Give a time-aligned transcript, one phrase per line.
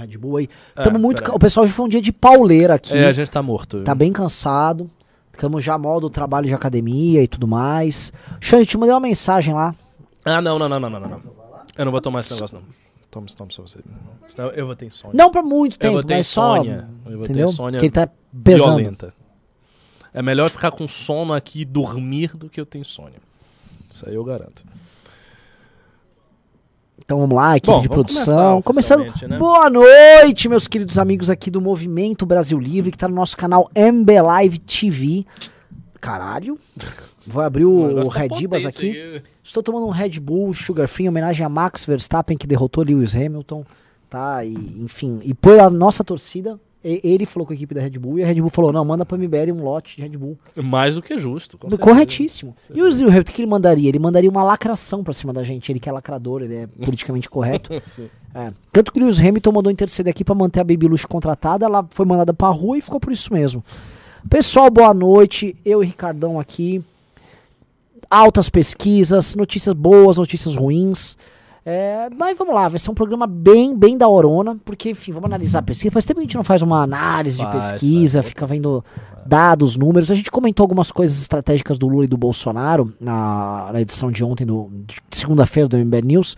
[0.00, 0.48] Red Bull aí.
[0.76, 1.22] É, Tamo muito.
[1.34, 2.96] O pessoal hoje foi um dia de pauleira aqui.
[2.96, 3.82] É, a gente tá morto.
[3.82, 4.90] Tá bem cansado.
[5.32, 8.12] Ficamos já mal do trabalho de academia e tudo mais.
[8.40, 9.74] Xande, te mandei uma mensagem lá.
[10.24, 11.22] Ah, não, não, não, não, não, não.
[11.78, 12.64] Eu não vou tomar esse negócio, não.
[13.10, 13.78] Toma, toma só você.
[14.28, 15.16] Senão eu vou ter insônia.
[15.16, 16.56] Não pra muito eu tempo, vou ter mas só.
[16.56, 16.88] insônia.
[17.06, 17.46] Eu vou Entendeu?
[17.46, 18.12] ter insônia Porque ele tá
[18.44, 18.76] pesando.
[18.76, 19.14] violenta.
[20.12, 23.18] É melhor ficar com sono aqui e dormir do que eu ter insônia.
[23.90, 24.64] Isso aí eu garanto.
[27.04, 28.62] Então vamos lá, equipe Bom, de produção.
[28.62, 29.12] Começando.
[29.28, 29.38] né?
[29.38, 33.68] Boa noite, meus queridos amigos aqui do Movimento Brasil Livre, que tá no nosso canal
[33.74, 35.26] MB Live TV.
[36.00, 36.58] Caralho.
[37.26, 39.22] Vou abrir o, o tá Redibas potente aqui.
[39.42, 43.14] Estou tomando um Red Bull Sugar Free em homenagem a Max Verstappen, que derrotou Lewis
[43.14, 43.64] Hamilton.
[44.08, 45.20] Tá, e, enfim.
[45.22, 48.26] E por a nossa torcida, ele falou com a equipe da Red Bull e a
[48.26, 50.38] Red Bull falou: não, manda pra MBL um lote de Red Bull.
[50.56, 51.58] Mais do que justo.
[51.78, 52.56] Corretíssimo.
[52.72, 53.88] E o Hamilton, o que ele mandaria?
[53.88, 55.70] Ele mandaria uma lacração pra cima da gente.
[55.70, 57.70] Ele que é lacrador, ele é politicamente correto.
[58.32, 58.52] É.
[58.70, 62.06] Tanto que o Lewis Hamilton mandou interceder aqui pra manter a Baby contratada, ela foi
[62.06, 63.64] mandada pra rua e ficou por isso mesmo.
[64.28, 65.56] Pessoal, boa noite.
[65.64, 66.80] Eu e Ricardão aqui.
[68.08, 71.16] Altas pesquisas, notícias boas, notícias ruins.
[71.64, 75.26] É, mas vamos lá, vai ser um programa bem, bem da horona, porque, enfim, vamos
[75.26, 75.92] analisar a pesquisa.
[75.92, 78.28] Faz tempo que a gente não faz uma análise de Faz, pesquisa, faz.
[78.30, 78.84] fica vendo
[79.26, 80.10] dados, números.
[80.10, 84.24] A gente comentou algumas coisas estratégicas do Lula e do Bolsonaro na, na edição de
[84.24, 86.36] ontem, do, de segunda-feira do MBL News.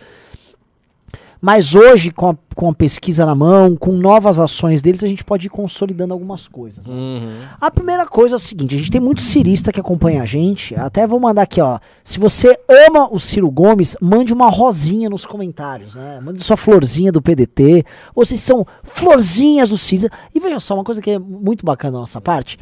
[1.45, 5.25] Mas hoje, com a, com a pesquisa na mão, com novas ações deles, a gente
[5.25, 6.87] pode ir consolidando algumas coisas.
[6.87, 6.93] né?
[6.93, 7.41] Uhum.
[7.59, 10.73] A primeira coisa é a seguinte: a gente tem muito cirista que acompanha a gente.
[10.73, 11.79] Até vou mandar aqui, ó.
[12.01, 16.21] Se você ama o Ciro Gomes, mande uma rosinha nos comentários, né?
[16.23, 17.83] Mande sua florzinha do PDT.
[18.15, 20.09] Vocês são florzinhas do cirista.
[20.33, 22.57] E veja só, uma coisa que é muito bacana da nossa parte.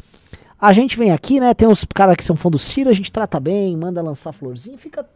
[0.60, 1.54] A gente vem aqui, né?
[1.54, 4.76] Tem uns caras que são fã do Ciro, a gente trata bem, manda lançar florzinha,
[4.76, 5.06] fica.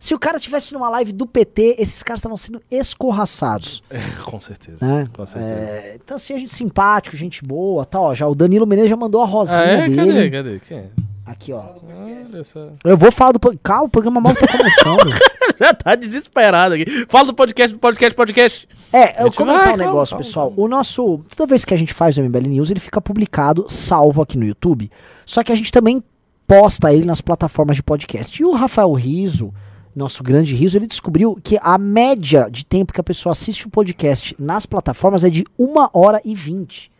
[0.00, 3.82] Se o cara tivesse numa live do PT, esses caras estavam sendo escorraçados.
[4.24, 4.86] Com certeza.
[4.86, 5.06] Né?
[5.12, 5.52] Com certeza.
[5.54, 8.14] É, então, assim, a gente simpático, gente boa, tá, ó.
[8.14, 9.88] Já o Danilo Menezes já mandou a rosinha Ah, é?
[9.88, 9.96] dele.
[9.96, 10.30] Cadê?
[10.30, 10.60] Cadê?
[10.60, 10.86] Quem é?
[11.26, 11.58] Aqui, ó.
[11.60, 12.42] Olha.
[12.82, 13.38] Eu vou falar do.
[13.62, 15.10] Calma, o programa mal tá começando.
[15.60, 16.86] Já tá desesperado aqui.
[17.06, 18.68] Fala do podcast, do podcast, podcast.
[18.90, 20.46] é, eu comentar vai, um negócio, calma, pessoal.
[20.48, 20.62] calma.
[20.64, 21.20] O nosso.
[21.36, 24.46] Toda vez que a gente faz o MBL News, ele fica publicado, salvo aqui no
[24.46, 24.90] YouTube.
[25.26, 26.02] Só que a gente também
[26.46, 28.40] posta ele nas plataformas de podcast.
[28.40, 29.52] E o Rafael Riso,
[29.94, 33.70] nosso grande Riso, ele descobriu que a média de tempo que a pessoa assiste o
[33.70, 36.90] podcast nas plataformas é de 1 hora e 20.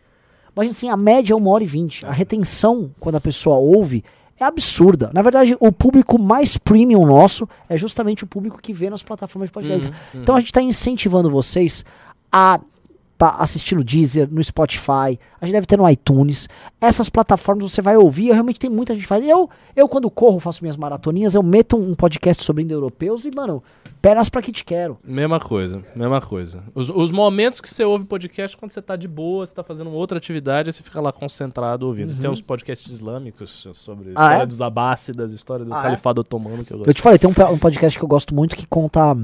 [0.55, 2.05] Mas assim, a média é 1 hora e 20.
[2.05, 4.03] A retenção, quando a pessoa ouve,
[4.39, 5.11] é absurda.
[5.13, 9.49] Na verdade, o público mais premium nosso é justamente o público que vê nas plataformas
[9.49, 9.89] de podcast.
[9.89, 11.85] Uhum, Então a gente está incentivando vocês
[12.31, 12.59] a
[13.21, 16.49] pa- assistir no Deezer, no Spotify, a gente deve ter no iTunes.
[16.79, 19.23] Essas plataformas você vai ouvir, eu realmente tem muita gente que faz.
[19.27, 23.61] Eu, eu quando corro, faço minhas maratoninhas, eu meto um podcast sobre indo-europeus e, mano,
[24.01, 24.97] pernas pra que te quero.
[25.03, 26.63] Mesma coisa, mesma coisa.
[26.73, 29.91] Os, os momentos que você ouve podcast quando você tá de boa, você tá fazendo
[29.91, 32.19] outra atividade, aí você fica lá concentrado ouvindo.
[32.19, 34.45] Tem uns podcasts islâmicos sobre a Ah, história é?
[34.47, 35.83] dos abássidas, história do Ah, é?
[35.83, 36.89] califado otomano que eu gosto.
[36.89, 39.15] Eu te falei, tem um, um podcast que eu gosto muito que conta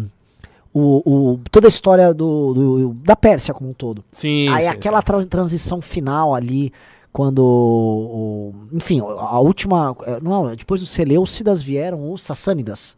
[0.74, 1.02] o,
[1.34, 4.04] o- toda a história do, do- da Pérsia como um todo.
[4.12, 4.48] Sim.
[4.50, 6.72] Aí sim, aquela tra- transição final ali,
[7.12, 7.40] quando.
[7.44, 9.96] o- enfim, a última.
[10.06, 12.96] eh, Não, depois dos Seleucidas vieram os Sassânidas.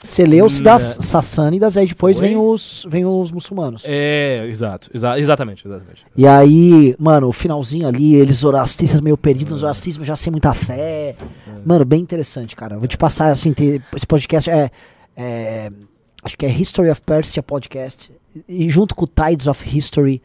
[0.00, 1.02] Seleucidas, Hum, é.
[1.02, 2.28] Sassânidas, aí depois Foi?
[2.28, 3.82] vem os, vem os muçulmanos.
[3.84, 6.06] É, exato, exa- exatamente, exatamente.
[6.16, 10.54] E aí, mano, o finalzinho ali, eles zoroastristas meio perdidos, no zoroastrismo já sem muita
[10.54, 11.16] fé.
[11.66, 12.78] Mano, bem interessante, cara.
[12.78, 14.70] Vou te passar, assim, ter- esse podcast é,
[15.16, 15.72] é-
[16.22, 18.12] Acho que é History of Persia Podcast.
[18.48, 20.20] E junto com o Tides of History.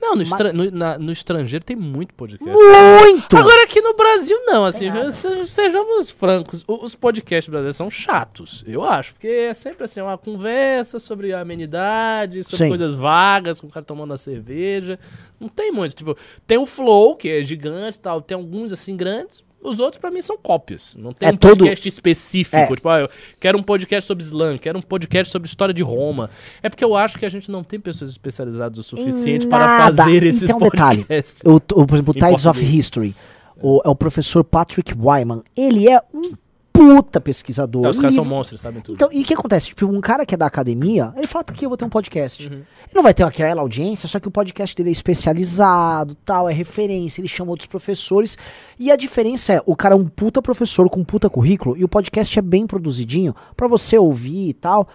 [0.00, 2.44] Não, no, estra- no- na- no estrangeiro tem muito podcast.
[2.54, 3.34] Muito!
[3.36, 8.84] Agora aqui no Brasil não, assim, se- sejamos francos, os podcasts brasileiros são chatos, eu
[8.84, 12.68] acho, porque é sempre assim, uma conversa sobre amenidade, sobre Sim.
[12.68, 14.98] coisas vagas, com o cara tomando a cerveja,
[15.40, 16.14] não tem muito, tipo,
[16.46, 20.10] tem o Flow, que é gigante e tal, tem alguns assim grandes, os outros pra
[20.10, 22.66] mim são cópias, não tem É um todo- podcast específico, É.
[22.66, 23.10] tipo, ah, eu
[23.40, 26.28] quero um podcast sobre Islã, quero um podcast sobre história de Roma,
[26.62, 30.22] é porque eu acho que a gente não tem pessoas especializadas o suficiente para fazer
[30.22, 30.98] esses tem um detalhe.
[31.04, 31.40] podcasts.
[31.44, 32.64] O, o, por exemplo, o Tides of.
[32.64, 33.14] History.
[33.60, 35.42] O, é o professor Patrick Wyman.
[35.56, 36.32] Ele é um
[36.74, 37.86] puta pesquisador.
[37.86, 38.96] É, os caras são monstros, sabem tudo.
[38.96, 39.68] Então, e o que acontece?
[39.68, 41.88] Tipo, um cara que é da academia, ele fala, tá aqui, eu vou ter um
[41.88, 42.44] podcast.
[42.48, 42.52] Uhum.
[42.54, 46.52] Ele não vai ter aquela audiência, só que o podcast dele é especializado, tal, é
[46.52, 48.36] referência, ele chama outros professores.
[48.76, 51.84] E a diferença é, o cara é um puta professor com um puta currículo, e
[51.84, 54.88] o podcast é bem produzidinho, pra você ouvir e tal.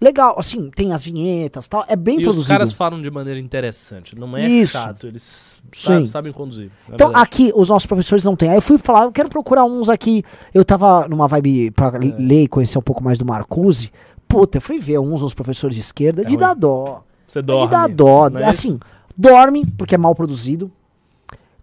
[0.00, 2.48] Legal, assim, tem as vinhetas tal, é bem E os produzido.
[2.48, 4.72] caras falam de maneira interessante, não é Isso.
[4.72, 6.06] chato, eles sa- Sim.
[6.06, 6.70] sabem conduzir.
[6.90, 7.24] é Então, verdade.
[7.24, 8.50] aqui, os nossos professores não têm.
[8.50, 10.22] Aí eu fui falar, eu quero procurar uns aqui.
[10.52, 11.98] Eu tava numa vibe pra É.
[11.98, 13.90] ler e conhecer um pouco mais do Marcuse.
[14.28, 16.38] Puta, eu fui ver uns dos professores de esquerda É de ruim.
[16.38, 17.02] dar dó.
[17.26, 17.64] Você É dorme.
[17.66, 18.28] de dar dó.
[18.28, 18.78] não é assim,
[19.16, 20.70] dorme, porque é mal produzido.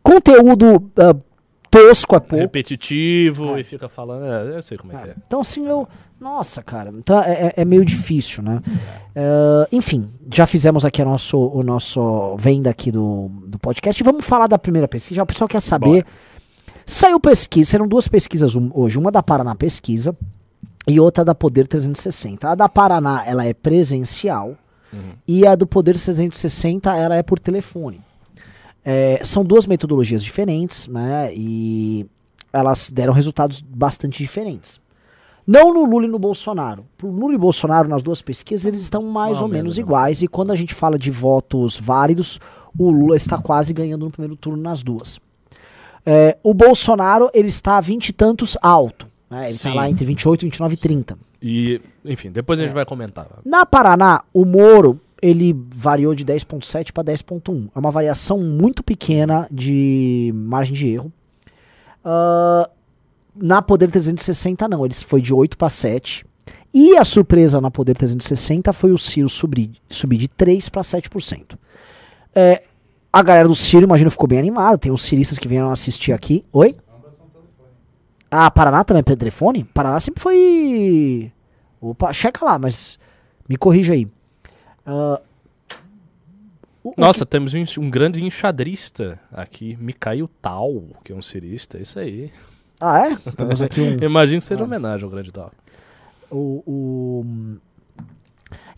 [0.01, 1.15] Conteúdo ah,
[1.69, 2.35] tosco é pouco.
[2.35, 3.61] Repetitivo É.
[3.61, 4.25] e fica falando.
[4.25, 5.15] É, eu sei como é que é.
[5.27, 5.87] Então, assim, eu.
[6.21, 6.91] Nossa, cara.
[6.95, 8.61] Então é, é- é meio difícil, né?
[9.15, 14.01] Eh, enfim, já fizemos aqui a nosso, o nosso venda aqui do, do podcast.
[14.03, 15.23] Vamos falar da primeira pesquisa.
[15.23, 16.05] O pessoal quer saber.
[16.85, 18.99] Saiu pesquisa, saíram duas pesquisas hoje.
[18.99, 20.15] Uma da Paraná Pesquisa
[20.87, 22.49] e outra da Poder 360.
[22.49, 24.55] A da Paraná, ela é presencial.
[25.25, 28.01] E a do Poder 360, ela é por telefone.
[28.83, 31.31] É, são duas metodologias diferentes, né?
[31.33, 32.05] E
[32.51, 34.80] elas deram resultados bastante diferentes.
[35.51, 36.85] Não no Lula e no Bolsonaro.
[36.97, 39.81] Pro Lula e Bolsonaro, nas duas pesquisas, eles estão mais Mais ou menos né?
[39.83, 40.21] iguais.
[40.21, 42.39] E quando a gente fala de votos válidos,
[42.77, 45.19] o Lula está quase ganhando no primeiro turno nas duas.
[46.05, 49.07] É, o Bolsonaro, ele está a 20 e tantos alto.
[49.29, 49.43] Né?
[49.45, 51.17] Ele está lá entre 28, 29 e 30.
[51.41, 52.63] E, enfim, depois É.
[52.63, 53.27] a gente vai comentar.
[53.45, 57.69] Na Paraná, o Moro ele variou de 10.7 para 10.1.
[57.75, 61.11] É uma variação muito pequena de margem de erro.
[62.03, 62.67] Ah,
[63.35, 66.25] na Poder 360 não, ele foi de 8 para 7.
[66.73, 71.57] E a surpresa na Poder 360 foi o Ciro subir, subir de 3 para 7%.
[72.33, 72.63] É,
[73.11, 74.77] a galera do Ciro, imagino, ficou bem animada.
[74.77, 76.45] Tem os ciristas que vieram assistir aqui.
[76.53, 76.75] Oi?
[78.29, 79.65] Ah, Paraná também é pelo telefone?
[79.65, 81.31] Paraná sempre foi.
[81.81, 82.97] Opa, checa lá, mas
[83.49, 84.07] me corrija aí.
[84.85, 85.19] Ah,
[86.83, 91.77] o- o Nossa, temos um, um grande enxadrista aqui, Mikhail Tal, que é um cirista.
[91.77, 92.31] Isso aí.
[92.81, 93.15] Ah, é?
[93.37, 93.97] Temos aqui um.
[94.03, 95.51] Imagino que seja homenagem ao grande Tal.
[96.31, 97.25] o, o-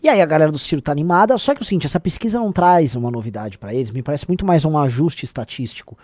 [0.02, 2.52] E aí a galera do Ciro tá animada, só que o seguinte, essa pesquisa não
[2.52, 5.96] traz uma novidade pra eles, me parece muito mais um ajuste estatístico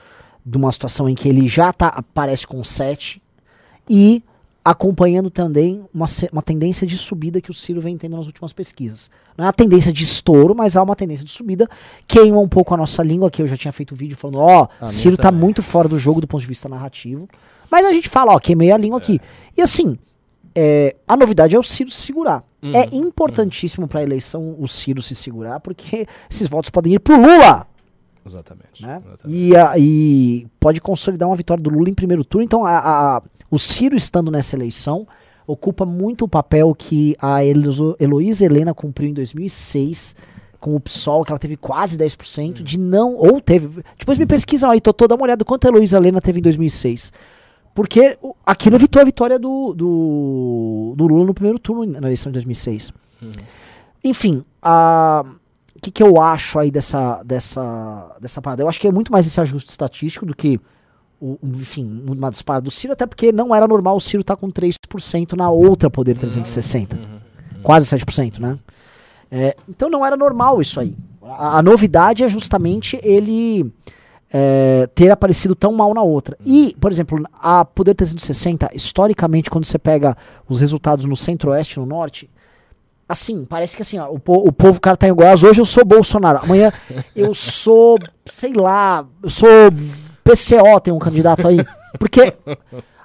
[0.44, 3.22] de uma situação em que ele já tá, aparece com 7
[3.88, 4.22] e
[4.64, 9.10] acompanhando também uma, uma tendência de subida que o Ciro vem tendo nas últimas pesquisas.
[9.36, 11.66] Não é uma tendência de estouro, mas há uma tendência de subida,
[12.06, 14.90] queima um pouco a nossa língua, que eu já tinha feito vídeo falando, ó, minha
[14.90, 15.40] Ciro tá também.
[15.40, 17.28] muito fora do jogo do ponto de vista narrativo.
[17.70, 19.20] Mas a gente fala, ó, queimei a língua aqui.
[19.56, 19.96] E assim,
[20.54, 22.42] é, a novidade é o Ciro se segurar.
[22.62, 22.72] Uhum.
[22.74, 27.16] É importantíssimo para a eleição o Ciro se segurar, porque esses votos podem ir pro
[27.16, 27.66] Lula,
[28.26, 28.82] Exatamente.
[28.82, 28.98] né?
[29.02, 29.38] exatamente.
[29.38, 32.44] E, a- e pode consolidar uma vitória do Lula em primeiro turno.
[32.44, 32.78] Então, a-
[33.16, 35.06] a- o Ciro estando nessa eleição
[35.46, 40.14] ocupa muito o papel que a Elo- Heloísa Helena cumpriu em 2006
[40.60, 44.70] com o PSOL, que ela teve quase 10%, de não, ou teve, depois me pesquisam
[44.70, 47.10] aí, tô toda uma olhada quanto a Heloísa Helena teve em 2006.
[47.74, 52.34] Porque aquilo evitou a vitória do, do, do Lula no primeiro turno na eleição de
[52.34, 52.92] 2006.
[54.02, 55.24] Enfim, a-
[55.76, 58.62] o que, que eu acho aí dessa, dessa, dessa parada?
[58.62, 60.60] Eu acho que é muito mais esse ajuste estatístico do que,
[61.20, 64.50] o, enfim, uma disparada do Ciro, até porque não era normal o Ciro estar com
[64.50, 66.98] 3% na outra Poder 360.
[67.62, 68.58] Quase 7%, né?
[69.30, 70.94] É, então não era normal isso aí.
[71.22, 73.72] A, a novidade é justamente ele
[74.32, 76.36] é, ter aparecido tão mal na outra.
[76.44, 80.16] E, por exemplo, a Poder 360, historicamente, quando você pega
[80.48, 82.30] os resultados no centro-oeste e no norte,
[83.08, 85.60] assim, parece que assim, ó, o, po- o povo, o cara tá em Goiás, hoje
[85.60, 86.72] eu sou Bolsonaro, amanhã
[87.16, 89.48] eu sou, sei lá, eu sou
[90.22, 91.58] PCO, tem um candidato aí.
[91.98, 92.32] Porque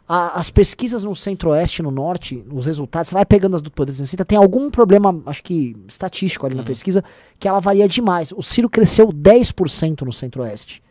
[0.08, 3.72] a- as pesquisas no centro-oeste e no norte, os resultados, você vai pegando as do
[3.72, 7.04] Poder 360, tem algum problema, acho que estatístico ali na pesquisa,
[7.40, 8.32] que ela varia demais.
[8.32, 10.85] O Ciro cresceu 10% no centro-oeste.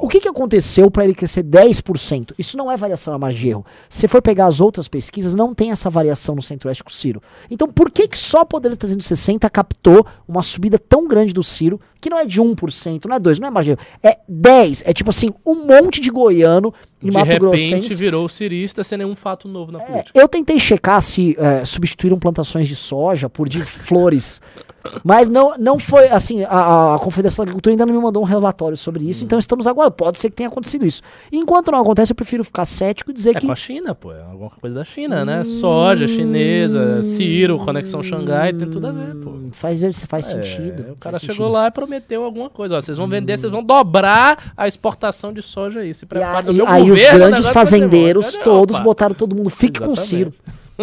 [0.00, 2.34] O que, que aconteceu para ele crescer 10%?
[2.38, 3.66] Isso não é variação na margem de erro.
[3.88, 6.92] Se você for pegar as outras pesquisas, não tem essa variação no centro-oeste com o
[6.92, 7.22] Ciro.
[7.50, 11.80] Então, por que, que só o Poder 360 captou uma subida tão grande do Ciro,
[12.00, 14.82] que não é de 1%, não é 2%, não é margem de erro, é 10%.
[14.84, 17.94] É tipo assim, um monte de goiano em De Mato repente Grossense.
[17.94, 20.20] virou cirista sem nenhum fato novo na É, política.
[20.20, 24.40] eu tentei checar se é, substituíram plantações de soja por de flores.
[25.04, 26.44] Mas não, não foi assim.
[26.44, 29.66] A, a Confederação da Agricultura ainda não me mandou um relatório sobre isso, então estamos
[29.66, 29.96] aguardando.
[29.96, 31.02] Pode ser que tenha acontecido isso.
[31.30, 33.46] Enquanto não acontece, eu prefiro ficar cético e dizer É que.
[33.46, 34.12] com a China, pô.
[34.12, 35.44] É alguma coisa da China, né?
[35.44, 39.30] Soja chinesa, Ciro, Conexão Xangai, tem tudo a ver, pô.
[39.30, 40.92] Hum, Faz, faz É, sentido.
[40.92, 42.76] O cara chegou lá e prometeu alguma coisa.
[42.76, 45.92] Ó, vocês vão vender, vocês vão dobrar a exportação de soja aí.
[45.94, 47.80] Se E prepara aí, no meu aí os governo, o grandes negócio vai ser bom.
[47.86, 48.44] fazendeiros Opa.
[48.44, 49.50] todos botaram todo mundo.
[49.50, 50.30] Fique com o Ciro.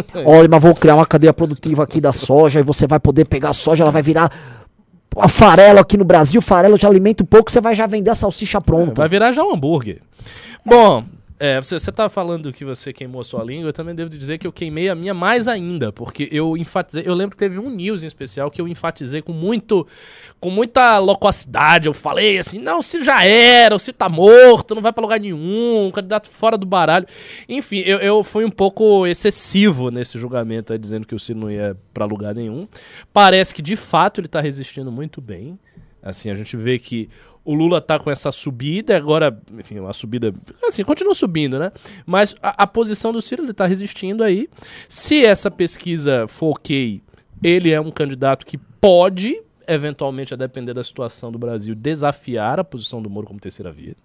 [0.25, 3.49] Olha, mas vou criar uma cadeia produtiva aqui da soja e você vai poder pegar
[3.49, 4.31] a soja, ela vai virar
[5.17, 8.61] a farelo aqui no Brasil, farelo de alimento pouco, você vai já vender a salsicha
[8.61, 9.01] pronta.
[9.01, 9.99] Vai virar já um hambúrguer.
[10.65, 11.03] Bom,
[11.41, 14.37] É, você, você tá falando que você queimou a sua língua, eu também devo dizer
[14.37, 17.69] que eu queimei a minha mais ainda, porque eu enfatizei, eu lembro que teve um
[17.69, 19.87] news em especial que eu enfatizei com muito,
[20.37, 24.91] com muita loquacidade, eu falei assim, não, se já era, se tá morto, não vai
[24.91, 27.05] pra lugar nenhum, um candidato fora do baralho.
[27.47, 31.49] Enfim, eu, eu fui um pouco excessivo nesse julgamento, aí, dizendo que o Ciro não
[31.49, 32.67] ia pra lugar nenhum.
[33.13, 35.57] Parece que, de fato, ele tá resistindo muito bem.
[36.01, 37.09] Assim, a gente vê que
[37.49, 40.33] o Lula tá com essa subida, agora, enfim, uma subida.
[40.67, 41.71] Assim, continua subindo, né?
[42.05, 44.47] Mas a, a posição do Ciro, ele tá resistindo aí.
[44.87, 47.01] Se essa pesquisa for ok,
[47.41, 52.63] ele é um candidato que pode, eventualmente, a depender da situação do Brasil, desafiar a
[52.63, 53.95] posição do Moro como terceira via.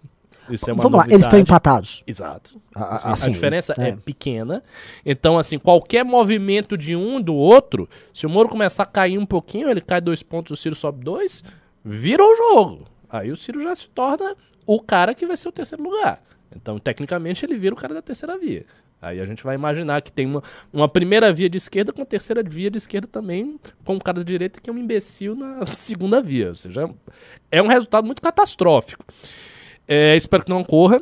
[0.49, 1.51] Isso é uma Vamos lá, eles estão novidade.
[1.51, 2.03] empatados.
[2.07, 2.61] Exato.
[2.75, 3.89] A- Assim, assim, a diferença é.
[3.89, 3.97] é.
[3.97, 4.63] pequena.
[5.05, 9.25] Então, assim, qualquer movimento de um do outro, se o Moro começar a cair um
[9.25, 11.43] pouquinho, ele cai dois pontos, o Ciro sobe dois,
[11.83, 12.85] vira o jogo.
[13.15, 14.35] Aí o Ciro já se torna
[14.67, 16.21] o cara que vai ser o terceiro lugar.
[16.55, 18.65] Então, tecnicamente, ele vira o cara da terceira via.
[19.01, 20.43] Aí a gente vai imaginar que tem uma,
[20.73, 24.19] uma primeira via de esquerda com a terceira via de esquerda também, com o cara
[24.19, 26.49] da direita que é um imbecil na segunda via.
[26.49, 26.91] Ou seja,
[27.53, 29.05] é um resultado muito catastrófico.
[29.87, 31.01] É, espero que não ocorra.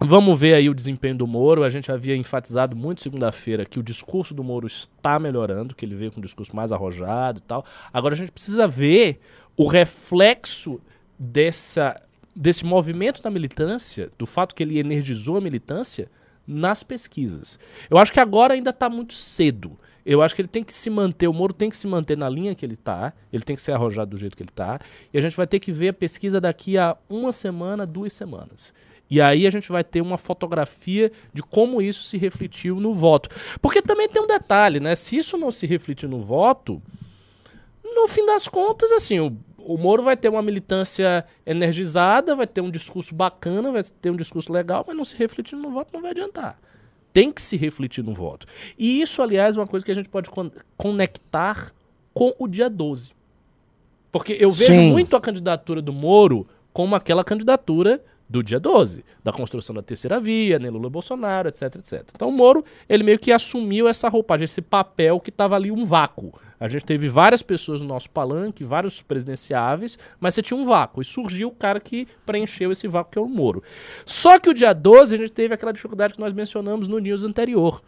[0.00, 1.62] Vamos ver aí o desempenho do Moro.
[1.62, 5.94] A gente havia enfatizado muito segunda-feira que o discurso do Moro está melhorando, que ele
[5.94, 7.64] veio com um discurso mais arrojado e tal.
[7.92, 9.20] Agora a gente precisa ver
[9.56, 10.80] o reflexo
[11.18, 12.00] dessa,
[12.34, 16.10] desse movimento da militância, do fato que ele energizou a militância
[16.46, 17.58] nas pesquisas.
[17.90, 19.78] Eu acho que agora ainda está muito cedo.
[20.06, 22.30] Eu acho que ele tem que se manter, o Moro tem que se manter na
[22.30, 24.80] linha que ele está, ele tem que ser arrojado do jeito que ele está,
[25.12, 28.72] e a gente vai ter que ver a pesquisa daqui a uma semana, duas semanas.
[29.10, 33.28] E aí a gente vai ter uma fotografia de como isso se refletiu no voto.
[33.60, 34.94] Porque também tem um detalhe, né?
[34.94, 36.82] Se isso não se refletir no voto,
[37.82, 39.36] no fim das contas, assim, o,
[39.68, 44.16] o Moro vai ter uma militância energizada, vai ter um discurso bacana, vai ter um
[44.16, 46.58] discurso legal, mas não se refletir no voto não vai adiantar.
[47.12, 48.46] Tem que se refletir no voto.
[48.78, 51.72] E isso, aliás, é uma coisa que a gente pode con- conectar
[52.14, 53.12] com o dia 12.
[54.10, 54.90] Porque eu vejo Sim.
[54.90, 60.20] muito a candidatura do Moro como aquela candidatura do dia 12, da construção da terceira
[60.20, 62.04] via, né, Lula Bolsonaro, etc, etc.
[62.14, 65.84] Então o Moro, ele meio que assumiu essa roupagem, esse papel que estava ali um
[65.84, 66.32] vácuo.
[66.60, 71.00] A gente teve várias pessoas no nosso palanque, vários presidenciáveis, mas você tinha um vácuo.
[71.00, 73.62] E surgiu o cara que preencheu esse vácuo, que é o Moro.
[74.04, 77.22] Só que o dia 12 a gente teve aquela dificuldade que nós mencionamos no news
[77.22, 77.80] anterior.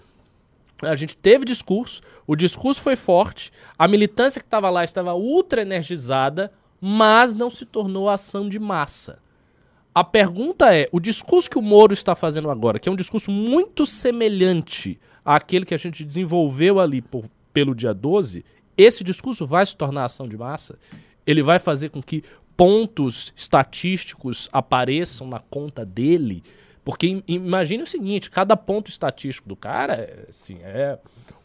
[0.82, 5.62] A gente teve discurso, o discurso foi forte, a militância que estava lá estava ultra
[5.62, 6.50] energizada,
[6.80, 9.18] mas não se tornou ação de massa.
[9.94, 13.30] A pergunta é: o discurso que o Moro está fazendo agora, que é um discurso
[13.30, 18.44] muito semelhante àquele que a gente desenvolveu ali por- pelo dia 12,
[18.76, 20.78] esse discurso vai se tornar ação de massa?
[21.26, 22.24] Ele vai fazer com que
[22.56, 26.42] pontos estatísticos apareçam na conta dele?
[26.84, 30.98] Porque im- imagine o seguinte: cada ponto estatístico do cara é, assim, é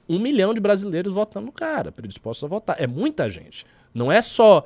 [0.08, 2.82] um milhão de brasileiros votando no cara, predispostos a votar.
[2.82, 3.66] É muita gente.
[3.94, 4.64] Não é só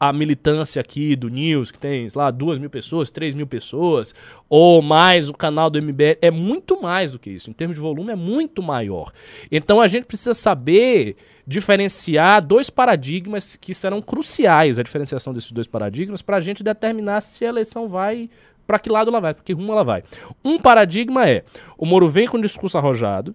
[0.00, 4.14] a militância aqui do News, que tem, sei lá, duas mil pessoas, três mil pessoas,
[4.48, 7.50] ou mais o canal do MBL, é muito mais do que isso.
[7.50, 9.12] Em termos de volume, é muito maior.
[9.50, 15.66] Então a gente precisa saber diferenciar dois paradigmas que serão cruciais, a diferenciação desses dois
[15.66, 18.30] paradigmas, para a gente determinar se a eleição vai.
[18.66, 20.04] Para que lado ela vai, para que rumo ela vai.
[20.44, 21.42] Um paradigma é:
[21.78, 23.34] o Moro vem com um discurso arrojado,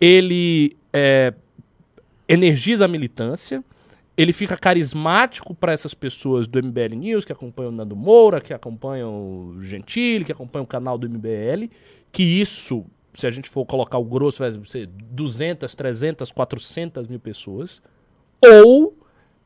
[0.00, 1.34] ele é,
[2.28, 3.64] energiza a militância,
[4.20, 8.52] ele fica carismático para essas pessoas do MBL News, que acompanham o Nando Moura, que
[8.52, 11.70] acompanham o Gentili, que acompanham o canal do MBL,
[12.12, 12.84] que isso,
[13.14, 17.80] se a gente for colocar o grosso, vai ser 200, 300, 400 mil pessoas.
[18.44, 18.94] Ou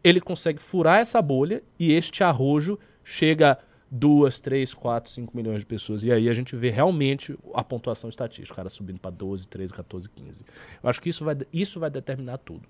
[0.02, 3.56] ele consegue furar essa bolha e este arrojo chega
[3.92, 6.02] 2, 3, 4, 5 milhões de pessoas.
[6.02, 9.72] E aí a gente vê realmente a pontuação estatística, o cara subindo para 12, 13,
[9.72, 10.44] 14, 15.
[10.82, 12.68] Eu acho que isso vai, isso vai determinar tudo.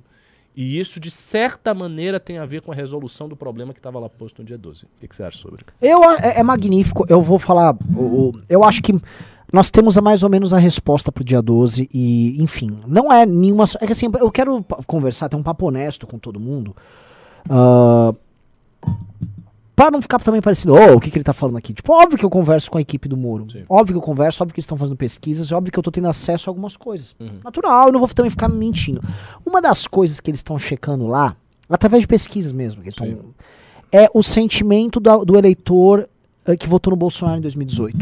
[0.57, 3.99] E isso, de certa maneira, tem a ver com a resolução do problema que estava
[3.99, 4.85] lá posto no dia 12.
[4.85, 5.65] O que, que você acha sobre?
[5.83, 7.05] Eu, é, é magnífico.
[7.09, 7.77] Eu vou falar.
[7.97, 8.93] o- o- eu acho que
[9.53, 11.89] nós temos a mais ou menos a resposta pro dia 12.
[11.93, 13.65] E, enfim, não é nenhuma.
[13.81, 16.75] É que assim, eu quero conversar, ter um papo honesto com todo mundo.
[17.51, 18.15] ah,
[19.77, 21.75] Pra não ficar também parecendo, oh, o que, que ele tá falando aqui?
[21.75, 23.51] Tipo, óbvio que eu converso com a equipe do Moro.
[23.51, 23.65] Sim.
[23.69, 26.07] Óbvio que eu converso, óbvio que eles estão fazendo pesquisas, óbvio que eu tô tendo
[26.09, 27.17] acesso a algumas coisas.
[27.19, 27.41] Uhum.
[27.43, 29.01] Natural, eu não vou também ficar me mentindo.
[29.45, 31.37] Uma das coisas que eles estão checando lá,
[31.69, 33.35] através de pesquisas mesmo, que eles tão,
[33.91, 36.09] é o sentimento da- do eleitor
[36.47, 37.99] eh, que votou no Bolsonaro em 2018.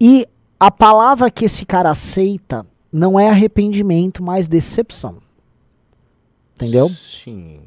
[0.00, 0.26] E
[0.60, 5.16] a palavra que esse cara aceita não é arrependimento, mas decepção.
[6.54, 6.88] Entendeu?
[6.88, 7.60] Sim,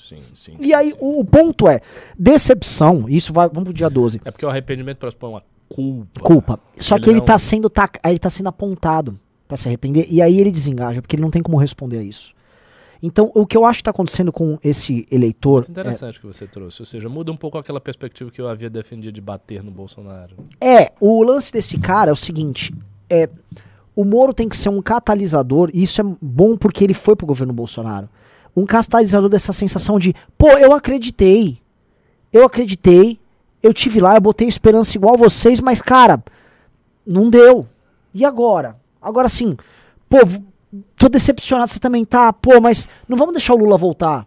[0.00, 0.56] sim, sim.
[0.60, 0.98] E sim, aí sim.
[1.00, 1.80] o, o ponto é,
[2.18, 4.20] decepção, isso vai, vamos pro dia 12.
[4.24, 6.20] É porque o arrependimento pressupõe uma culpa.
[6.20, 6.60] culpa.
[6.76, 7.70] Só Ele que ele não- tá sendo
[8.02, 11.30] aí ele tá sendo apontado pra se arrepender e aí ele desengaja porque ele não
[11.30, 12.34] tem como responder a isso.
[13.02, 16.26] Então, o que eu acho que tá acontecendo com esse eleitor Muito interessante o que
[16.26, 16.82] você trouxe.
[16.82, 20.36] Ou seja, muda um pouco aquela perspectiva que eu havia defendido de bater no Bolsonaro.
[20.60, 22.74] é, o lance desse cara é o seguinte,
[23.08, 23.28] é
[23.96, 27.26] o Moro tem que ser um catalisador, e isso é bom porque ele foi pro
[27.26, 28.08] governo Bolsonaro.
[28.56, 31.58] Um catalisador dessa sensação de, pô, eu acreditei.
[32.32, 33.18] Eu acreditei,
[33.62, 36.22] eu tive lá, eu botei esperança igual vocês, mas cara,
[37.06, 37.66] não deu.
[38.14, 38.76] E agora?
[39.00, 39.56] Agora sim,
[40.08, 40.18] pô,
[40.96, 44.26] tô decepcionado, você também tá, pô, mas não vamos deixar o Lula voltar.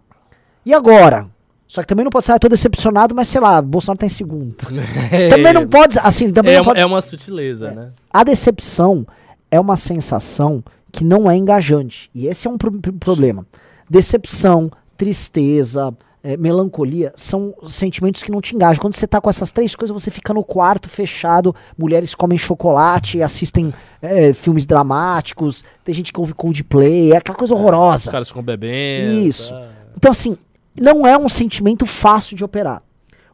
[0.66, 1.28] E agora?
[1.68, 4.10] Só que também não pode ser, ah, tô decepcionado, mas sei lá, Bolsonaro tá em
[4.10, 4.56] segundo.
[5.30, 6.80] também não pode, assim, também É, não uma- pode.
[6.80, 7.92] é uma sutileza, né?
[8.12, 9.06] A decepção
[9.50, 12.10] é uma sensação que não é engajante.
[12.14, 13.46] E esse é um pro- pro- problema.
[13.90, 18.82] Decepção, tristeza, é, melancolia são sentimentos que não te engajam.
[18.82, 23.22] Quando você tá com essas três coisas, você fica no quarto fechado, mulheres comem chocolate,
[23.22, 28.10] assistem é, filmes dramáticos, tem gente que ouve Coldplay, é aquela coisa Os horrorosa.
[28.12, 29.20] caras ficam bebendo.
[29.28, 29.54] Isso.
[29.54, 29.70] tá.
[29.98, 30.38] Então, assim,
[30.80, 32.82] não é um sentimento fácil de operar.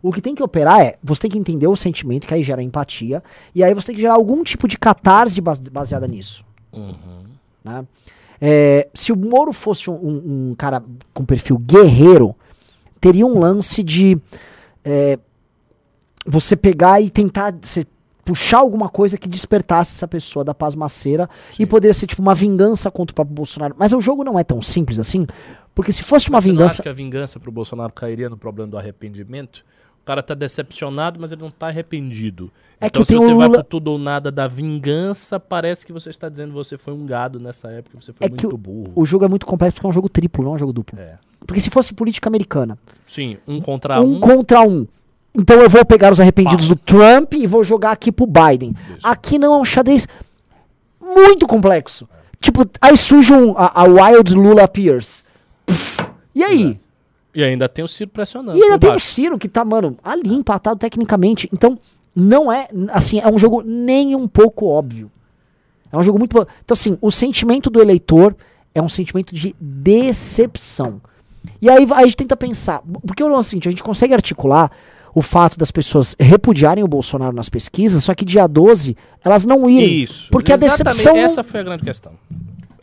[0.02, 2.64] O que tem que operar é, você tem que entender o sentimento, que aí gera
[2.64, 3.22] empatia,
[3.54, 6.44] e aí você tem que gerar algum tipo de catarse base- baseada nisso.
[7.64, 7.86] né?
[8.42, 9.94] É, se o Moro fosse um,
[10.52, 10.82] um- cara
[11.14, 12.36] com perfil guerreiro,
[13.02, 14.18] teria um lance de
[14.84, 15.18] é,
[16.26, 17.86] você pegar e tentar você
[18.24, 21.28] puxar alguma coisa que despertasse essa pessoa da pasmaceira
[21.58, 23.76] e poderia ser tipo uma vingança contra o próprio Bolsonaro.
[23.78, 25.26] Mas o jogo não é tão simples assim,
[25.74, 26.74] porque se fosse uma Mas você não vingança.
[26.76, 29.66] acha que a vingança pro Bolsonaro cairia no problema do arrependimento?
[30.10, 32.52] O cara tá decepcionado, mas ele não tá arrependido.
[32.82, 35.94] É então, que se você o vai pro tudo ou nada da vingança, parece que
[35.94, 38.58] você está dizendo que você foi um gado nessa época, você foi É que muito
[38.58, 38.92] burro.
[38.96, 40.98] O jogo é muito complexo porque é um jogo triplo, não é um jogo duplo.
[41.00, 41.20] É.
[41.46, 42.76] Porque se fosse política americana,
[43.06, 44.20] Sim, um contra um um.
[44.20, 44.88] contra um.
[45.38, 48.74] Então eu vou pegar os arrependidos do Trump e vou jogar aqui pro Biden.
[48.98, 49.06] Isso.
[49.06, 50.08] Aqui não é um xadrez
[51.00, 52.10] muito complexo.
[52.42, 55.24] Tipo, aí surge um, a, a Wild Lula Appears.
[55.68, 56.78] Pff, e aí?
[57.34, 58.58] E ainda tem o Ciro pressionando.
[58.58, 59.06] E ainda tem o baixo.
[59.06, 61.48] Ciro que tá, mano, ali empatado tecnicamente.
[61.54, 61.78] Então,
[62.16, 65.12] não é, assim, é um jogo nem um pouco óbvio.
[65.92, 66.36] É um jogo muito.
[66.38, 68.36] Então, assim, o sentimento do eleitor
[68.74, 71.02] é um sentimento de decepção.
[71.62, 72.82] E aí a gente tenta pensar.
[73.06, 74.72] Porque o lance é o seguinte, a gente consegue articular
[75.16, 79.70] o fato das pessoas repudiarem o Bolsonaro nas pesquisas, só que dia 12 elas não
[79.70, 80.04] irem.
[80.04, 80.30] Isso.
[80.32, 82.14] Porque a exatamente, decepção não- Essa foi a grande questão.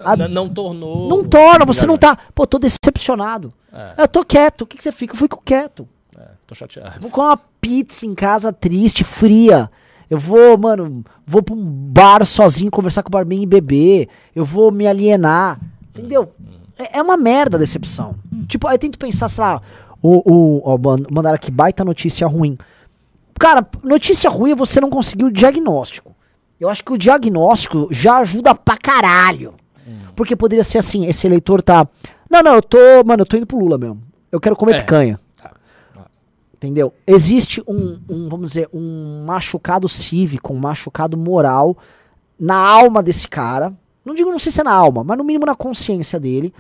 [0.01, 1.09] A- N- Não tornou.
[1.09, 2.17] Não torna, você não tá.
[2.35, 3.53] Pô, tô decepcionado.
[3.73, 4.63] É, Eu tô quieto.
[4.63, 5.15] O que, que você fica?
[5.15, 5.89] Eu fico quieto.
[6.19, 7.01] é, tô chateado.
[7.01, 9.71] Vou comer uma pizza em casa triste, fria.
[10.09, 14.09] Eu vou, mano, vou pra um bar sozinho conversar com o barman e beber.
[14.35, 15.59] Eu vou me alienar.
[15.91, 16.33] Entendeu?
[16.79, 18.15] É, é uma merda a decepção.
[18.47, 19.61] Tipo, aí eu tento pensar, sei lá,
[20.03, 22.57] o, o, ó, man- mandaram aqui baita notícia ruim.
[23.39, 26.15] Cara, notícia ruim é você não conseguir o diagnóstico.
[26.61, 29.55] Eu acho que o diagnóstico já ajuda pra caralho.
[30.17, 31.87] Porque poderia ser assim, esse eleitor tá.
[32.29, 32.79] Não, não, eu tô.
[33.05, 34.03] Mano, eu tô indo pro Lula mesmo.
[34.33, 34.81] Eu quero comer É.
[34.81, 35.21] picanha.
[35.41, 35.53] Tá.
[36.55, 36.93] Entendeu?
[37.07, 41.77] Existe um, um, vamos dizer, um machucado cívico, um machucado moral
[42.41, 43.73] na alma desse cara.
[44.05, 46.53] Não digo, não sei se é na alma, mas no mínimo na consciência dele.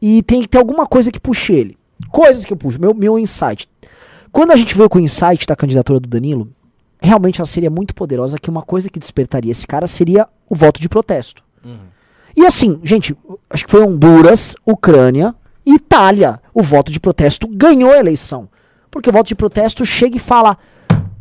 [0.00, 1.76] E tem que ter alguma coisa que puxe ele.
[2.10, 2.80] Coisas que eu puxo.
[2.80, 3.68] Meu, meu insight.
[4.30, 6.48] Quando a gente veio com o insight da candidatura do Danilo,
[7.00, 10.80] realmente ela seria muito poderosa, que uma coisa que despertaria esse cara seria o voto
[10.80, 11.42] de protesto.
[12.36, 13.16] E assim, gente,
[13.50, 16.40] acho que foi Honduras, Ucrânia e Itália.
[16.54, 18.48] O voto de protesto ganhou a eleição.
[18.90, 20.56] Porque o voto de protesto chega e fala: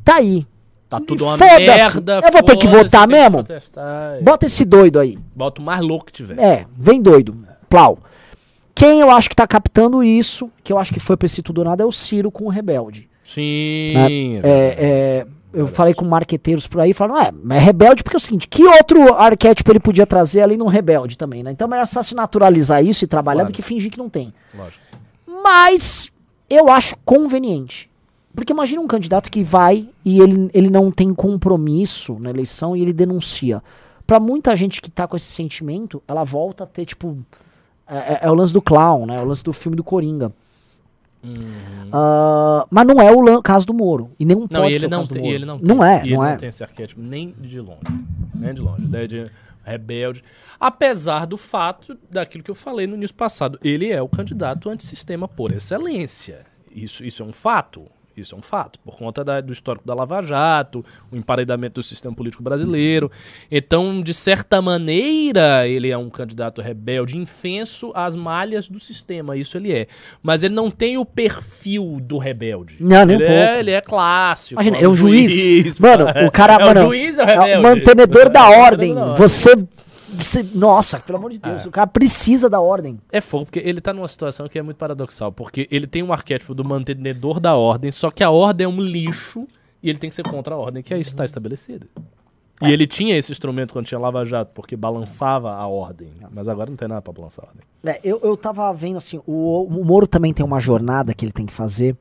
[0.04, 0.46] tá aí.
[0.90, 2.20] Tá tudo uma merda.
[2.22, 3.44] eu vou ter que votar tem que mesmo?
[3.46, 4.22] protestar.
[4.22, 5.18] Bota esse doido aí.
[5.34, 6.38] Bota o mais louco que tiver.
[6.38, 7.34] É, vem doido.
[7.70, 7.98] Plau.
[8.76, 11.60] Quem eu acho que tá captando isso, que eu acho que foi pra esse tudo
[11.60, 13.08] ou nada, é o Ciro com o Rebelde.
[13.24, 14.42] Sim.
[14.44, 14.50] É,
[15.24, 18.22] é, eu falei com marqueteiros por aí, falaram, é, mas é rebelde porque é o
[18.22, 21.52] seguinte, que outro arquétipo ele podia trazer além de um rebelde também, né?
[21.52, 23.52] Então é melhor só se naturalizar isso e trabalhar Claro.
[23.52, 24.34] do que fingir que não tem.
[24.56, 24.80] Lógico.
[25.44, 26.12] Mas
[26.50, 27.90] eu acho conveniente.
[28.34, 32.82] Porque imagina um candidato que vai e ele, ele não tem compromisso na eleição e
[32.82, 33.62] ele denuncia.
[34.08, 37.18] Pra muita gente que tá com esse sentimento, ela volta a ter, tipo.
[37.88, 39.18] É, é- é o lance do clown, né?
[39.18, 40.32] É o lance do filme do Coringa.
[41.92, 44.12] Ah, mas não é o caso do Moro.
[44.20, 45.36] E nem um Não, pode ser ele não, tem, Moro.
[45.36, 45.68] ele não tem.
[45.68, 46.32] Não é, e ele não é.
[46.32, 47.82] não tem esse arquétipo nem de longe.
[48.34, 48.84] Nem de longe.
[48.84, 49.32] Ideia de
[49.64, 50.24] rebelde.
[50.60, 53.60] Apesar do fato daquilo que eu falei no início passado.
[53.64, 56.46] Ele é o candidato antissistema por excelência.
[56.74, 57.86] Isso, isso é um fato.
[58.16, 61.84] Isso é um fato, por conta da- do histórico da Lava Jato, o emparedamento do
[61.84, 63.10] sistema político brasileiro.
[63.50, 69.58] Então, de certa maneira, ele é um candidato rebelde, infenso às malhas do sistema, isso
[69.58, 69.88] ele é.
[70.22, 72.78] Mas ele não tem o perfil do rebelde.
[72.80, 73.60] Não, nem um ele, é, pouco.
[73.60, 74.56] ele é clássico.
[74.62, 75.80] Imagina, é é um juiz.
[75.80, 77.58] mano, é, o cara, é mano, o juiz é o é rebelde.
[77.60, 78.90] o mantenedor da É o ordem.
[78.94, 79.68] mantenedor da Você, você-
[80.54, 83.00] Nossa, pelo amor de Deus, o cara precisa da ordem.
[83.12, 86.12] É fogo, porque ele tá numa situação que é muito paradoxal, porque ele tem um
[86.12, 89.48] arquétipo do mantenedor da ordem, só que a ordem é um lixo
[89.82, 91.88] e ele tem que ser contra a ordem que aí está estabelecida.
[92.62, 96.10] E ele tinha esse instrumento quando tinha Lava Jato, porque balançava a ordem.
[96.32, 97.64] Mas agora não tem nada pra balançar a ordem.
[97.84, 101.32] É, eu, eu tava vendo assim, o, o Moro também tem uma jornada que ele
[101.32, 101.96] tem que fazer,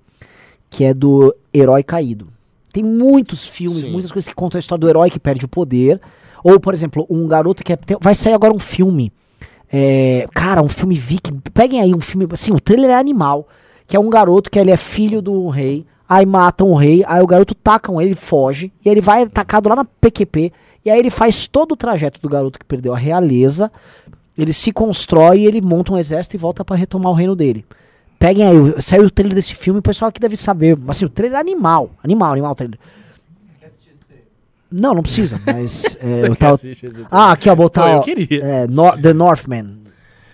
[0.68, 2.28] que é do herói caído.
[2.72, 3.90] Tem muitos filmes, Sim.
[3.90, 6.00] muitas coisas que contam a história do herói que perde o poder.
[6.42, 7.79] Ou, por exemplo, um garoto que é.
[8.00, 9.12] vai sair agora um filme.
[9.72, 11.40] é, cara, um filme viking.
[11.53, 12.26] Peguem aí um filme.
[12.33, 13.48] Assim, o trailer é animal.
[13.87, 15.87] Que é um garoto que ele é filho do rei.
[16.09, 17.05] Aí matam o rei.
[17.07, 18.72] Aí o garoto tacam ele, foge.
[18.85, 20.53] E ele vai atacado lá na PQP.
[20.85, 23.70] E aí ele faz todo o trajeto do garoto que perdeu a realeza.
[24.37, 27.64] Ele se constrói, ele monta um exército e volta pra retomar o reino dele.
[28.18, 30.79] Peguem aí, saiu o trailer desse filme, o pessoal aqui deve saber.
[30.88, 31.90] Assim, o trailer é animal.
[32.03, 32.79] Animal, animal o trailer.
[34.70, 35.96] Não, não precisa, mas.
[36.00, 36.59] é, eu tava-
[37.11, 37.83] Ah, aqui, ó, botar.
[37.83, 38.38] Pô, eu queria.
[38.44, 39.78] é, Nor- The Northman.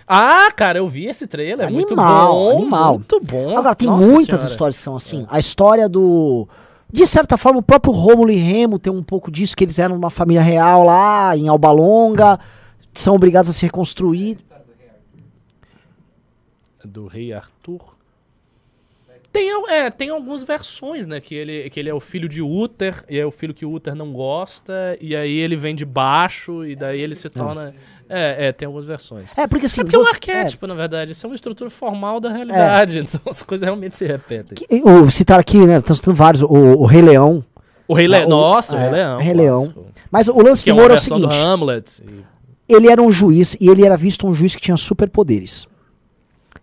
[0.07, 1.67] Ah, cara, eu vi esse trailer.
[1.67, 2.57] é muito Animal, bom.
[2.59, 2.93] animal.
[2.93, 3.57] Muito bom.
[3.57, 4.49] Agora, tem Nossa muitas Senhora.
[4.51, 5.25] histórias que são assim.
[5.29, 6.47] A história do.
[6.89, 9.97] De certa forma, o próprio Rômulo e Remo tem um pouco disso, que eles eram
[9.97, 12.39] uma família real lá em Alba Longa,
[12.93, 14.37] são obrigados a se reconstruir.
[16.85, 17.81] do rei Arthur.
[19.37, 21.21] Tem, é, tem algumas versões, né?
[21.21, 23.71] Que ele, que ele é o filho de Uther, e é o filho que o
[23.73, 27.73] Uther não gosta, e aí ele vem de baixo, e daí ele se torna.
[28.09, 29.37] É, é, tem algumas versões.
[29.37, 29.81] É, porque assim.
[29.81, 31.11] É porque é um você- arquétipo, na verdade.
[31.11, 32.99] Isso é uma estrutura formal da realidade.
[33.07, 34.55] Então as coisas realmente se repetem.
[34.55, 35.77] que- o, citar aqui, né?
[35.77, 36.41] Estão citando vários.
[36.41, 37.43] O, o Rei Leão.
[37.87, 38.27] O Rei Leão.
[38.29, 39.17] Nossa, o é, Rei Leão.
[39.19, 39.73] Rei Leão.
[40.09, 42.01] Mas o lance Que é do Moro é o seguinte: Hamlet.
[42.03, 45.67] e- ele era um juiz e ele era visto um juiz que tinha superpoderes.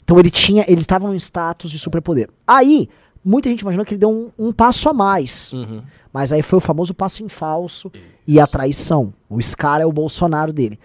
[0.04, 2.28] Então ele tinha, ele estava num status de superpoder.
[2.46, 2.88] Aí,
[3.24, 5.52] muita gente imaginou que ele deu um, um passo a mais.
[5.52, 5.82] Uhum.
[6.12, 7.90] Mas aí foi o famoso passo em falso
[8.26, 9.12] e a traição.
[9.28, 10.78] O Scar é o Bolsonaro dele.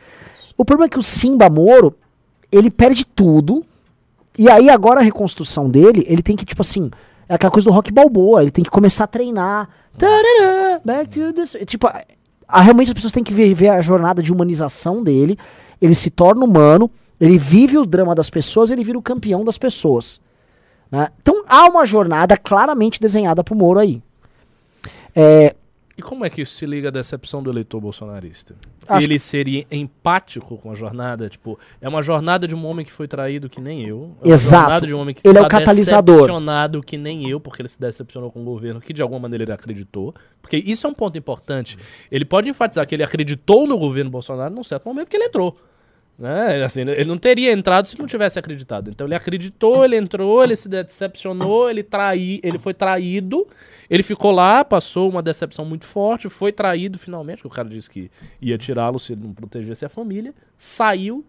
[0.58, 1.96] O problema é que o Simba Moro,
[2.52, 3.64] ele perde tudo.
[4.38, 6.90] E aí agora a reconstrução dele, ele tem que, tipo assim,
[7.28, 9.68] é aquela coisa do rock balboa, ele tem que começar a treinar.
[9.98, 11.66] Tarará, back to the...
[11.66, 12.02] Tipo, a-
[12.48, 15.38] a- realmente as pessoas têm que ver, ver a jornada de humanização dele.
[15.82, 19.58] Ele se torna humano, ele vive o drama das pessoas, ele vira o campeão das
[19.58, 20.20] pessoas.
[20.92, 21.10] né?
[21.22, 24.02] Então há uma jornada claramente desenhada pro Moro aí.
[25.16, 25.56] É,
[25.98, 28.56] E como é que isso se liga à decepção do eleitor bolsonarista?
[28.88, 31.28] Acho Ele seria empático com a jornada?
[31.30, 34.16] Tipo, é uma jornada de um homem que foi traído que nem eu.
[34.22, 34.62] É uma Exato.
[34.64, 36.16] jornada de um homem que Ele é o catalisador.
[36.16, 39.44] decepcionado que nem eu, porque ele se decepcionou com o governo, que de alguma maneira
[39.44, 40.16] ele acreditou.
[40.42, 41.78] Porque isso é um ponto importante.
[42.10, 45.56] Ele pode enfatizar que ele acreditou no governo Bolsonaro num certo momento que ele entrou.
[46.20, 46.62] Né?
[46.66, 48.90] Assim, ele não teria entrado se não tivesse acreditado.
[48.90, 53.48] Então ele acreditou, ele entrou, ele se decepcionou, ele traí, ele foi traído,
[53.90, 57.90] ele ficou lá, passou uma decepção muito forte, foi traído finalmente, que o cara disse
[57.90, 61.24] que ia tirá-lo se ele não protegesse a família, saiu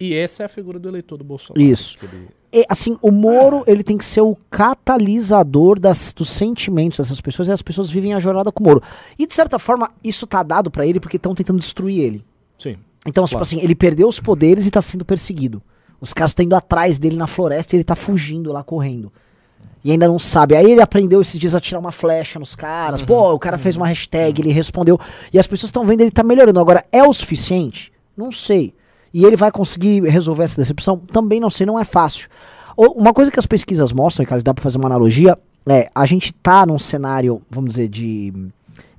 [0.00, 1.62] e essa é a figura do eleitor do Bolsonaro.
[1.62, 1.98] Isso.
[2.02, 7.20] Ele- E, assim, o Moro, ele tem que ser o catalisador das, dos sentimentos dessas
[7.20, 8.82] pessoas e as pessoas vivem a jornada com o Moro.
[9.18, 12.24] E, de certa forma, isso tá dado pra ele porque estão tentando destruir ele.
[12.58, 12.76] Sim.
[13.06, 13.42] Então, tipo Claro.
[13.42, 15.62] assim, ele perdeu os poderes e tá sendo perseguido.
[16.00, 19.10] Os caras estão indo atrás dele na floresta e ele tá fugindo lá, correndo.
[19.82, 20.56] E ainda não sabe.
[20.56, 23.02] Aí ele aprendeu esses dias a tirar uma flecha nos caras.
[23.02, 24.98] Pô, o cara fez uma hashtag, ele respondeu.
[25.32, 26.58] E as pessoas estão vendo ele tá melhorando.
[26.58, 27.92] Agora, é o suficiente?
[28.16, 28.74] Não sei.
[29.14, 30.98] E ele vai conseguir resolver essa decepção?
[30.98, 32.28] Também não sei, não é fácil.
[32.76, 35.38] Uma coisa que as pesquisas mostram, e cara, dá pra fazer uma analogia,
[35.68, 38.32] é a gente tá num cenário, vamos dizer, de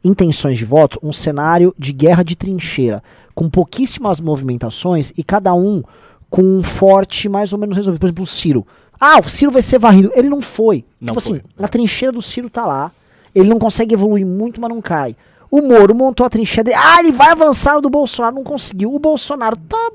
[0.04, 3.04] intenções de voto, um cenário de guerra de trincheira,
[3.38, 5.84] com pouquíssimas movimentações e cada um
[6.28, 8.00] com um forte mais ou menos resolvido.
[8.00, 8.66] Por exemplo, o Ciro.
[9.00, 10.12] Ah, o Ciro vai ser varrido.
[10.16, 10.84] Ele não foi.
[11.00, 11.38] Não tipo foi.
[11.38, 12.92] assim, a trincheira do Ciro tá lá.
[13.36, 15.16] Ele não consegue evoluir muito, mas não cai.
[15.52, 16.78] O Moro montou a trincheira dele.
[16.78, 18.34] Ah, ele vai avançar do Bolsonaro.
[18.34, 18.92] Não conseguiu.
[18.92, 19.92] O Bolsonaro tá,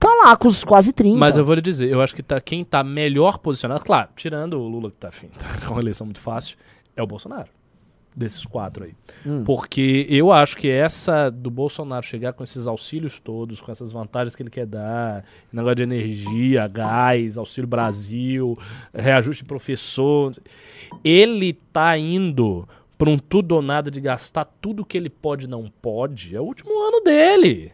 [0.00, 1.18] tá lá com os quase 30.
[1.18, 4.54] Mas eu vou lhe dizer, eu acho que tá, quem tá melhor posicionado, claro, tirando
[4.54, 6.56] o Lula que tá, enfim, tá com uma eleição muito fácil,
[6.96, 7.50] é o Bolsonaro.
[8.18, 8.94] Desses quatro aí.
[9.26, 9.44] Hum.
[9.44, 14.34] Porque eu acho que essa do Bolsonaro chegar com esses auxílios todos, com essas vantagens
[14.34, 18.58] que ele quer dar, negócio de energia, gás, auxílio Brasil,
[18.94, 20.32] reajuste de professor,
[21.04, 25.48] ele tá indo pra um tudo ou nada de gastar tudo que ele pode e
[25.48, 26.34] não pode.
[26.34, 27.72] É o último ano dele.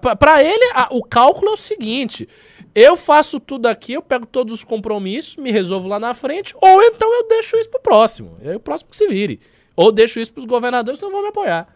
[0.00, 2.28] Pra- Pra ele, a- o cálculo é o seguinte:
[2.76, 6.80] Eu faço tudo aqui, eu pego todos os compromissos, me resolvo lá na frente, ou
[6.82, 8.36] então eu deixo isso pro próximo.
[8.40, 9.40] E aí o próximo que se vire.
[9.80, 11.66] Ou deixo isso pros governadores que não vão me apoiar.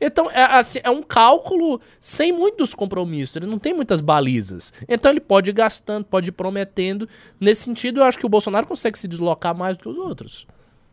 [0.00, 4.72] Então, é, assim, é um cálculo sem muitos compromissos, ele não tem muitas balizas.
[4.88, 7.06] Então ele pode ir gastando, pode ir prometendo.
[7.38, 10.46] Nesse sentido, eu acho que o Bolsonaro consegue se deslocar mais do que os outros.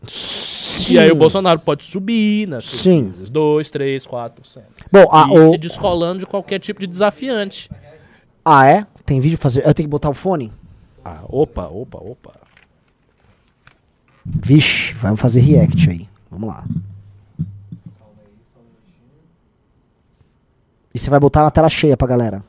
[0.06, 0.94] Sim.
[0.96, 3.06] E aí o Bolsonaro pode subir nas Sim.
[3.06, 4.64] pesquisas, 2, 3, 4%.
[4.92, 7.70] Bom, ah, e o- se descolando de qualquer tipo de desafiante.
[8.44, 8.86] ah, é?
[9.06, 9.66] Tem vídeo fazer.
[9.66, 10.52] Eu tenho que botar o fone?
[11.06, 12.34] Ah, opa, opa, opa.
[14.26, 16.10] Vixe, vamos fazer react aí.
[16.30, 16.66] Vamos lá.
[20.94, 22.44] E você vai botar na tela cheia pra galera.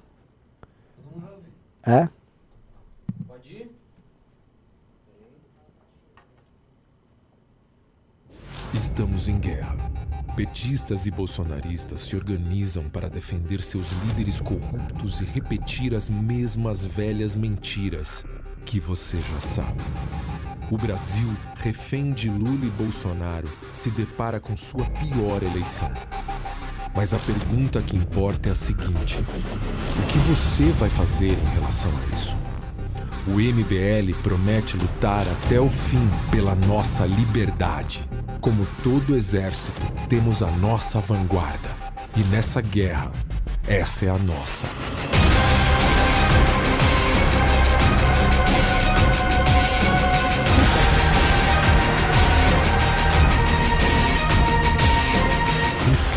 [1.83, 2.09] É?
[8.73, 9.77] Estamos em guerra.
[10.37, 17.35] Petistas e bolsonaristas se organizam para defender seus líderes corruptos e repetir as mesmas velhas
[17.35, 18.25] mentiras
[18.69, 19.81] que você já sabe.
[20.71, 25.91] O Brasil, refém de Lula e Bolsonaro, se depara com sua pior eleição.
[26.95, 31.91] Mas a pergunta que importa é a seguinte: o que você vai fazer em relação
[31.91, 32.37] a isso?
[33.27, 38.05] O MBL promete lutar até o fim pela nossa liberdade.
[38.39, 41.71] Como todo exército, temos a nossa vanguarda.
[42.15, 43.11] E nessa guerra,
[43.67, 44.67] essa é a nossa.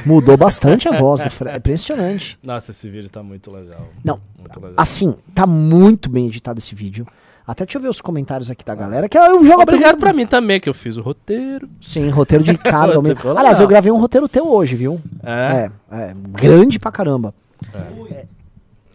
[0.04, 2.40] Mudou bastante a voz do Fred, é impressionante.
[2.42, 3.88] Nossa, esse vídeo tá muito legal.
[4.04, 4.74] Não, Muito legal.
[4.78, 7.06] assim, tá muito bem editado esse vídeo.
[7.46, 10.12] Até deixa eu ver os comentários aqui da galera, que eu jogo a Obrigado pra
[10.12, 11.70] mim também, que eu fiz o roteiro.
[11.80, 15.00] Sim, roteiro de ficou Aliás, eu gravei um roteiro teu hoje, viu?
[15.22, 15.70] É.
[15.92, 17.36] É, é, grande pra caramba.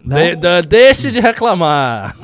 [0.05, 2.17] De- de- deixe de reclamar.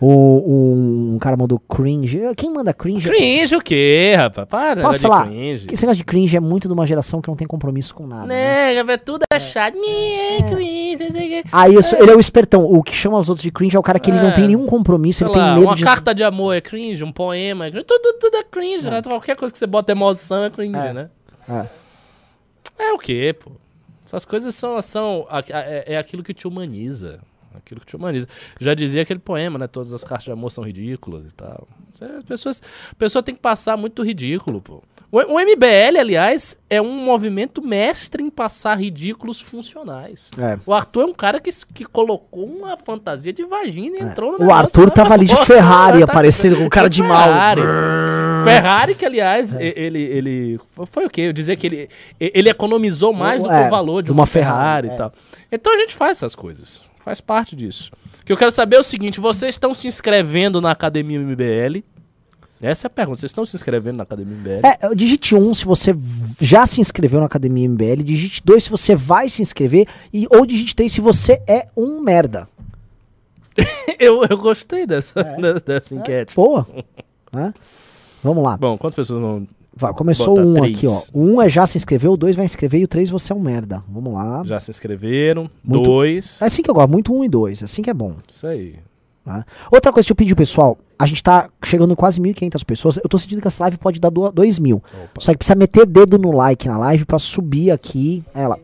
[0.00, 2.20] O, um cara mandou cringe.
[2.36, 3.08] Quem manda cringe?
[3.08, 4.46] Cringe o quê, rapaz?
[4.46, 5.28] Para Posso de falar?
[5.28, 5.66] cringe.
[5.72, 8.26] Esse negócio de cringe é muito de uma geração que não tem compromisso com nada.
[8.26, 8.82] né?
[8.82, 9.72] Né, é tudo é chato.
[9.74, 11.42] Quê.
[11.50, 12.64] Aí isso- ele é o espertão.
[12.66, 14.32] O que chama os outros de cringe é o cara que ele não É.
[14.32, 15.84] tem nenhum compromisso, Sei ele tem lá, medo uma de.
[15.84, 17.86] carta de amor é cringe, um poema é cringe.
[17.86, 19.00] Tudo, tudo é cringe, né?
[19.00, 20.92] Qualquer coisa que você bota emoção é cringe, É.
[20.92, 21.08] né?
[21.48, 21.66] É.
[22.78, 23.52] É o quê, pô?
[24.04, 27.20] Essas coisas são, são é, é aquilo que te humaniza.
[27.54, 28.26] Aquilo que te humaniza.
[28.60, 29.66] Já dizia aquele poema, né?
[29.68, 31.68] Todas as cartas de amor são ridículas e tal.
[31.94, 34.82] Isso é- As pessoas, a pessoa tem que passar muito ridículo, pô.
[35.12, 40.32] O, o MBL, aliás, é um movimento mestre em passar ridículos funcionais.
[40.36, 40.58] É.
[40.66, 44.44] O Arthur é um cara que, que colocou uma fantasia de vagina e entrou no
[44.44, 44.48] É.
[44.48, 44.52] O.
[44.52, 47.28] Arthur tava ali de Ferrari, aparecendo com cara de mal.
[48.44, 48.62] Ferrari.
[48.62, 50.60] Ferrari, que aliás, e- ele, ele.
[50.86, 51.22] Foi o quê?
[51.22, 51.88] Eu dizer que ele,
[52.20, 54.96] ele economizou mais do que É, o valor de uma uma Ferrari, Ferrari, e é.
[54.96, 55.12] tal.
[55.50, 56.82] Então a gente faz essas coisas.
[57.04, 57.90] Faz parte disso.
[58.22, 61.82] O que eu quero saber é o seguinte: vocês estão se inscrevendo na Academia MBL?
[62.62, 63.18] Essa é a pergunta.
[63.20, 64.66] Vocês estão se inscrevendo na Academia MBL?
[64.66, 65.94] É, digite um se você
[66.40, 70.46] já se inscreveu na Academia MBL, digite dois se você vai se inscrever, e, ou
[70.46, 72.48] digite três se você é um merda.
[73.98, 75.36] Eu, eu gostei dessa, É.
[75.40, 76.34] dessa, dessa enquete.
[76.34, 76.66] Boa.
[77.32, 77.54] Né?
[78.24, 78.56] Vamos lá.
[78.56, 79.46] Bom, quantas pessoas vão.
[79.76, 80.76] Vai, começou um três.
[80.78, 81.00] aqui, ó.
[81.14, 83.40] Um é já se inscreveu, o dois vai inscrever e o três você é um
[83.40, 83.82] merda.
[83.88, 84.42] Vamos lá.
[84.44, 85.50] Já se inscreveram?
[85.64, 86.40] Muito- Dois.
[86.40, 88.16] É assim que eu gosto, muito um e dois, assim que é bom.
[88.28, 88.76] Isso aí.
[89.26, 89.44] né?
[89.72, 92.96] Outra coisa que eu pedi, pessoal, a gente tá chegando em quase 1.500 pessoas.
[92.98, 94.82] Eu tô sentindo que essa live pode dar 2 mil.
[95.18, 98.22] Só que precisa meter dedo no like na live pra subir aqui.
[98.32, 98.56] Ela.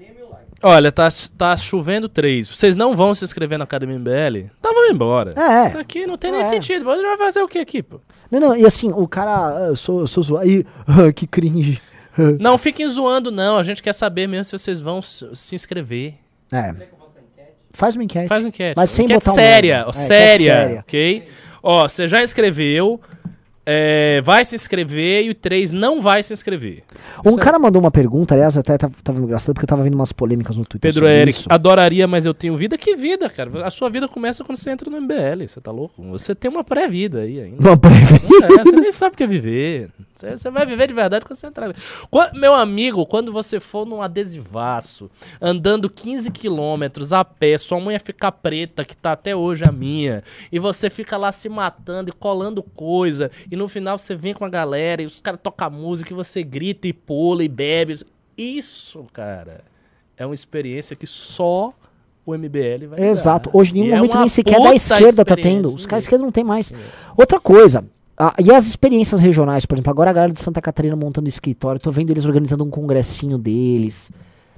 [0.62, 2.46] Olha, tá, tá chovendo três.
[2.46, 4.50] Vocês não vão se inscrever na Academia MBL?
[4.60, 5.30] Então vamos embora.
[5.34, 5.68] É.
[5.68, 6.44] Isso aqui não tem nem É.
[6.44, 6.84] sentido.
[6.84, 7.98] Mas vai fazer o que aqui, pô?
[8.30, 9.56] Não, não, e assim, o cara.
[9.56, 10.44] ah, Eu sou, eu sou zoado.
[10.46, 10.64] Aí,
[11.14, 11.80] que cringe.
[12.40, 13.56] Não fiquem zoando, não.
[13.56, 16.14] A gente quer saber mesmo se vocês vão se inscrever.
[16.52, 16.74] É.
[17.72, 18.28] Faz uma enquete.
[18.28, 18.74] Faz uma enquete.
[18.76, 20.80] Mas sem enquete botar um séria, ó, É, séria, séria.
[20.80, 21.28] ok?
[21.62, 23.00] Ó, você já inscreveu,
[23.72, 26.82] é, vai se inscrever e o 3 não vai se inscrever.
[27.24, 29.84] Um Isso é- cara mandou uma pergunta, aliás, até tava, tava engraçado porque eu tava
[29.84, 30.92] vendo umas polêmicas no Twitter.
[30.92, 31.48] Pedro Eric, isso.
[31.50, 32.76] adoraria, mas eu tenho vida.
[32.76, 33.64] Que vida, cara?
[33.64, 35.46] A sua vida começa quando você entra no MBL.
[35.46, 36.02] Você tá louco?
[36.10, 37.60] Você tem uma pré-vida aí ainda.
[37.60, 38.14] Uma breve.
[38.42, 39.90] É, você nem sabe o que é viver.
[40.14, 41.72] Você, você vai viver de verdade quando você entrar.
[42.10, 47.98] Qua- meu amigo, quando você for num adesivaço, andando 15 quilômetros a pé, sua unha
[48.00, 52.12] fica preta, que tá até hoje a minha, e você fica lá se matando e
[52.12, 56.12] colando coisa, e no final você vem com a galera, e os caras tocam música,
[56.12, 57.94] e você grita e pula e bebe.
[58.36, 59.62] Isso, cara,
[60.16, 61.72] é uma experiência que só
[62.24, 63.50] o MBL vai Exato.
[63.50, 63.60] ligar.
[63.60, 65.66] Hoje, em nenhum é momento, uma nem sequer da esquerda tá tendo.
[65.66, 66.72] Os caras da esquerda não tem mais.
[67.16, 67.84] Outra coisa.
[68.16, 71.80] ah, e as experiências regionais, por exemplo, agora a galera de Santa Catarina montando escritório,
[71.80, 74.10] tô vendo eles organizando um congressinho deles,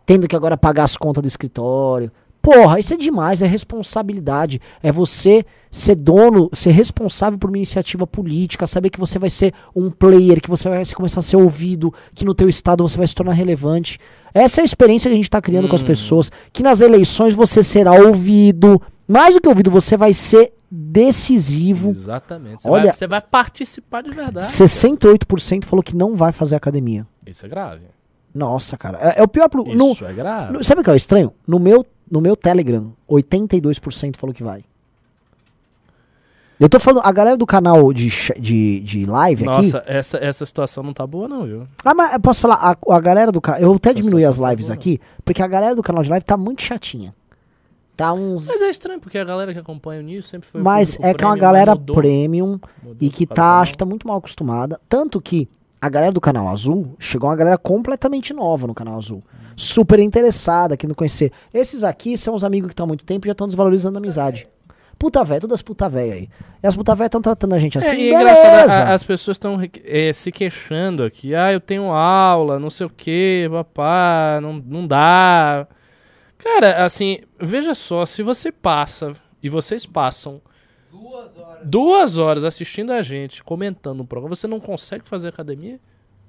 [0.06, 2.10] tendo que agora pagar as contas do escritório.
[2.42, 4.61] Porra, isso é demais, é responsabilidade.
[4.83, 9.55] É você ser dono, ser responsável por uma iniciativa política, saber que você vai ser
[9.74, 13.07] um player, que você vai começar a ser ouvido, que no teu estado você vai
[13.07, 13.98] se tornar relevante.
[14.35, 15.87] Essa é a experiência que a gente está criando com as Hum.
[15.87, 21.88] pessoas, que nas eleições você será ouvido, mais do que ouvido, você vai ser decisivo.
[21.90, 22.62] Exatamente.
[22.62, 24.46] Você, Olha- vai, você vai participar de verdade.
[24.46, 27.07] 68% falou que não vai fazer academia.
[27.26, 27.83] Isso é grave.
[28.35, 28.98] Nossa, cara.
[29.00, 29.48] É, é o pior.
[29.48, 30.52] Pro, no- Isso é grave.
[30.55, 31.33] no- sabe o que é estranho?
[31.46, 34.62] No meu, no meu Telegram, 82% falou que vai.
[36.61, 39.57] Eu tô falando, a galera do canal de, de, de live aqui.
[39.57, 41.66] Nossa, essa, essa situação não tá boa, não, viu?
[41.85, 43.61] Ah, mas eu posso falar, a, a galera do canal.
[43.61, 46.11] Eu até Essa diminuí as tá lives boa, aqui, porque a galera do canal de
[46.11, 47.12] live tá muito chatinha.
[47.96, 48.46] Tá uns.
[48.46, 51.25] Mas é estranho, porque a galera que acompanha o News sempre foi Mas é que
[51.25, 54.79] é uma galera mudou- premium mudou e que tá, acho que tá muito mal acostumada.
[54.88, 55.48] Tanto que
[55.82, 59.22] a galera do canal azul chegou uma galera completamente nova no canal azul.
[59.56, 61.32] Super interessada, querendo conhecer.
[61.52, 64.00] Esses aqui são os amigos que estão há muito tempo e já estão desvalorizando a
[64.00, 64.48] amizade.
[64.96, 66.28] Puta véia, todas puta véia aí.
[66.62, 68.38] E as puta véia estão tratando a gente assim, É, e é beleza.
[68.46, 69.58] engraçado, a- as pessoas estão
[70.14, 71.34] se queixando aqui.
[71.34, 75.66] Ah, eu tenho aula, não sei o que, papá, não, não dá.
[76.38, 80.40] Cara, assim, veja só, se você passa, e vocês passam,
[80.90, 81.31] duas
[82.18, 85.79] horas assistindo a gente, comentando o programa, você não consegue fazer academia?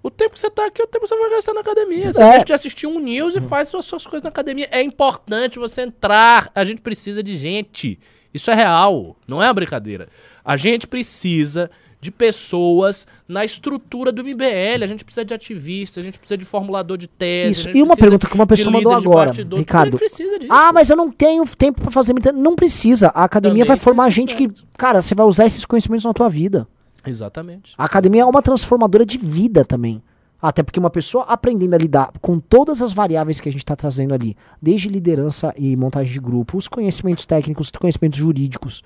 [0.01, 2.11] O tempo que você tá aqui, o tempo que você vai gastar na academia.
[2.11, 2.29] Você É.
[2.31, 4.67] deixa de assistir um news e faz suas, suas coisas na academia.
[4.69, 6.51] É importante você entrar.
[6.53, 7.97] A gente precisa de gente.
[8.33, 10.09] Isso é real, não é uma brincadeira.
[10.43, 11.71] A gente precisa
[12.03, 14.83] de pessoas na estrutura do MBL.
[14.83, 17.51] A gente precisa de ativista, a gente precisa de formulador de tese.
[17.51, 17.69] Isso.
[17.69, 19.91] E uma pergunta que uma pessoa mandou agora, Ricardo.
[19.91, 20.51] gente precisa disso.
[20.51, 22.13] Ah, mas eu não tenho tempo pra fazer.
[22.33, 23.07] Não precisa.
[23.15, 26.29] A academia Também vai formar gente que, cara, você vai usar esses conhecimentos na tua
[26.29, 26.67] vida.
[27.05, 27.73] Exatamente.
[27.77, 30.03] A academia é uma transformadora de vida também.
[30.41, 33.77] Até porque uma pessoa aprendendo a lidar com todas as variáveis que a gente está
[33.77, 38.83] trazendo ali, desde liderança e montagem de grupo, os conhecimentos técnicos, os conhecimentos jurídicos.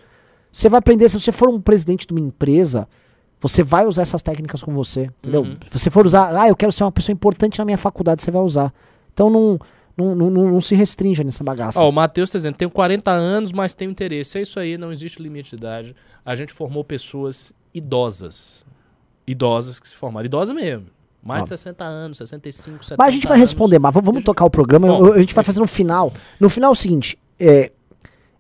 [0.52, 2.88] Você vai aprender, se você for um presidente de uma empresa,
[3.40, 5.42] você vai usar essas técnicas com você, entendeu?
[5.42, 5.58] Uhum.
[5.72, 8.32] Se você for usar, ah, eu quero ser uma pessoa importante na minha faculdade, você
[8.32, 8.74] vai usar.
[9.14, 9.60] Então não,
[9.96, 11.80] não, não, não, se restrinja nessa bagaça.
[11.84, 14.38] Ó, o Matheus tá dizendo, tenho 40 anos, mas tenho interesse.
[14.38, 15.96] É isso aí, não existe limite de idade.
[16.26, 18.66] A gente formou pessoas idosas.
[19.26, 20.26] Idosas que se formaram.
[20.26, 20.86] Idosa mesmo.
[21.24, 23.50] Mais de 60 anos, 65, 70 Mas a gente vai anos.
[23.50, 24.88] responder, mas vamos, eu- tocar o programa.
[24.88, 26.14] Bom, eu- a gente vai fazer no final.
[26.40, 27.72] No final é o seguinte: é,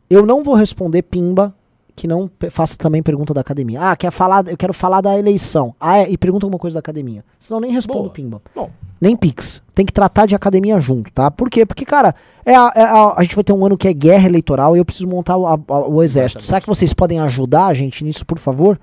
[0.10, 1.54] eu não vou responder Pimba
[1.98, 3.82] que não faça também pergunta da academia.
[3.92, 5.74] Ah, quer falar, eu quero falar da eleição.
[5.80, 7.26] Ah, é, e pergunta alguma coisa da academia.
[7.40, 8.12] Senão nem respondo.
[8.12, 8.40] Pimba.
[8.56, 8.70] Bom,
[9.02, 9.62] Nem Pix.
[9.74, 11.30] Tem que tratar de academia junto, tá?
[11.32, 11.66] Por quê?
[11.66, 12.14] Porque, cara,
[12.46, 14.80] é a, é a- a gente vai ter um ano que é guerra eleitoral e
[14.80, 15.58] eu preciso montar o, a-
[15.88, 16.44] o exército.
[16.46, 18.80] Será que vocês podem ajudar a gente nisso, por favor?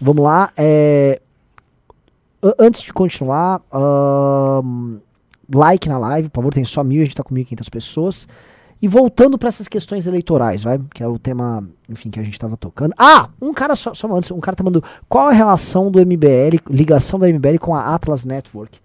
[0.00, 0.50] Vamos lá.
[0.56, 1.20] é,
[2.58, 3.60] Antes de continuar,
[5.54, 8.26] like na live, por favor, tem só mil, a gente tá com 1.500 pessoas.
[8.82, 10.78] E voltando para essas questões eleitorais, vai?
[10.92, 12.92] Que é o tema, enfim, que a gente tava tocando.
[12.98, 16.58] Ah, um cara só, só antes, um cara tá mandando qual a relação do MBL,
[16.68, 18.80] ligação da MBL com a Atlas Network?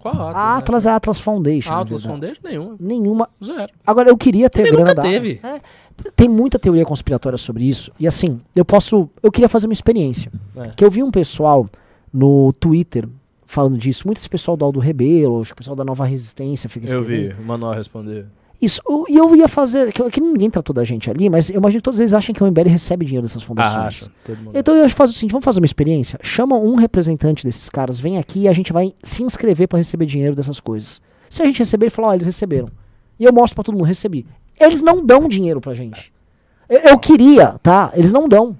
[0.00, 0.36] qual a Atlas?
[0.36, 1.72] A Atlas é a Atlas Foundation.
[1.72, 2.04] A Atlas.
[2.04, 2.40] Foundation?
[2.44, 2.76] Nenhuma.
[2.80, 3.28] Nenhuma.
[3.44, 3.72] Zero.
[3.86, 5.40] Agora, eu queria ter Também grana nunca da- teve.
[5.42, 5.60] É,
[6.16, 7.90] tem muita teoria conspiratória sobre isso.
[7.98, 9.08] E assim, eu posso.
[9.22, 10.32] Eu queria fazer uma experiência.
[10.56, 10.68] É.
[10.76, 11.68] Que eu vi um pessoal
[12.12, 13.08] no Twitter
[13.46, 14.06] falando disso.
[14.06, 17.02] Muito esse pessoal do Aldo Rebelo, acho que o pessoal da Nova Resistência fica Eu
[17.02, 18.26] vi o Manuel responder.
[18.60, 18.82] Isso.
[19.08, 19.92] E eu ia fazer.
[19.92, 22.42] Que, que ninguém tratou da gente ali, mas eu imagino que todos eles acham que
[22.42, 24.10] o MBL recebe dinheiro dessas fundações.
[24.28, 24.32] Ah.
[24.54, 26.18] Então eu acho que faz o seguinte, vamos fazer uma experiência?
[26.22, 30.06] Chama um representante desses caras, vem aqui e a gente vai se inscrever pra receber
[30.06, 31.00] dinheiro dessas coisas.
[31.30, 32.68] Se a gente receber, ele fala, ó, eles receberam.
[33.18, 34.26] E eu mostro pra todo mundo, recebi.
[34.58, 36.12] Eles não dão dinheiro pra gente.
[36.68, 37.92] Eu, eu queria, tá?
[37.94, 38.56] Eles não dão.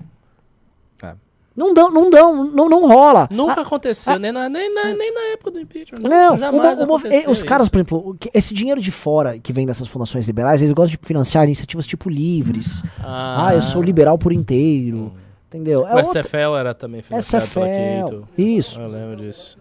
[1.59, 1.65] É.
[1.65, 3.27] Não dão, não dão, não, não rola.
[3.31, 6.09] Nunca Ah, aconteceu, ah, nem, na, nem, na, nem na época do impeachment.
[6.09, 9.89] não, jamais aconteceu eh, os caras, por exemplo, esse dinheiro de fora que vem dessas
[9.89, 12.83] fundações liberais, eles gostam de financiar iniciativas tipo livres.
[13.03, 15.13] Ah, eu sou liberal por inteiro.
[15.49, 15.87] Entendeu?
[15.87, 18.07] É O outra- SFL era também financiado pela SFL.
[18.07, 18.29] Keito.
[18.37, 18.81] Isso.
[18.81, 19.59] Eu lembro disso.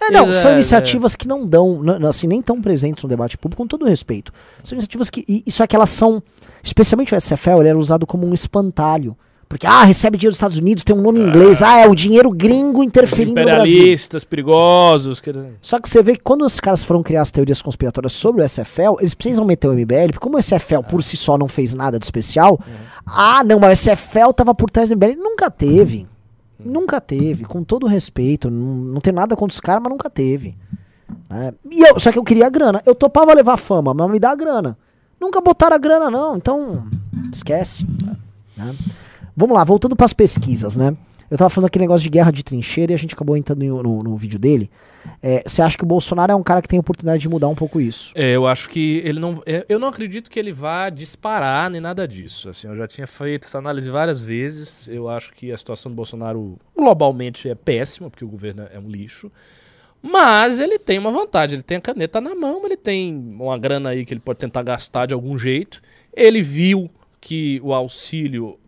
[0.00, 3.08] É, não, Eles- são é, iniciativas que não dão, n- assim, nem tão presentes no
[3.08, 4.32] debate público, com todo respeito.
[4.62, 6.22] São iniciativas que, e- isso é que elas são,
[6.62, 9.16] especialmente o SFL, ele era usado como um espantalho.
[9.48, 11.94] Porque, ah, recebe dinheiro dos Estados Unidos, tem um nome em inglês, ah, é o
[11.94, 13.74] dinheiro gringo interferindo no Brasil.
[13.74, 15.20] Imperialistas, perigosos.
[15.20, 15.32] Que...
[15.60, 18.48] Só que você vê que quando os caras foram criar as teorias conspiratórias sobre o
[18.48, 21.74] SFL, eles precisam meter o MBL, porque como o SFL por si só não fez
[21.74, 22.58] nada de especial,
[23.06, 25.16] ah, não, mas o SFL tava por trás do MBL.
[25.16, 26.06] Nunca teve.
[26.58, 28.50] Nunca teve, com todo respeito.
[28.50, 30.56] Não, não tem nada contra os caras, mas nunca teve.
[31.28, 31.52] né?
[31.70, 32.80] E eu, só que eu queria a grana.
[32.86, 34.78] Eu topava levar fama, mas me dá a grana.
[35.20, 36.36] Nunca botaram a grana, não.
[36.36, 36.84] Então,
[37.32, 37.86] esquece.
[38.56, 38.74] né?
[39.36, 40.96] Vamos lá, voltando para as pesquisas, né?
[41.30, 43.82] Eu tava falando aquele negócio de guerra de trincheira e a gente acabou entrando no,
[43.82, 44.70] no- no vídeo dele.
[45.22, 47.54] É, Você acha que o Bolsonaro é um cara que tem oportunidade de mudar um
[47.54, 48.12] pouco isso?
[48.14, 49.42] É, eu acho que ele não.
[49.46, 52.48] é, Eu não acredito que ele vá disparar nem nada disso.
[52.48, 54.86] Assim, eu já tinha feito essa análise várias vezes.
[54.88, 58.88] Eu acho que a situação do Bolsonaro globalmente é péssima, porque o governo é um
[58.88, 59.32] lixo.
[60.02, 63.90] Mas ele tem uma vantagem, ele tem a caneta na mão, ele tem uma grana
[63.90, 65.80] aí que ele pode tentar gastar de algum jeito.
[66.14, 68.58] Ele viu que o auxílio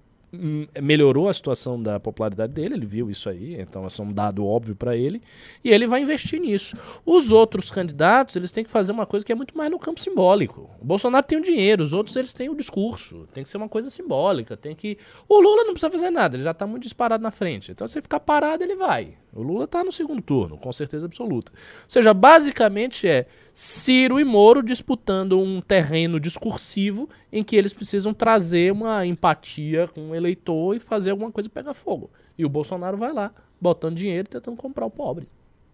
[0.81, 4.47] melhorou a situação da popularidade dele, ele viu isso aí, então esse é um dado
[4.47, 5.21] óbvio para ele,
[5.65, 6.77] e ele vai investir nisso.
[7.05, 10.01] Os outros candidatos, eles têm que fazer uma coisa que é muito mais no campo
[10.01, 10.71] simbólico.
[10.81, 13.69] O Bolsonaro tem o dinheiro, os outros eles têm o discurso, tem que ser uma
[13.69, 17.23] coisa simbólica, tem que o Lula não precisa fazer nada, ele já tá muito disparado
[17.23, 17.73] na frente.
[17.73, 19.15] Então se ele ficar parado, ele vai.
[19.37, 21.53] O Lula tá no segundo turno, com certeza absoluta.
[21.53, 28.15] Ou seja, basicamente é Ciro e Moro disputando um terreno discursivo em que eles precisam
[28.15, 32.11] trazer uma empatia com o eleitor e fazer alguma coisa pegar fogo.
[32.39, 35.29] E o Bolsonaro vai lá, botando dinheiro e tentando comprar o pobre.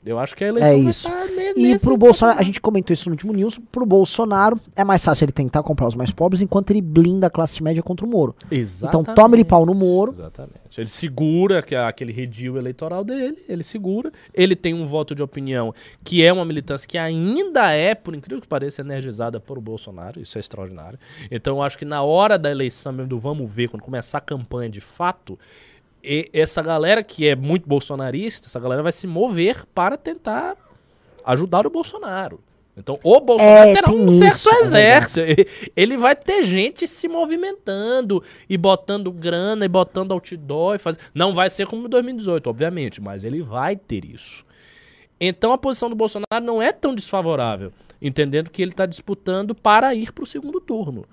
[0.05, 1.09] Eu acho que a eleição É vai isso.
[1.09, 4.83] estar ne- E pro Bolsonaro, a gente comentou isso no último news, pro Bolsonaro é
[4.83, 8.05] mais fácil ele tentar comprar os mais pobres enquanto ele blinda a classe média contra
[8.05, 8.35] o Moro.
[8.51, 9.03] Exatamente.
[9.05, 10.13] Então toma ele pau no Moro.
[10.13, 10.53] Exatamente.
[10.77, 14.11] Ele segura que é aquele redil eleitoral dele, ele segura.
[14.35, 18.41] Ele tem um voto de opinião que é uma militância que ainda é, por incrível
[18.41, 20.21] que pareça, energizada por Bolsonaro.
[20.21, 20.99] Isso é extraordinário.
[21.31, 24.21] Então eu acho que na hora da eleição mesmo, do vamos ver, quando começar a
[24.23, 25.39] campanha de fato,
[26.03, 30.57] e- essa galera que é muito bolsonarista, essa galera vai se mover para tentar
[31.25, 32.41] ajudar o Bolsonaro.
[32.77, 35.21] Então, o Bolsonaro É, terá um isso, certo é exército.
[35.77, 40.99] Ele vai ter gente se movimentando e botando grana e botando outdoor e faz...
[41.15, 44.45] Não vai ser como em 2018, obviamente, mas ele vai ter isso.
[45.21, 49.95] Então a posição do Bolsonaro não é tão desfavorável, entendendo que ele está disputando para
[49.95, 51.05] ir para o segundo turno.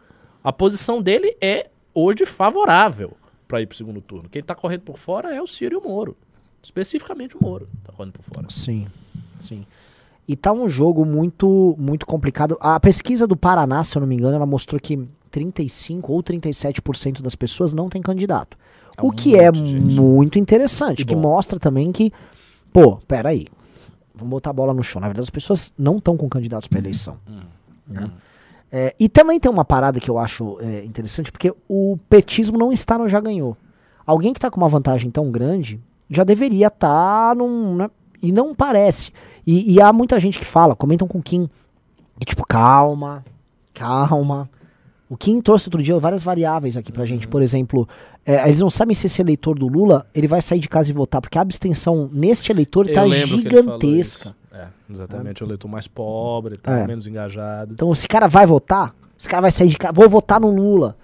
[0.42, 3.18] A posição dele é hoje favorável
[3.50, 4.30] para ir para o segundo turno.
[4.30, 6.16] Quem está correndo por fora é o Ciro e o Moro.
[6.62, 8.48] Especificamente o Moro está correndo por fora.
[8.50, 8.88] Sim,
[9.40, 9.66] sim.
[10.28, 12.56] E tá um jogo muito, muito complicado.
[12.62, 15.00] A pesquisa do Paraná, se eu não me engano, ela mostrou que
[15.32, 18.56] 35 ou 37% das pessoas não tem candidato.
[18.96, 22.14] É o um que é muito interessante, que mostra também que,
[22.72, 23.48] pô, peraí,
[24.14, 25.02] vamos botar a bola no chão.
[25.02, 27.18] Na verdade, as pessoas não estão com candidatos para eleição.
[27.28, 27.40] Hum.
[27.88, 28.12] né?
[28.72, 32.72] É, e também tem uma parada que eu acho é, interessante, porque o petismo não
[32.72, 33.58] está no já ganhou.
[34.06, 37.76] Alguém que está com uma vantagem tão grande já deveria estar num.
[37.76, 37.90] né?
[38.22, 39.12] E não parece.
[39.46, 41.50] E, e há muita gente que fala, comentam com o Kim,
[42.20, 43.24] que tipo, calma,
[43.74, 44.50] calma.
[45.10, 47.28] O Kim trouxe outro dia várias variáveis aqui pra gente.
[47.28, 47.88] Por exemplo,
[48.26, 50.94] é, eles não sabem se esse eleitor do Lula ele vai sair de casa e
[50.94, 54.36] votar, porque a abstenção neste eleitor tá falou gigantesca.
[54.90, 55.02] Isso.
[55.02, 55.44] É, exatamente.
[55.44, 56.88] O eleitor mais pobre, tá É.
[56.88, 57.74] menos engajado.
[57.74, 58.94] Então, esse cara vai votar?
[59.18, 59.94] Esse cara vai sair de casa.
[59.94, 60.96] Vou votar no Lula.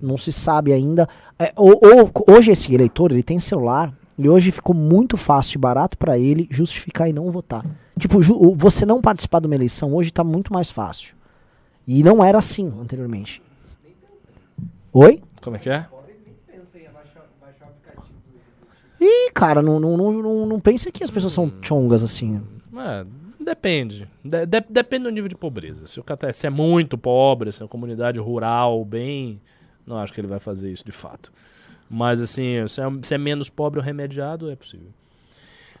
[0.00, 1.08] Não se sabe ainda.
[1.38, 3.92] É, ou, ou- hoje, esse eleitor, ele tem celular.
[4.18, 7.64] E hoje ficou muito fácil e barato pra ele justificar e não votar.
[7.98, 8.20] Tipo,
[8.54, 11.14] você não participar de uma eleição hoje tá muito mais fácil.
[11.86, 13.42] E não era assim anteriormente.
[14.92, 15.20] Oi?
[15.40, 15.86] Como é que é?
[19.00, 22.40] Ih, cara, não, não, não, não, não pensa que as pessoas são chongas assim.
[22.76, 23.04] É,
[23.44, 24.08] depende.
[24.24, 25.86] De- de- depende do nível de pobreza.
[25.86, 29.40] Se o cara se é muito pobre, se é uma comunidade rural, bem.
[29.86, 31.32] Não acho que ele vai fazer isso de fato.
[31.90, 34.88] Mas assim, se é, se é menos pobre ou remediado, é possível.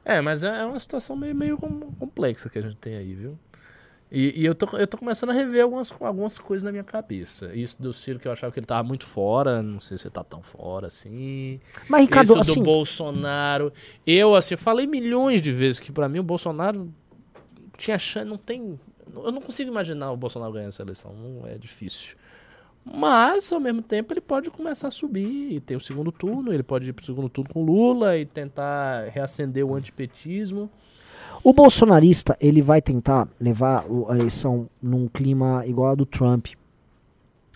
[0.04, 3.14] É, mas é, é uma situação meio, meio com- complexa que a gente tem aí,
[3.14, 3.38] viu?
[4.14, 7.54] E, e eu, tô, eu tô começando a rever algumas, algumas coisas na minha cabeça.
[7.54, 10.12] Isso do Ciro que eu achava que ele tava muito fora, não sei se ele
[10.12, 11.58] tá tão fora assim.
[11.88, 12.62] Mas, Ricardo, Isso do assim.
[12.62, 13.72] Bolsonaro.
[14.06, 16.92] Eu, assim, falei milhões de vezes que pra mim o Bolsonaro
[17.82, 18.78] tinha chance, não tem.
[19.14, 22.16] Eu não consigo imaginar o Bolsonaro ganhar essa eleição, não é difícil.
[22.84, 26.62] Mas, ao mesmo tempo, ele pode começar a subir e ter o segundo turno, ele
[26.62, 30.68] pode ir pro segundo turno com Lula e tentar reacender o antipetismo.
[31.44, 36.46] O bolsonarista, ele vai tentar levar o- a eleição num clima igual ao do Trump.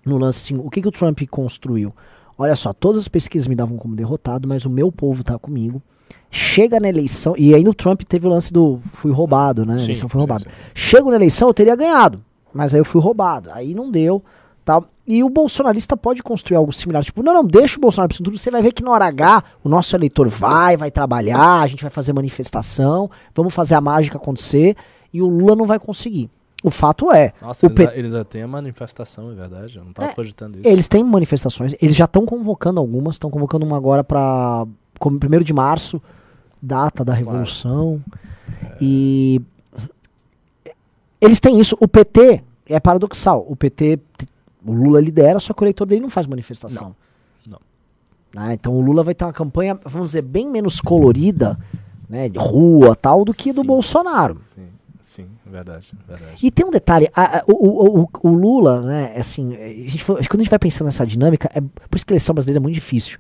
[0.05, 1.95] No lance assim, o que, que o Trump construiu?
[2.39, 5.83] Olha só, todas as pesquisas me davam como derrotado, mas o meu povo tá comigo.
[6.31, 9.75] Chega na eleição, e ainda o Trump teve o lance do fui roubado, né?
[9.75, 10.45] A Sim, eleição foi roubada.
[10.75, 13.51] Chego na eleição, eu teria ganhado, mas aí eu fui roubado.
[13.53, 14.23] Aí não deu,
[14.65, 14.85] tal.
[15.07, 18.39] E o bolsonarista pode construir algo similar, tipo, não, não, deixa o Bolsonaro segundo turno,
[18.39, 21.81] você vai ver que na hora H o nosso eleitor vai, vai trabalhar, a gente
[21.83, 24.75] vai fazer manifestação, vamos fazer a mágica acontecer,
[25.13, 26.29] e o Lula não vai conseguir.
[26.65, 29.79] O fato é, Nossa, o eles, P- já, eles já têm a manifestação, é verdade.
[29.79, 30.67] Eu não tava É, cogitando isso.
[30.69, 34.67] eles têm manifestações, eles já estão convocando algumas, estão convocando uma agora para
[34.99, 36.01] como 1 de março,
[36.61, 38.03] data da Revolução.
[38.80, 39.40] E
[41.20, 41.76] eles têm isso.
[41.80, 43.44] O PT é paradoxal.
[43.49, 43.99] O PT
[44.64, 46.94] O Lula lidera, só que o eleitor dele não faz manifestação.
[47.47, 47.61] Não.
[48.34, 51.59] Ah, então o Lula vai ter uma campanha, vamos dizer, bem menos colorida,
[52.09, 53.66] né, de rua tal, do que do Sim.
[53.66, 54.40] Bolsonaro.
[54.44, 54.66] Sim,
[55.01, 56.36] sim, verdade, verdade.
[56.44, 60.18] E tem um detalhe, a- a- o, o- o- Lula, né, assim, a gente, quando
[60.40, 62.74] a gente vai pensando nessa dinâmica, é, por isso que a eleição brasileira é muito
[62.74, 63.18] difícil.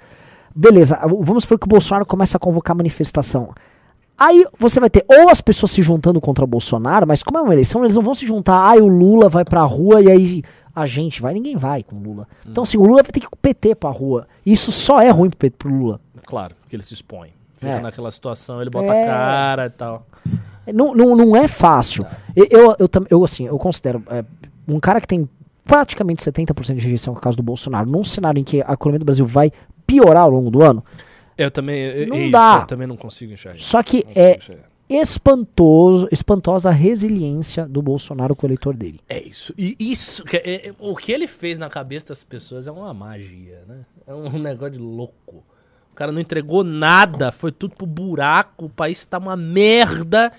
[0.58, 3.50] Beleza, vamos supor que o Bolsonaro começa a convocar manifestação.
[4.18, 7.42] Aí você vai ter ou as pessoas se juntando contra o Bolsonaro, mas como é
[7.42, 10.42] uma eleição, eles não vão se juntar, ai, o Lula vai pra rua e aí
[10.74, 12.26] a gente vai, ninguém vai com o Lula.
[12.48, 14.26] Então, assim, o Lula vai ter que ir com o PT pra rua.
[14.46, 16.00] Isso só é ruim pro, PT, pro Lula.
[16.24, 17.28] Claro, que ele se expõe.
[17.56, 17.80] Fica É.
[17.80, 19.02] naquela situação, ele bota É.
[19.04, 20.06] a cara e tal.
[20.72, 22.02] Não, não, não é fácil.
[22.34, 24.24] Eu, eu, eu, tam- eu, assim, eu considero é,
[24.66, 25.28] um cara que tem
[25.64, 29.04] praticamente 70% de rejeição por causa do Bolsonaro, num cenário em que a economia do
[29.04, 29.52] Brasil vai
[29.86, 30.82] piorar ao longo do ano,
[31.38, 31.80] Eu também.
[31.80, 32.58] eu- Não isso, dá.
[32.62, 33.58] Eu também não consigo enxergar.
[33.60, 34.38] só que Não é
[34.88, 39.00] espantoso, espantosa a resiliência do Bolsonaro com o eleitor dele.
[39.08, 39.52] É isso.
[39.58, 43.62] E isso, é- é- o que ele fez na cabeça das pessoas é uma magia,
[43.66, 43.80] né?
[44.06, 45.44] É um negócio de louco.
[45.92, 50.30] O cara não entregou nada, foi tudo pro buraco, o país tá uma merda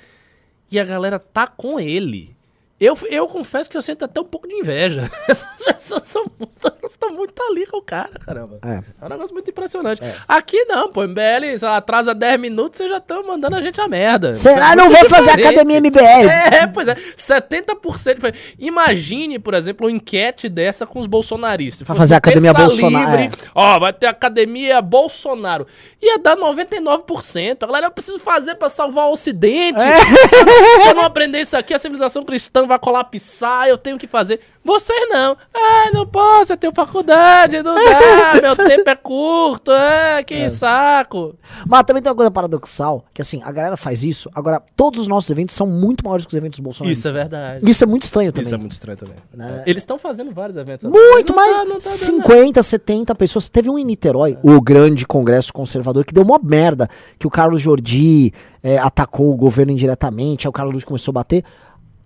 [0.72, 2.37] e a galera tá com ele.
[2.80, 5.10] Eu, eu confesso que eu sinto até um pouco de inveja.
[5.28, 8.60] Essas pessoas são muito, estão muito ali com o cara, caramba.
[8.64, 8.84] É.
[9.02, 10.00] É um negócio muito impressionante.
[10.28, 13.82] Aqui não, pô, MBL, sei lá, atrasa 10 minutos, vocês já estão mandando a gente
[13.82, 14.36] a merda.
[14.36, 16.28] Será É não vou fazer academia MBL?
[16.58, 16.94] É, pois é.
[16.96, 18.20] 70%.
[18.20, 21.88] foi- Imagine, por exemplo, uma enquete dessa com os bolsonaristas.
[21.88, 23.22] Fosse fazer academia Bolsonaro, é.
[23.24, 25.66] Livre, Ó, vai ter academia Bolsonaro.
[26.02, 27.64] Ia dar 99%.
[27.64, 29.80] A galera, eu preciso fazer pra salvar o Ocidente.
[29.84, 30.28] É.
[30.28, 33.68] Se, eu se eu não aprender isso aqui, a civilização cristã vai colapsar.
[33.68, 34.40] Eu tenho que fazer.
[34.64, 35.38] Vocês não.
[35.54, 38.42] Ah, não posso, eu tenho faculdade, não dá.
[38.42, 39.72] meu tempo é curto.
[39.72, 41.36] É, que saco.
[41.66, 45.08] Mas também tem uma coisa paradoxal, que assim, a galera faz isso, agora todos os
[45.08, 47.00] nossos eventos são muito maiores que os eventos bolsonaristas.
[47.00, 47.70] Isso é verdade.
[47.72, 48.44] Isso é muito estranho também.
[48.44, 49.16] Isso é muito estranho também.
[49.34, 49.64] Né?
[49.66, 50.90] Eles estão fazendo vários eventos.
[50.90, 51.50] Muito mais.
[51.52, 53.48] tá- tá dando 50, 70 pessoas.
[53.48, 56.90] Teve um em Niterói, o grande congresso conservador, que deu uma merda.
[57.18, 61.14] Que o Carlos Jordi é, atacou o governo indiretamente, aí o Carlos Luz começou a
[61.14, 61.44] bater.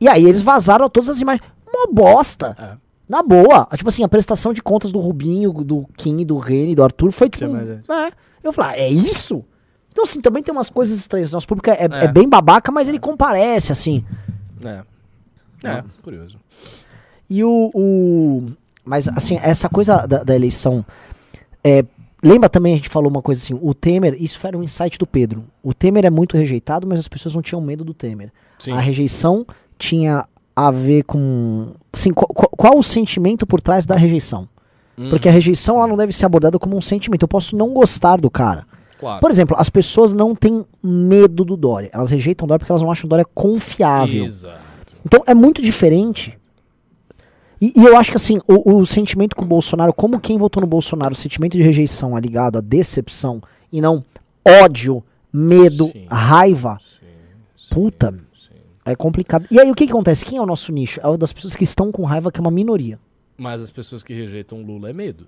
[0.01, 1.47] E aí eles vazaram todas as imagens.
[1.67, 2.55] Uma bosta.
[2.59, 2.77] É.
[3.07, 3.67] Na boa.
[3.75, 7.29] Tipo assim, a prestação de contas do Rubinho, do Kim, do Rene, do Arthur foi
[7.29, 7.45] tipo.
[7.55, 8.11] É.
[8.43, 9.43] Eu falei, ah, é isso?
[9.91, 11.31] Então, assim, também tem umas coisas estranhas.
[11.31, 12.05] Nosso público é, é- É.
[12.05, 14.03] é bem babaca, mas ele comparece, assim.
[14.65, 14.81] É.
[15.63, 16.37] É, curioso.
[17.29, 17.69] E o.
[17.75, 18.45] o-
[18.83, 20.83] mas, assim, essa coisa da, da eleição.
[21.63, 21.85] é,
[22.23, 25.05] lembra também, a gente falou uma coisa assim: o Temer, isso era um insight do
[25.05, 25.43] Pedro.
[25.61, 28.31] O Temer é muito rejeitado, mas as pessoas não tinham medo do Temer.
[28.57, 28.71] Sim.
[28.71, 29.45] A rejeição
[29.81, 30.25] tinha
[30.55, 31.67] a ver com.
[31.91, 34.47] Assim, qual, qual- o sentimento por trás da rejeição?
[35.09, 37.23] Porque a rejeição ela não deve ser abordada como um sentimento.
[37.23, 38.67] Eu posso não gostar do cara.
[38.99, 39.19] Claro.
[39.19, 41.89] Por exemplo, as pessoas não têm medo do Dória.
[41.91, 44.25] Elas rejeitam o Dória porque elas não acham o Dória confiável.
[44.25, 44.61] Exato.
[45.03, 46.37] Então é muito diferente.
[47.59, 50.61] E, e eu acho que assim, o, o sentimento com o Bolsonaro, como quem votou
[50.61, 54.03] no Bolsonaro, o sentimento de rejeição é ligado à decepção e não
[54.47, 55.03] ódio,
[55.33, 56.05] medo, Sim.
[56.09, 56.77] raiva.
[56.79, 57.05] Sim,
[57.71, 58.19] Puta, sim.
[58.85, 59.45] É complicado.
[59.51, 60.25] E aí o que, que acontece?
[60.25, 60.99] Quem é o nosso nicho?
[61.03, 62.99] É o das pessoas que estão com raiva, que é uma minoria.
[63.37, 65.25] Mas as pessoas que rejeitam o Lula é medo.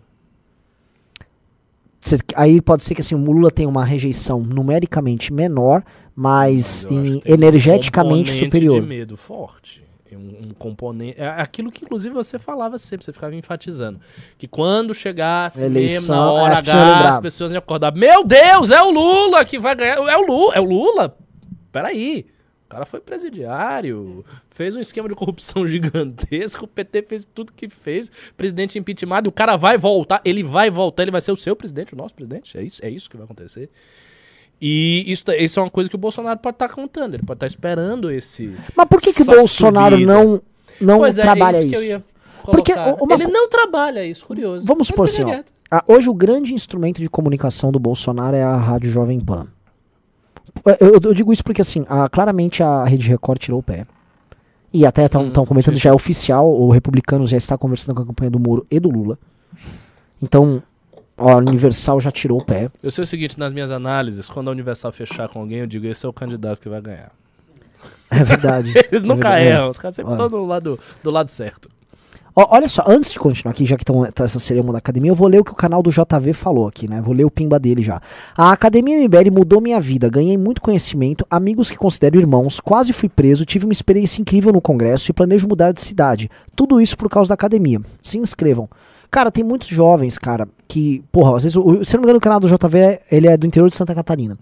[2.00, 5.84] Cê- aí pode ser que assim, o Lula tem uma rejeição numericamente menor,
[6.16, 8.82] mas, Mas um energeticamente componente superior.
[8.82, 9.84] de medo forte.
[10.12, 11.20] Um, um componente.
[11.20, 14.00] É aquilo que, inclusive, você falava sempre, você ficava enfatizando.
[14.38, 17.96] Que quando chegasse mesmo Eleição, na hora as pessoas H, as pessoas iam acordar.
[17.96, 19.96] Meu Deus, é o Lula que vai ganhar.
[19.96, 21.18] É o Lula, é o Lula.
[21.72, 22.28] Peraí.
[22.74, 27.70] O cara foi presidiário, fez um esquema de corrupção gigantesco, o PT fez tudo que
[27.70, 31.36] fez, presidente impeachment, e o cara vai voltar, ele vai voltar, ele vai ser o
[31.36, 33.70] seu presidente, o nosso presidente, é isso, é isso que vai acontecer.
[34.60, 37.46] E isso, isso é uma coisa que o Bolsonaro pode estar contando, ele pode estar
[37.46, 38.56] esperando esse...
[38.76, 40.12] Mas por que, que o Bolsonaro subida.
[40.12, 40.42] não,
[40.82, 42.04] não pois é, trabalha é isso,
[42.44, 44.66] Porque uma ele não trabalha isso, curioso.
[44.66, 45.44] Vamos supor Ele assim, ó.
[45.70, 49.48] Ah, hoje o grande instrumento de comunicação do Bolsonaro é a Rádio Jovem Pan.
[50.80, 53.86] Eu, eu- eu digo isso porque, assim, a- claramente a Rede Record tirou o pé.
[54.72, 55.82] E até estão Hum, comentando, sim.
[55.82, 58.90] já é oficial, o Republicanos já está conversando com a campanha do Moro e do
[58.90, 59.20] Lula.
[60.22, 60.64] Então,
[61.18, 62.72] a Universal já tirou o pé.
[62.82, 65.86] Eu sei o seguinte, nas minhas análises, quando a Universal fechar com alguém, eu digo,
[65.86, 67.12] esse é o candidato que vai ganhar.
[68.10, 68.74] É verdade.
[68.92, 69.46] Eles nunca É verdade.
[69.46, 70.24] erram, os caras sempre Olha.
[70.26, 71.70] estão do lado, do lado certo.
[72.36, 75.12] Ó, olha só, antes de continuar aqui, já que estão tá essa cerimônia da academia,
[75.12, 77.00] eu vou ler o que o canal do JV falou aqui, né?
[77.00, 78.02] Vou ler o pimba dele já.
[78.36, 83.08] A Academia MBL mudou minha vida, ganhei muito conhecimento, amigos que considero irmãos, quase fui
[83.08, 86.28] preso, tive uma experiência incrível no congresso e planejo mudar de cidade.
[86.56, 87.80] Tudo isso por causa da academia.
[88.02, 88.68] Se inscrevam.
[89.12, 92.22] Cara, tem muitos jovens, cara, que, porra, às vezes, o- se não me engano, o
[92.22, 94.36] canal do JV, ele é do interior de Santa Catarina.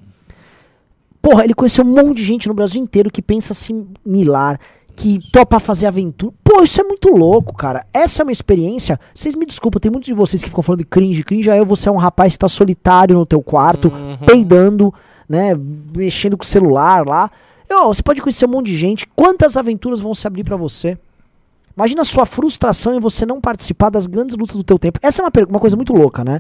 [1.21, 4.59] Porra, ele conheceu um monte de gente no Brasil inteiro que pensa similar,
[5.01, 6.31] que topa fazer aventura.
[6.43, 7.83] Pô, isso é muito louco, cara.
[7.91, 8.99] Essa é uma experiência.
[9.13, 11.23] Vocês me desculpam, tem muitos de vocês que ficam falando de cringe.
[11.23, 14.17] Cringe aí você é um rapaz que tá solitário no teu quarto, Uhum.
[14.25, 14.93] peidando,
[15.27, 15.55] né?
[15.95, 17.31] Mexendo com o celular lá.
[17.87, 19.07] Você pode conhecer um monte de gente.
[19.15, 20.97] Quantas aventuras vão se abrir pra você?
[21.75, 24.99] Imagina a sua frustração em você não participar das grandes lutas do teu tempo.
[25.01, 26.39] Essa é uma, uma coisa muito louca, né?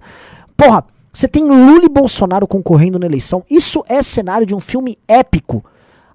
[0.57, 3.43] Porra, você tem Lula e Bolsonaro concorrendo na eleição.
[3.49, 5.63] Isso é cenário de um filme épico.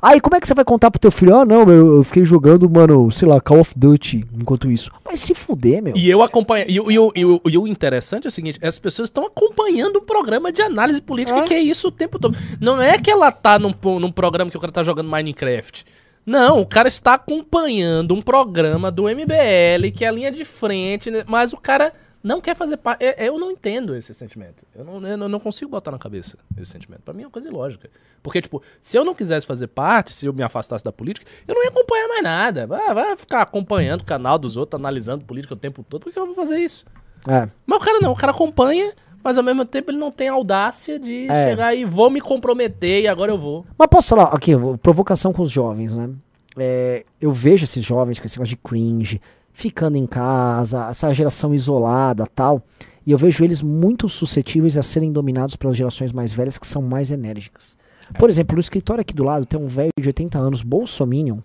[0.01, 1.35] Aí como é que você vai contar pro teu filho?
[1.37, 4.91] Ah, não, meu, eu fiquei jogando, mano, sei lá, Call of Duty enquanto isso.
[5.05, 5.97] Vai se fuder, meu.
[5.97, 6.67] E eu acompanho.
[6.69, 10.05] E, o- e, o- e, o- interessante é o seguinte: as pessoas estão acompanhando um
[10.05, 11.43] programa de análise política É.
[11.45, 12.37] que é isso o tempo todo.
[12.61, 15.85] Não é que ela tá num, num programa que o cara tá jogando Minecraft.
[16.25, 21.09] Não, o cara está acompanhando um programa do MBL, que é a linha de frente,
[21.11, 21.93] né, mas o cara
[22.27, 23.05] não quer fazer parte.
[23.19, 24.67] Eu não entendo esse sentimento.
[24.75, 27.03] Eu não, eu não consigo botar na cabeça esse sentimento.
[27.03, 27.89] Pra mim é uma coisa ilógica.
[28.23, 31.55] Porque, tipo, se eu não quisesse fazer parte, se eu me afastasse da política, eu
[31.55, 32.67] não ia acompanhar mais nada.
[32.67, 36.03] Vai, vai ficar acompanhando o canal dos outros, analisando política o tempo todo.
[36.03, 36.85] Por que eu vou fazer isso?
[37.29, 37.49] É.
[37.65, 40.33] Mas o cara não, o cara acompanha, mas ao mesmo tempo ele não tem a
[40.33, 41.51] audácia de É.
[41.51, 43.65] chegar e vou me comprometer e agora eu vou.
[43.79, 44.53] Mas posso falar, aqui,
[44.83, 46.11] provocação com os jovens, né?
[46.59, 49.21] É, eu vejo esses jovens com esse negócio de cringe,
[49.57, 52.63] ficando em casa, essa geração isolada tal.
[53.07, 56.83] E eu vejo eles muito suscetíveis a serem dominados pelas gerações mais velhas que são
[56.83, 57.75] mais enérgicas.
[58.19, 61.39] Por exemplo, no escritório aqui do lado tem um velho de 80 anos, bolsominion.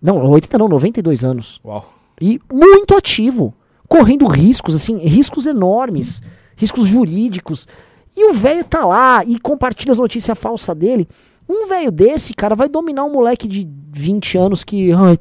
[0.00, 1.60] Não, 80 não, 92 anos.
[1.62, 1.86] Uau.
[2.18, 3.52] E muito ativo,
[3.86, 6.22] correndo riscos, assim, riscos enormes,
[6.56, 7.68] riscos jurídicos.
[8.16, 11.06] E o velho tá lá e compartilha as notícias falsas dele.
[11.46, 14.92] Um velho desse, cara, vai dominar um moleque de 20 anos que.
[14.92, 15.18] Ai,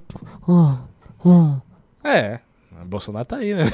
[0.47, 0.78] ah,
[1.26, 1.61] ah,
[2.06, 2.39] É.
[2.88, 3.72] Bolsonaro tá aí, né?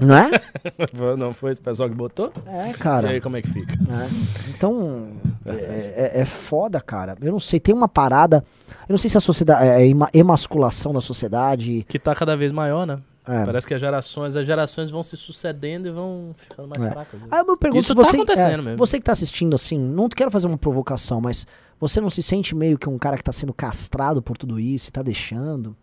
[0.00, 0.30] não é?
[1.18, 2.32] Não foi esse pessoal que botou?
[2.46, 3.08] É, E cara.
[3.10, 3.74] aí, como é que fica?
[3.76, 4.08] né?
[4.50, 5.08] Então,
[5.44, 7.16] é, é- é foda, cara.
[7.20, 8.44] Eu não sei, tem uma parada.
[8.88, 9.66] Eu não sei se a sociedade.
[9.66, 11.84] É a ema- emasculação da sociedade.
[11.88, 13.00] Que tá cada vez maior, né?
[13.26, 13.44] É.
[13.44, 16.90] Parece que as gerações, as gerações vão se sucedendo e vão ficando mais É.
[16.92, 17.20] fracas.
[17.20, 17.26] né?
[17.32, 18.76] Aí eu pergunto Isso tá você, acontecendo é, mesmo.
[18.78, 21.44] você que tá assistindo assim, não quero fazer uma provocação, mas
[21.80, 24.88] você não se sente meio que um cara que tá sendo castrado por tudo isso
[24.88, 25.76] e tá deixando?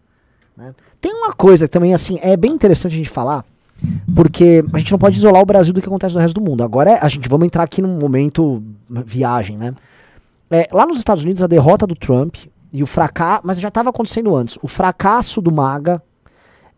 [0.57, 0.73] Né?
[1.01, 3.45] Tem uma coisa que também assim, é bem interessante a gente falar,
[4.15, 6.63] porque a gente não pode isolar o Brasil do que acontece no resto do mundo.
[6.63, 9.73] Agora é- a gente vamos entrar aqui num momento viagem, né?
[10.49, 12.35] É, lá nos Estados Unidos a derrota do Trump
[12.71, 14.57] e o fracasso, mas já estava acontecendo antes.
[14.61, 16.01] O fracasso do MAGA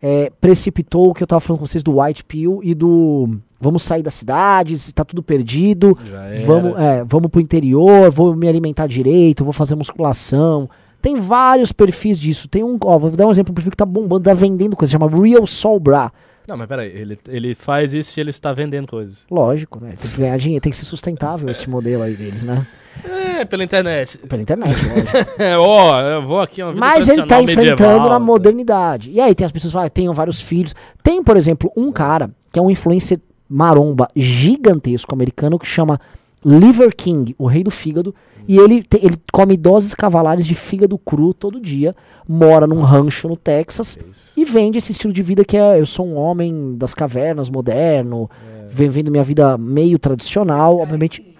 [0.02, 3.82] é, precipitou o que eu tava falando com vocês do White Pill e do vamos
[3.82, 5.96] sair das cidades, tá tudo perdido,
[6.44, 10.68] vamos, é, vamos pro interior, vou me alimentar direito, vou fazer musculação.
[11.00, 12.48] Tem vários perfis disso.
[12.48, 14.92] Tem um, ó, vou dar um exemplo, um perfil que tá bombando, tá vendendo coisa,
[14.92, 16.12] chama Real Soul Bra.
[16.48, 19.26] Não, mas peraí, ele, ele faz isso e ele está vendendo coisas.
[19.30, 19.94] Lógico, né?
[19.96, 22.64] Tem que ganhar dinheiro, tem que ser sustentável esse modelo aí deles, né?
[23.04, 24.18] É, pela internet.
[24.18, 25.32] Pela internet, lógico.
[25.42, 28.20] É, ó, eu vou aqui uma vida Mas ele tá tradicional, enfrentando na tá?
[28.20, 29.10] modernidade.
[29.10, 30.74] E aí tem as pessoas que falam, ah, tenho vários filhos.
[31.02, 36.00] Tem, por exemplo, um cara que é um influencer maromba gigantesco americano que chama
[36.48, 38.14] Liver King, o rei do fígado.
[38.46, 41.96] E ele, te- ele come doses cavalares de fígado cru todo dia,
[42.28, 43.98] mora num rancho no Texas
[44.36, 48.30] e vende esse estilo de vida que é eu sou um homem das cavernas, moderno,
[48.64, 48.66] É.
[48.68, 51.34] vivendo minha vida meio tradicional, obviamente.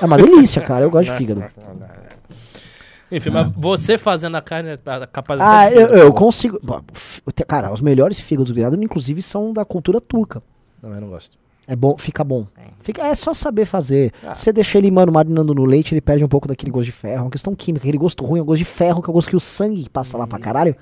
[0.00, 0.84] É uma delícia, cara.
[0.86, 1.44] Eu gosto de fígado.
[3.12, 6.60] Enfim, mas você fazendo a carne, a capaz Ah, de eu, eu consigo.
[6.94, 10.40] F- te- Cara, os melhores fígados grelhados, inclusive, são da cultura turca.
[10.80, 11.36] Não, eu não gosto.
[11.70, 12.48] É bom, fica bom.
[12.80, 14.12] Fica, é só saber fazer.
[14.24, 14.34] Ah.
[14.34, 17.20] Você deixa ele, mano, marinando no leite, ele perde um pouco daquele gosto de ferro.
[17.20, 17.84] É uma questão química.
[17.84, 19.88] Aquele gosto ruim é o gosto de ferro, que é o gosto que o sangue
[19.88, 20.74] passa lá pra caralho.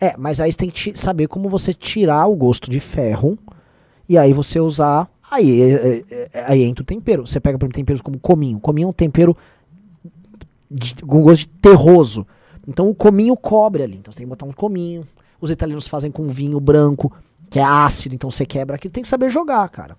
[0.00, 3.36] É, mas aí você tem que saber como você tirar o gosto de ferro
[4.08, 5.10] e aí você usar.
[5.28, 7.26] Aí, é, é, é, aí entra o tempero.
[7.26, 8.60] Você pega, por exemplo, temperos como cominho.
[8.60, 9.36] Cominho é um tempero
[10.70, 12.24] de, com gosto de terroso.
[12.68, 13.96] Então o cominho cobre ali.
[13.96, 15.04] Então você tem que botar um cominho.
[15.40, 17.12] Os italianos fazem com vinho branco,
[17.50, 18.92] que é ácido, então você quebra aquilo.
[18.92, 19.96] Tem que saber jogar, cara.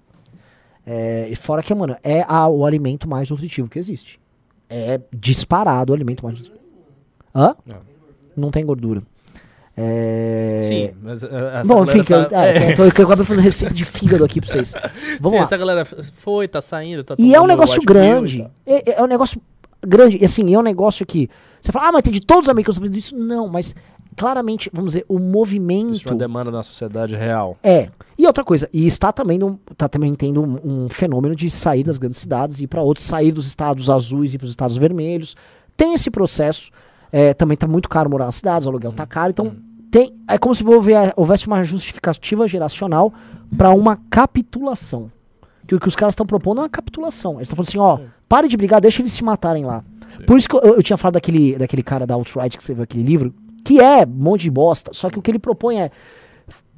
[0.85, 4.19] É, e fora que, mano, é a- o alimento mais nutritivo que existe.
[4.69, 6.63] É disparado o alimento mais nutritivo.
[7.35, 7.55] Hã?
[7.65, 7.77] Não.
[8.35, 9.03] Não tem gordura.
[9.81, 10.59] É...
[10.61, 12.71] Sim, mas uh, essa Bom, enfim, que eu, tá- é, é.
[12.71, 14.73] eu tô, eu acabei fazendo receita de fígado aqui pra vocês.
[15.21, 15.41] Vamos Sim, lá.
[15.41, 18.39] essa galera foi, tá saindo, tá E é um negócio grande.
[18.39, 18.51] tal.
[18.65, 19.41] É, é um negócio
[19.85, 20.17] grande.
[20.21, 21.29] E assim, é um negócio que.
[21.61, 23.15] Você fala, ah, mas tem de todos os americanos fazendo isso.
[23.17, 23.73] Não, mas
[24.15, 25.93] claramente, vamos dizer, o movimento.
[25.93, 27.57] Isso é uma demanda da sociedade real.
[27.63, 27.89] É.
[28.17, 31.83] E outra coisa, e está também, num- tá também tendo um, um fenômeno de sair
[31.83, 34.77] das grandes cidades e ir para outros, sair dos estados azuis e para os estados
[34.77, 35.35] vermelhos.
[35.77, 36.69] Tem esse processo.
[37.11, 39.31] É, também tá muito caro morar nas cidades, o aluguel tá caro.
[39.31, 39.55] Então,
[39.89, 43.11] tem, é como se houver- houvesse uma justificativa geracional
[43.57, 45.11] para uma capitulação.
[45.65, 47.35] Que o que os caras estão propondo é uma capitulação.
[47.35, 49.83] Eles estão falando assim: ó, pare de brigar, deixa eles se matarem lá.
[50.27, 53.03] Por isso que eu, eu tinha falado daquele, daquele cara da Outright que escreveu aquele
[53.03, 53.33] livro,
[53.63, 55.91] que é um monte de bosta, só que o que ele propõe é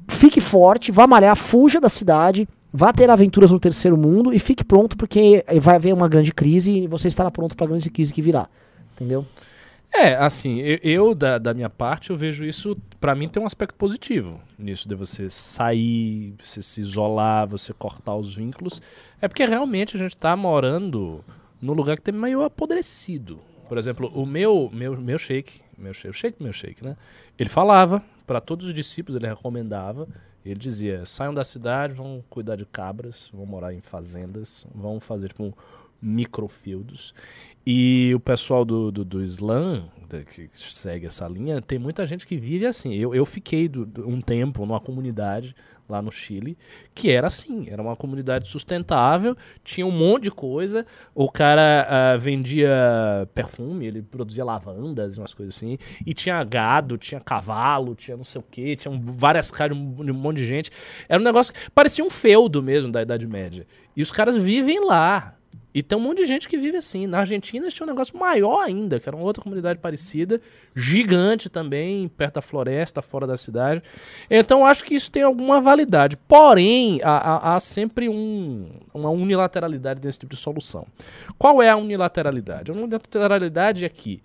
[0.08, 4.64] fique forte, vá malhar, fuja da cidade, vá ter aventuras no terceiro mundo e fique
[4.64, 8.12] pronto porque vai haver uma grande crise e você estará pronto para a grande crise
[8.12, 8.48] que virá.
[8.94, 9.26] Entendeu?
[9.94, 13.46] É, assim, eu, eu, da, da minha parte, eu vejo isso, pra mim tem um
[13.46, 18.80] aspecto positivo nisso de você sair, você se isolar, você cortar os vínculos.
[19.20, 21.22] É porque realmente a gente tá morando
[21.60, 23.40] num lugar que tem meio apodrecido.
[23.72, 26.94] Por exemplo, o meu, meu, meu sheik, meu o sheik meu sheik, né?
[27.38, 30.06] Ele falava para todos os discípulos, ele recomendava,
[30.44, 35.28] ele dizia, saiam da cidade, vão cuidar de cabras, vão morar em fazendas, vão fazer
[35.28, 35.54] tipo um.
[37.66, 39.88] E o pessoal do, do, do Islã,
[40.26, 42.92] que segue essa linha, tem muita gente que vive assim.
[42.92, 45.56] Eu, eu fiquei do, um tempo numa comunidade
[45.88, 46.56] lá no Chile,
[46.94, 52.18] que era assim, era uma comunidade sustentável, tinha um monte de coisa, o cara uh,
[52.18, 58.24] vendia perfume, ele produzia lavandas, umas coisas assim, e tinha gado, tinha cavalo, tinha não
[58.24, 60.70] sei o que, tinha várias caras de um monte de gente.
[61.08, 63.66] Era um negócio que parecia um feudo mesmo da Idade Média.
[63.96, 65.36] E os caras vivem lá,
[65.74, 67.06] e tem um monte de gente que vive assim.
[67.06, 70.40] Na Argentina tinha um negócio maior ainda, que era uma outra comunidade parecida,
[70.74, 73.82] gigante também, perto da floresta, fora da cidade.
[74.28, 76.16] Então acho que isso tem alguma validade.
[76.16, 80.86] Porém, há, há, há sempre um, uma unilateralidade desse tipo de solução.
[81.38, 82.70] Qual é a unilateralidade?
[82.70, 84.22] A unilateralidade é que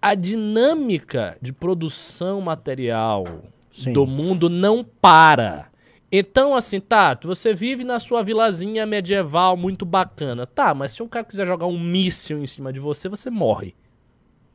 [0.00, 3.24] a dinâmica de produção material
[3.70, 3.92] Sim.
[3.92, 5.68] do mundo não para.
[6.10, 10.46] Então, assim, tá, você vive na sua vilazinha medieval muito bacana.
[10.46, 13.74] Tá, mas se um cara quiser jogar um míssil em cima de você, você morre.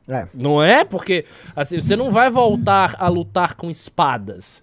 [0.08, 0.28] É.
[0.34, 0.84] Não é?
[0.84, 1.24] Porque
[1.54, 4.62] assim, você não vai voltar a lutar com espadas.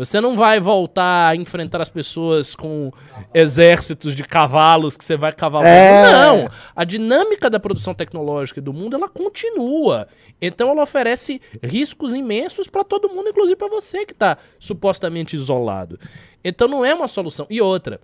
[0.00, 2.90] Você não vai voltar a enfrentar as pessoas com
[3.34, 5.68] exércitos de cavalos que você vai cavalando.
[5.68, 6.10] É.
[6.10, 6.50] Não!
[6.74, 10.08] A dinâmica da produção tecnológica do mundo, ela continua.
[10.40, 15.98] Então ela oferece riscos imensos para todo mundo, inclusive para você que está supostamente isolado.
[16.42, 17.46] Então não é uma solução.
[17.50, 18.00] E outra,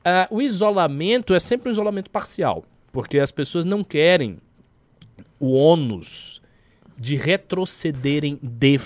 [0.00, 4.38] uh, o isolamento é sempre um isolamento parcial, porque as pessoas não querem
[5.40, 6.42] o ônus
[6.98, 8.76] de retrocederem de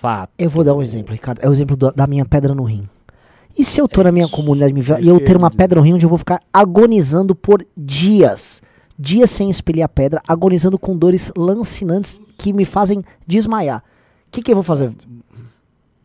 [0.00, 0.32] fato.
[0.38, 1.40] Eu vou dar um exemplo, Ricardo.
[1.42, 2.84] É o exemplo do, da minha pedra no rim.
[3.56, 4.72] E se eu tô é na minha isso, comunidade
[5.02, 8.62] e eu ter uma pedra no rim onde eu vou ficar agonizando por dias?
[8.98, 13.82] Dias sem expelir a pedra, agonizando com dores lancinantes que me fazem desmaiar.
[14.28, 14.92] O que, que eu vou fazer?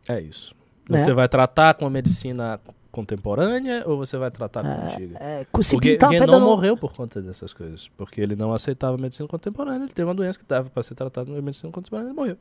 [0.09, 0.53] É isso.
[0.89, 0.97] Né?
[0.97, 2.59] Você vai tratar com a medicina
[2.91, 5.17] contemporânea ou você vai tratar com a é, antiga?
[5.19, 9.27] É, se o Guénon morreu por conta dessas coisas, porque ele não aceitava a medicina
[9.27, 12.15] contemporânea, ele teve uma doença que dava para ser tratada na medicina contemporânea e ele
[12.17, 12.37] morreu.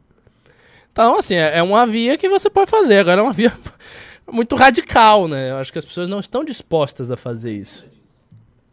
[0.95, 2.99] Então, assim, é, é uma via que você pode fazer.
[2.99, 3.53] Agora é uma via
[4.31, 5.51] muito radical, né?
[5.51, 7.85] Eu acho que as pessoas não estão dispostas a fazer isso.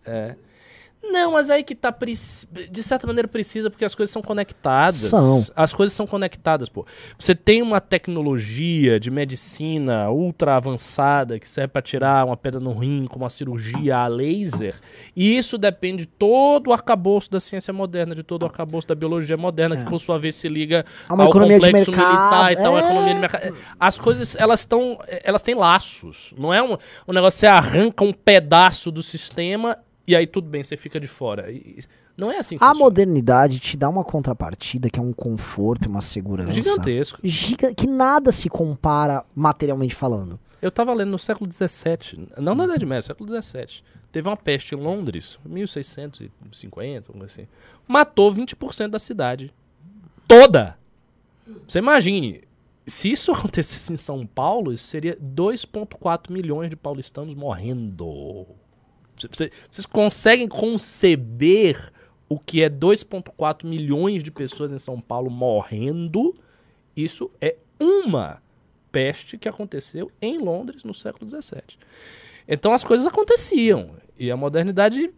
[0.06, 0.36] É.
[1.04, 1.94] Não, mas aí que tá.
[2.70, 5.00] De certa maneira precisa, porque as coisas são conectadas.
[5.00, 5.44] São.
[5.56, 6.86] As coisas são conectadas, pô.
[7.18, 12.78] Você tem uma tecnologia de medicina ultra avançada que serve para tirar uma pedra no
[12.78, 14.76] rim, com uma cirurgia a laser.
[15.16, 18.96] E isso depende de todo o arcabouço da ciência moderna, de todo o arcabouço da
[18.96, 19.84] biologia moderna, é.
[19.84, 22.82] que por sua vez se liga ao complexo militar e tal, é.
[22.82, 23.58] economia de mercado.
[23.80, 25.00] As coisas, elas estão.
[25.24, 26.34] Elas têm laços.
[26.38, 26.78] Não é um,
[27.08, 29.78] um negócio que você arranca um pedaço do sistema
[30.12, 31.50] e aí tudo bem, você fica de fora.
[31.52, 31.80] E
[32.18, 32.56] não é assim.
[32.58, 32.80] a funciona.
[32.80, 38.32] modernidade te dá uma contrapartida que é um conforto, uma segurança gigantesco, giga que nada
[38.32, 40.40] se compara materialmente falando.
[40.62, 43.82] Eu estava lendo no século XVII, não na Idade Média, século XVII.
[44.12, 47.48] Teve uma peste em Londres, 1650, algo assim.
[47.88, 49.54] Matou 20% da cidade.
[50.28, 50.78] Toda!
[51.68, 52.44] Você imagine,
[52.86, 58.46] se isso acontecesse em São Paulo, seria 2,4 milhões de paulistanos morrendo.
[59.70, 61.92] Vocês conseguem conceber
[62.30, 66.34] o que é 2,4 milhões de pessoas em São Paulo morrendo?
[66.96, 68.42] Isso é uma
[68.92, 71.78] peste que aconteceu em Londres no século XVII.
[72.48, 73.92] Então as coisas aconteciam.
[74.18, 75.10] E a modernidade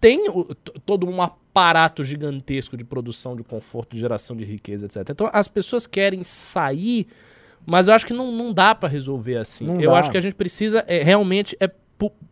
[0.00, 0.24] tem
[0.84, 5.08] todo um aparato gigantesco de produção de conforto, de geração de riqueza, etc.
[5.10, 7.06] Então as pessoas querem sair,
[7.64, 9.64] mas eu acho que não, não dá para resolver assim.
[9.64, 9.98] Não eu dá.
[9.98, 11.70] acho que a gente precisa é, realmente é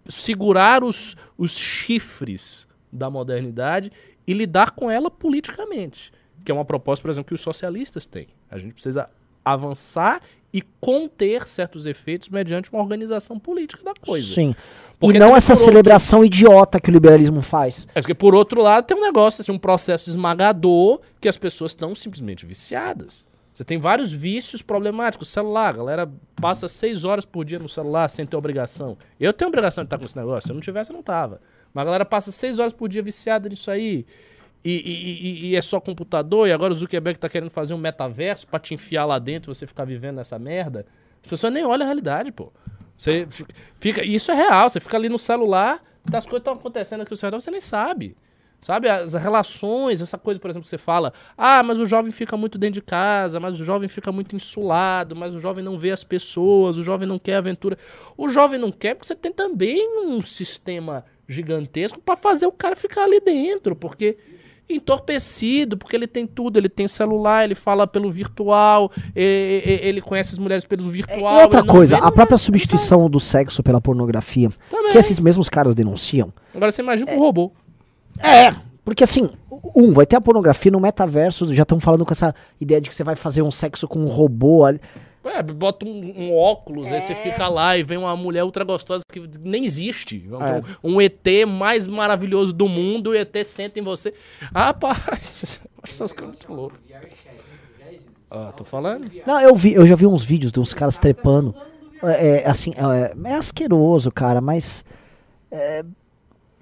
[0.09, 3.93] segurar os, os chifres da modernidade
[4.27, 6.13] e lidar com ela politicamente.
[6.45, 8.29] Que é uma proposta, por exemplo, que os socialistas têm.
[8.51, 9.09] A gente precisa
[9.45, 10.21] avançar
[10.53, 14.27] e conter certos efeitos mediante uma organização política da coisa.
[14.27, 14.55] Sim.
[14.99, 16.35] Porque e não essa celebração outro...
[16.35, 17.87] idiota que o liberalismo faz.
[17.95, 21.71] É porque, por outro lado, tem um negócio, assim, um processo esmagador que as pessoas
[21.71, 23.27] estão simplesmente viciadas.
[23.61, 25.29] Você tem vários vícios problemáticos.
[25.29, 28.97] Celular, a galera passa seis horas por dia no celular sem ter obrigação.
[29.21, 30.47] Eu tenho obrigação de estar com esse negócio.
[30.47, 31.43] Se eu não tivesse, eu não tava.
[31.75, 34.07] Mas a galera passa seis horas por dia viciada nisso aí.
[34.65, 37.79] e, e- e- e é só computador, e agora o Zuckerberg tá querendo fazer um
[37.79, 40.85] metaverso pra te enfiar lá dentro e você ficar vivendo nessa merda.
[41.23, 42.51] As pessoas nem olham a realidade, pô.
[42.97, 43.47] Você fi-
[43.79, 44.03] fica.
[44.05, 47.17] Isso é real, você fica ali no celular, tá, as coisas estão acontecendo aqui no
[47.17, 48.17] celular, você nem sabe.
[48.61, 52.37] Sabe, as relações, essa coisa, por exemplo, que você fala, ah, mas o jovem fica
[52.37, 55.91] muito dentro de casa, mas o jovem fica muito insulado, mas o jovem não vê
[55.91, 57.79] as pessoas, o jovem não quer aventura.
[58.19, 62.77] O jovem não quer porque você tem também um sistema gigantesco pra fazer o cara
[62.77, 64.19] ficar ali dentro, porque
[64.69, 70.39] entorpecido, porque ele tem tudo, ele tem celular, ele fala pelo virtual, ele conhece as
[70.39, 71.41] mulheres pelo virtual.
[71.41, 74.93] E outra não coisa, a própria vai- substituição do sexo pela pornografia, Também.
[74.93, 76.33] que esses mesmos caras denunciam.
[76.55, 77.53] Agora você imagina com um robô.
[78.19, 78.55] É,
[78.85, 79.31] porque assim,
[79.75, 82.95] um, vai ter a pornografia no metaverso, já estão falando com essa ideia de que
[82.95, 84.81] você vai fazer um sexo com um robô ali.
[85.23, 89.05] É, bota um, um óculos, aí você fica lá e vem uma mulher ultra gostosa
[89.07, 90.27] que nem existe.
[90.31, 90.87] É.
[90.87, 94.15] Um, um ET mais maravilhoso do mundo, o ET senta em você.
[94.55, 96.81] Rapaz, essas coisas muito loucas.
[98.31, 99.11] Ah, tô falando?
[99.27, 101.55] Não, eu vi, eu já vi uns vídeos de uns caras trepando.
[102.03, 104.85] É, é, assim, é, é asqueroso, cara, mas.
[105.51, 105.85] é,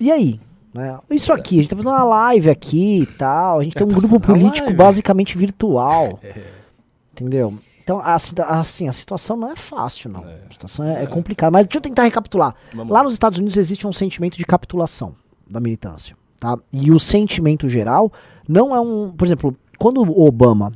[0.01, 0.41] e aí?
[0.73, 0.99] Né?
[1.11, 3.61] Isso aqui, a gente tá fazendo uma live aqui e tal.
[3.61, 6.21] A gente tem um tá grupo político basicamente virtual.
[7.13, 7.55] Entendeu?
[7.83, 8.15] Então, a,
[8.61, 10.23] assim, a situação não é fácil, não.
[10.23, 11.51] A situação é, é complicada.
[11.51, 12.55] Mas deixa eu tentar recapitular.
[12.75, 15.15] Vamos Lá nos Estados Unidos existe um sentimento de capitulação
[15.49, 16.15] da militância.
[16.39, 16.59] Tá?
[16.73, 18.13] E o sentimento geral
[18.47, 19.11] não é um.
[19.11, 20.73] Por exemplo, quando o Obama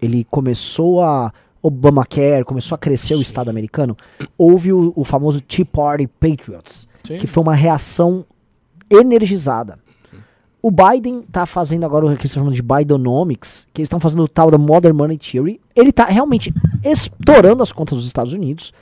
[0.00, 1.32] ele começou a.
[1.64, 3.96] Obamacare começou a crescer o Estado americano,
[4.36, 7.18] houve o, o famoso Tea Party Patriots, Sim.
[7.18, 8.26] que foi uma reação
[8.92, 9.78] energizada.
[10.62, 14.22] O Biden tá fazendo agora o que eles chamando de Bidenomics, que eles estão fazendo
[14.22, 15.60] o tal da Modern Money Theory.
[15.74, 18.72] Ele tá realmente estourando as contas dos Estados Unidos.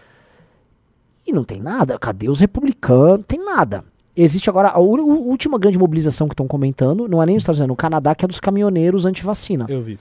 [1.27, 1.99] E não tem nada.
[1.99, 3.19] Cadê os republicanos?
[3.19, 3.83] Não tem nada.
[4.15, 7.71] Existe agora a última grande mobilização que estão comentando, não é nem nos Estados Unidos,
[7.71, 9.65] é no Canadá, que é dos caminhoneiros anti-vacina.
[9.69, 9.99] Eu vi.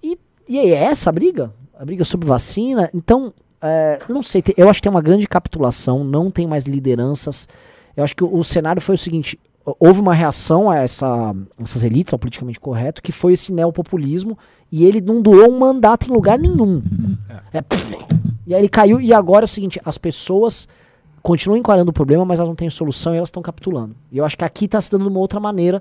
[0.00, 0.16] E,
[0.48, 1.52] e aí, é essa a briga?
[1.76, 2.88] A briga sobre vacina?
[2.94, 7.48] Então, é, não sei, eu acho que tem uma grande capitulação, não tem mais lideranças.
[7.96, 11.34] Eu acho que o, o cenário foi o seguinte: hou- houve uma reação a essa,
[11.62, 14.36] essas elites, ao politicamente correto, que foi esse neopopulismo,
[14.70, 16.82] e ele não doou um mandato em lugar nenhum.
[17.52, 17.96] É, pff,
[18.46, 20.66] e aí ele caiu, e agora é o seguinte: as pessoas
[21.22, 23.94] continuam encarando o problema, mas elas não têm solução e elas estão capitulando.
[24.10, 25.80] E eu acho que aqui está se dando de uma outra maneira.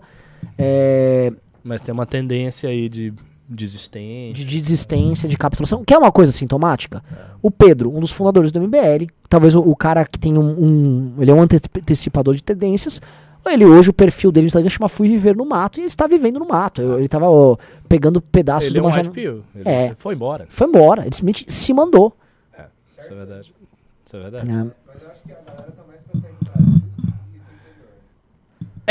[0.58, 1.32] é,
[1.64, 3.14] Mas tem uma tendência aí de
[3.56, 4.34] desistência.
[4.34, 7.04] de desistência, de capitulação, que é uma coisa sintomática.
[7.42, 11.14] O Pedro, um dos fundadores do MBL, talvez o, o cara que tem um, um-
[11.20, 13.02] Ele é um ante- antecipador de tendências.
[13.46, 16.06] Ele hoje, o perfil dele no Instagram chama Fui Viver no Mato, e ele está
[16.06, 16.80] vivendo no mato.
[16.82, 17.58] Eu- Ele estava ó,
[17.90, 19.14] pegando pedaços Ele de é um uma janela.
[19.18, 19.96] Ele É.
[19.98, 20.46] foi embora.
[20.48, 22.14] Foi embora, ele simplesmente se mandou.
[23.00, 23.54] Isso é verdade.
[24.06, 24.48] Isso é verdade.
[24.48, 24.72] né?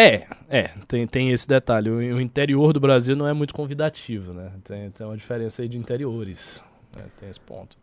[0.00, 1.90] É, é, tem, tem esse detalhe.
[1.90, 4.50] O, o interior do Brasil não é muito convidativo, né?
[4.64, 6.62] Tem, tem uma diferença aí de interiores.
[6.96, 7.04] né?
[7.18, 7.76] Tem esse ponto.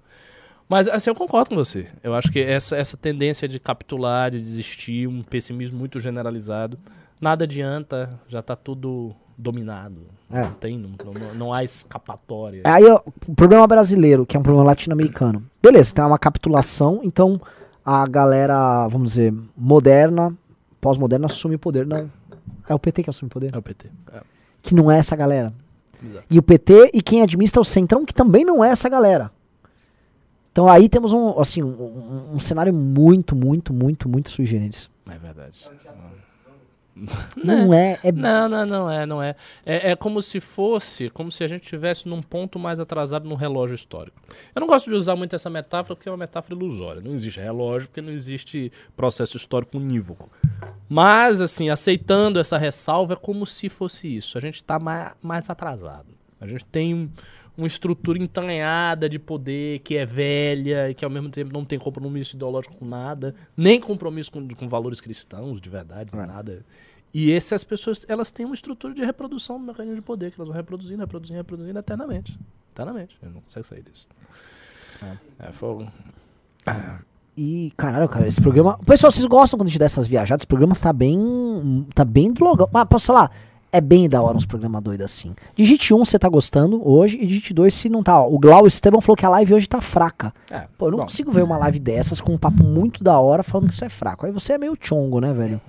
[0.68, 1.88] Mas, assim, eu concordo com você.
[2.03, 6.78] Eu acho que essa, essa tendência de capitular, de desistir, um pessimismo muito generalizado,
[7.22, 10.01] nada adianta, já tá tudo dominado.
[10.30, 10.41] É.
[10.41, 12.63] Não tem, não, não, não há escapatória.
[12.65, 15.45] Aí o problema brasileiro, que é um problema latino-americano.
[15.61, 17.39] Beleza, tem uma capitulação, então
[17.86, 20.36] a galera, vamos dizer, moderna,
[20.82, 21.86] pós-moderna, assume o poder.
[21.86, 22.09] Não.
[22.67, 23.53] É o PT que assume o poder.
[23.53, 23.89] É o PT.
[24.13, 24.21] É,
[24.61, 25.51] Que não é essa galera.
[26.03, 26.25] exato.
[26.30, 29.32] E o PT e quem administra é o Centrão, que também não é essa galera.
[30.51, 34.89] Então aí temos um, assim, um, um- um cenário muito, muito, muito, muito sui generis.
[35.09, 35.65] É verdade.
[35.86, 36.07] Não
[37.74, 39.36] é, é Não, não, não é, não é.
[39.66, 39.91] é.
[39.91, 43.76] É como se fosse, como se a gente estivesse num ponto mais atrasado no relógio
[43.76, 44.20] histórico.
[44.56, 47.02] Eu não gosto de usar muito essa metáfora porque é uma metáfora ilusória.
[47.02, 50.30] Não existe relógio porque não existe processo histórico unívoco.
[50.89, 54.38] Mas, assim, aceitando essa ressalva, é como se fosse isso.
[54.38, 56.08] A gente está mais, mais atrasado.
[56.39, 57.10] A gente tem um-
[57.58, 61.80] uma estrutura entranhada de poder que é velha e que ao mesmo tempo não tem
[61.80, 66.64] compromisso ideológico com nada, nem compromisso com, com valores cristãos de verdade, nada.
[67.14, 70.49] E essas pessoas, elas têm uma estrutura de reprodução do mecanismo de poder, que elas
[70.49, 72.38] vão reproduzindo, reproduzindo, reproduzindo eternamente.
[72.74, 73.18] Eternamente.
[73.24, 74.08] Ele não consegue sair disso.
[75.39, 75.88] É, fogo.
[77.36, 78.78] E, caralho, cara, esse programa.
[78.86, 80.41] Pessoal, vocês gostam quando a gente dá essas viajadas?
[80.41, 81.88] Esse programa tá bem.
[81.93, 82.70] Tá bem logão.
[82.72, 83.32] Mas posso falar?
[83.72, 85.36] É bem da hora uns programas doidos assim.
[85.55, 88.22] Digite 1 se você tá gostando hoje, e digite 2 se não tá.
[88.22, 90.34] Ó, o Glau Esteban falou que a live hoje tá fraca.
[90.49, 91.03] É, Pô, eu não bom.
[91.03, 93.89] consigo ver uma live dessas com um papo muito da hora falando que isso é
[93.89, 94.26] fraco.
[94.26, 95.62] Aí você é meio chongo, né, velho?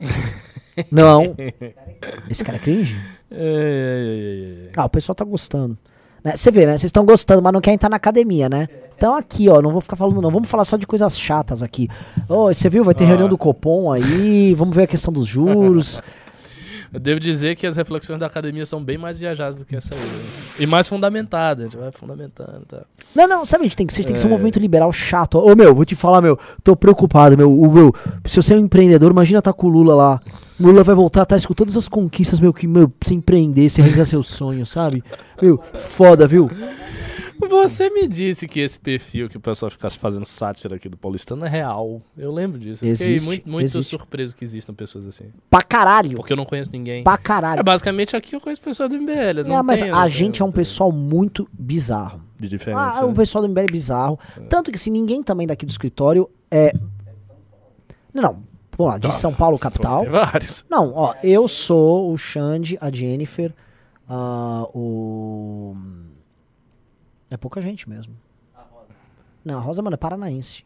[0.90, 1.34] não.
[2.30, 2.96] Esse cara é cringe?
[3.30, 4.70] É, é, é.
[4.76, 5.76] Ah, o pessoal tá gostando.
[6.22, 6.72] Né, Você vê, né?
[6.72, 8.68] Vocês estão gostando, mas não querem estar na academia, né?
[8.96, 10.30] Então aqui, ó, não vou ficar falando não.
[10.30, 11.88] Vamos falar só de coisas chatas aqui.
[12.28, 12.84] Ô, você viu?
[12.84, 13.08] Vai ter Ah.
[13.08, 14.52] reunião do Copom aí.
[14.54, 16.00] Vamos ver a questão dos juros.
[16.92, 19.94] Eu devo dizer que as reflexões da academia são bem mais viajadas do que essa
[19.94, 20.00] aí.
[20.00, 20.06] né?
[20.58, 21.64] E mais fundamentadas.
[21.64, 22.82] A gente vai fundamentando, tá?
[23.14, 24.32] Não, não, sabe, a gente tem que ser, tem que ser um É.
[24.32, 25.38] movimento liberal chato.
[25.38, 27.52] Ô, meu, vou te falar, meu, tô preocupado, meu.
[27.52, 30.20] O, meu se você é um empreendedor, imagina tá com o Lula lá.
[30.58, 33.80] O Lula vai voltar atrás com todas as conquistas, meu, que, meu, você empreender, você
[33.80, 35.02] realizar seus sonhos, sabe?
[35.40, 36.50] Meu, foda, viu?
[37.48, 41.44] Você me disse que esse perfil que o pessoal ficasse fazendo sátira aqui do paulistano
[41.44, 42.02] é real.
[42.16, 42.84] Eu lembro disso.
[42.84, 43.84] Eu Existe, fiquei muito, muito existe.
[43.90, 45.24] surpreso que existam pessoas assim.
[45.48, 46.16] Pra caralho.
[46.16, 47.02] Porque eu não conheço ninguém.
[47.02, 47.64] Pra É, caralho.
[47.64, 49.42] basicamente aqui eu conheço pessoas do MBL.
[49.46, 52.20] Não É, mas tenho- a gente é um pessoal muito bizarro.
[52.38, 52.78] De diferente.
[52.80, 53.14] Ah, o né?
[53.14, 54.18] pessoal do MBL é bizarro.
[54.48, 56.72] Tanto que se ninguém também daqui do escritório é.
[58.12, 58.42] Não, não.
[58.76, 60.04] Vamos lá, de São Paulo, capital.
[60.10, 60.64] Vários.
[60.70, 63.52] Não, ó, eu sou o Xande, a Jennifer,
[64.08, 65.76] ah, o.
[67.30, 68.14] É pouca gente mesmo.
[69.44, 70.64] Não, a Rosa, mano, é paranaense.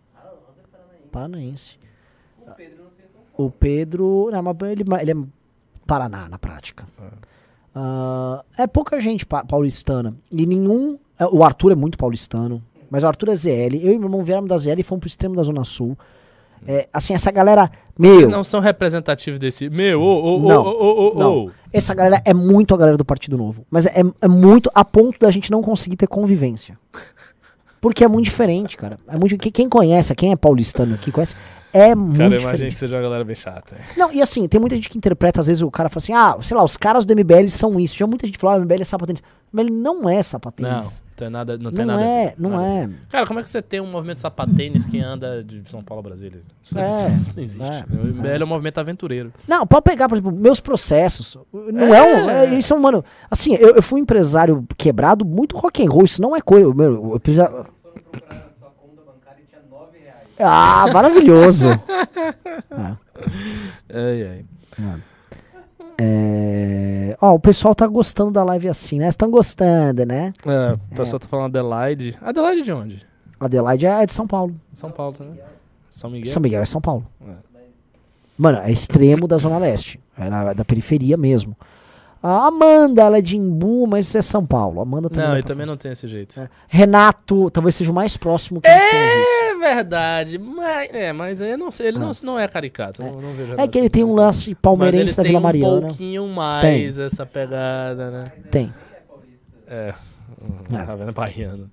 [1.13, 1.79] Paranaense.
[3.37, 4.31] O Pedro.
[4.33, 5.27] Não, mas ele, ele é
[5.87, 6.87] Paraná na prática.
[7.75, 10.17] Ah, é pouca gente pa- paulistana.
[10.31, 10.99] E nenhum.
[11.19, 12.63] é, O Arthur é muito paulistano.
[12.91, 13.75] Mas o Arthur é ZL.
[13.77, 15.97] Eu e meu irmão viemos da ZL e fomos pro extremo da Zona Sul.
[16.67, 17.71] É, assim, essa galera.
[17.99, 18.29] Meu.
[18.29, 19.69] Não são representativos desse.
[19.71, 21.51] Meu, ô, ô, ô, ô.
[21.73, 23.67] Essa galera é muito a galera do Partido Novo.
[23.71, 26.79] Mas é, é muito a ponto da gente não conseguir ter convivência.
[27.81, 28.99] Porque é muito diferente, cara.
[29.09, 31.37] É muito, que- quem conhece, quem é paulistano aqui, conhece,
[31.75, 32.71] é muito Cara, eu imagino diferente.
[32.73, 33.77] que seja uma galera bem chata.
[33.97, 36.37] Não, e assim, tem muita gente que interpreta, às vezes o cara fala assim, ah,
[36.41, 37.97] sei lá, os caras do MBL são isso.
[37.99, 39.23] Já muita gente fala, ah, o MBL é sapatênis.
[39.53, 41.03] Mas ele não é Não, sapatênis.
[41.15, 42.87] tem nada, não Não, tem nada é, não Nada é.
[42.89, 42.95] ver.
[43.09, 46.09] Cara, como é que você tem um movimento sapatênis que anda de São Paulo a
[46.09, 46.41] Brasília?
[46.63, 47.85] Isso, não- É, isso não existe.
[47.89, 49.33] é, o MBL é um movimento aventureiro.
[49.47, 51.39] Não, pode pegar, por exemplo, meus processos.
[51.53, 52.31] Não é, um.
[52.31, 53.05] É, isso é um, mano.
[53.31, 56.03] Assim, eu, eu fui um empresário quebrado muito rock and roll.
[56.05, 56.75] Isso não é coisa.
[56.75, 58.44] Meu, eu precisa- Foram
[60.39, 60.41] 9 reais.
[60.41, 61.67] Ah, maravilhoso.
[63.93, 64.45] Ai, ai.
[65.99, 67.17] É...
[67.21, 69.09] Ó, o pessoal tá gostando da live assim, né?
[69.09, 70.33] Estão gostando, né?
[70.45, 72.19] É, o pessoal tá falando Adelaide.
[72.21, 73.07] Adelaide de onde?
[73.39, 74.55] Adelaide é de São Paulo.
[74.73, 75.37] São Paulo, né?
[75.89, 76.33] São Miguel?
[76.33, 77.07] São Miguel é São Paulo.
[77.27, 77.33] É.
[78.37, 80.01] Mano, é extremo da Zona Leste.
[80.19, 81.57] É na- da periferia mesmo.
[82.27, 84.81] A Amanda, ela é de Imbu, mas é São Paulo.
[84.81, 85.29] Amanda também.
[85.29, 86.33] Não, e pra também não tem esse jeito.
[86.37, 86.51] falar.
[86.67, 88.67] Renato, talvez seja o mais próximo que.
[88.67, 93.33] É verdade, mas, é, mas eu não sei, ele não, não é caricato, não, não
[93.35, 95.81] vejo É que ele tem um lance palmeirense da tem Vila um Mariana.
[95.89, 98.33] pouquinho mais essa pegada, né?
[98.51, 98.73] Tem.
[99.67, 99.93] É,
[100.43, 100.85] hum, É.
[100.85, 101.13] tá vendo?
[101.13, 101.71] Baiano.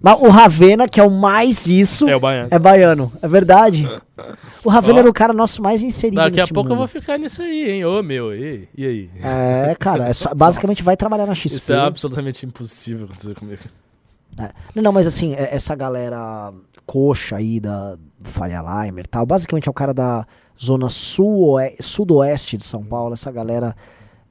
[0.00, 2.48] Mas o Ravena, que é o mais isso, É o baiano.
[2.50, 3.12] é baiano.
[3.22, 3.88] É verdade.
[4.64, 4.98] O Ravena Ó.
[5.00, 6.88] era o cara nosso mais inserido Daqui a pouco eu vou mundo.
[6.88, 7.84] ficar nisso aí, hein?
[7.84, 9.10] Ô, meu, e, e aí?
[9.22, 11.56] É, cara, é só- basicamente vai trabalhar na XP.
[11.56, 13.60] Isso é absolutamente impossível acontecer comigo.
[14.36, 14.50] É.
[14.74, 16.52] Não, não, mas assim, é- essa galera
[16.84, 20.26] coxa aí da Faria Limer e tal, basicamente é o cara da
[20.60, 23.12] zona sul sudoeste de São Paulo.
[23.14, 23.76] Essa galera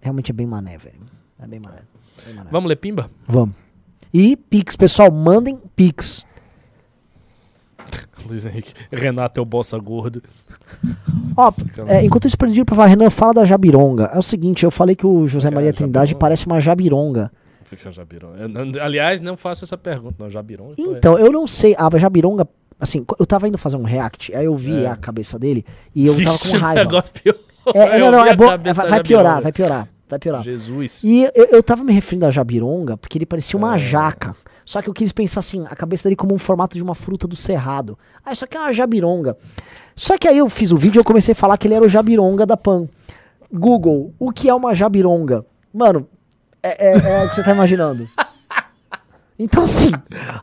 [0.01, 0.99] realmente é bem mané, velho.
[1.41, 1.77] É bem mané.
[2.25, 2.49] Bem mané.
[2.51, 3.09] Vamos ler Pimba?
[3.25, 3.55] Vamos.
[4.17, 6.25] E Pix, pessoal, mandem Pix.
[8.25, 8.73] Luiz Henrique.
[8.89, 10.23] Renato é o bossa gordo.
[11.35, 11.51] Ó,
[11.87, 14.05] é, enquanto isso, perdi pra falar, Renan, fala da Jabironga.
[14.13, 16.19] É o seguinte, eu falei que o José Cara, Maria Trindade Jabironga.
[16.19, 17.29] parece uma Jabironga.
[17.65, 18.35] Fica Jabiron.
[18.37, 20.29] Eu não- aliás, não faço essa pergunta, não.
[20.29, 20.73] Jabiron.
[20.75, 20.97] pô, é.
[20.97, 22.47] Então, eu não sei, a Jabironga,
[22.79, 24.87] assim, eu tava indo fazer um react, aí eu vi É.
[24.87, 26.83] a cabeça dele e eu tava Existe com um raiva.
[26.85, 27.35] negócio pior.
[27.73, 29.41] É, é, não, não, é bom, vai, vai piorar, Jabironga.
[29.41, 30.41] vai piorar, vai piorar.
[30.43, 31.03] Jesus.
[31.03, 33.79] E eu, eu tava me referindo a Jabironga porque ele parecia uma É.
[33.79, 34.35] jaca.
[34.63, 37.27] Só que eu quis pensar assim, a cabeça dele como um formato de uma fruta
[37.27, 37.97] do cerrado.
[38.25, 39.37] Ah, isso aqui é uma Jabironga.
[39.95, 41.85] Só que aí eu fiz o vídeo e eu comecei a falar que ele era
[41.85, 42.87] o Jabironga da Pan.
[43.53, 45.45] Google, o que é uma Jabironga?
[45.71, 46.07] Mano,
[46.63, 48.09] é, é- é o que você tá imaginando.
[49.37, 49.91] Então assim,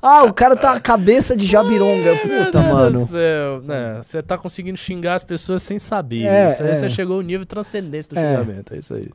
[0.02, 2.12] ah, o cara tá a cabeça de Jabironga.
[2.26, 2.98] Meu Puta, Deus mano.
[3.00, 3.62] do céu.
[3.62, 6.26] Né, Você tá conseguindo xingar as pessoas sem saber.
[6.26, 6.74] É, isso aí é.
[6.74, 8.20] você chegou ao nível de transcendência do É.
[8.36, 8.74] xingamento.
[8.74, 9.08] É isso aí.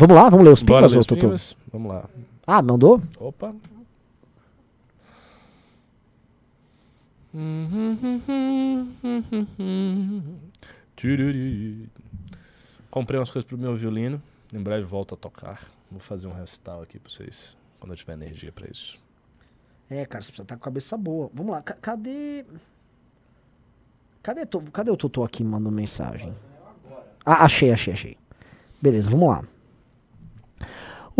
[0.00, 1.20] Vamos lá, vamos ler os Bora ler os Totô?
[1.22, 1.56] pimbas?
[1.72, 2.08] Vamos lá.
[2.46, 3.02] Ah, mandou?
[3.18, 3.52] Opa.
[12.90, 14.20] Comprei umas coisas pro meu violino.
[14.52, 15.62] Em breve volto a tocar.
[15.90, 17.56] Vou fazer um recital aqui pra vocês.
[17.78, 18.98] Quando eu tiver energia pra isso.
[19.90, 21.30] É, cara, você precisa estar com a cabeça boa.
[21.32, 22.44] Vamos lá, ca- cadê.
[24.22, 24.42] Cadê,
[24.72, 26.34] cadê o Totô aqui me mandando mensagem?
[27.24, 28.16] Ah, achei, achei, achei.
[28.80, 29.44] Beleza, vamos lá.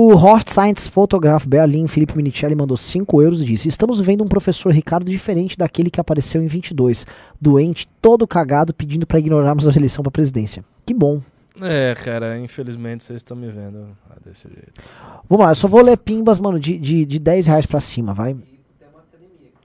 [0.00, 4.28] O Horst Science Photograph Berlin Felipe Minicelli mandou 5 euros e disse: Estamos vendo um
[4.28, 7.04] professor Ricardo diferente daquele que apareceu em 22.
[7.40, 10.64] Doente, todo cagado, pedindo pra ignorarmos a eleição pra presidência.
[10.86, 11.20] Que bom.
[11.60, 13.88] É, cara, infelizmente vocês estão me vendo
[14.24, 14.84] desse jeito.
[15.28, 18.14] Vamos lá, eu só vou ler pimbas, mano, de, de, de 10 reais pra cima,
[18.14, 18.36] vai.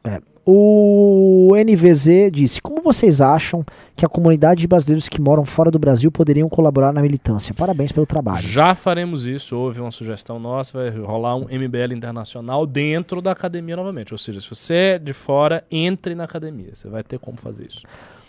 [0.04, 3.66] E O NVZ disse: Como vocês acham
[3.96, 7.54] que a comunidade de brasileiros que moram fora do Brasil poderiam colaborar na militância?
[7.54, 8.46] Parabéns pelo trabalho.
[8.46, 9.56] Já faremos isso.
[9.56, 14.14] Houve uma sugestão nossa, vai rolar um MBL internacional dentro da academia novamente.
[14.14, 16.72] Ou seja, se você é de fora, entre na academia.
[16.74, 17.82] Você vai ter como fazer isso.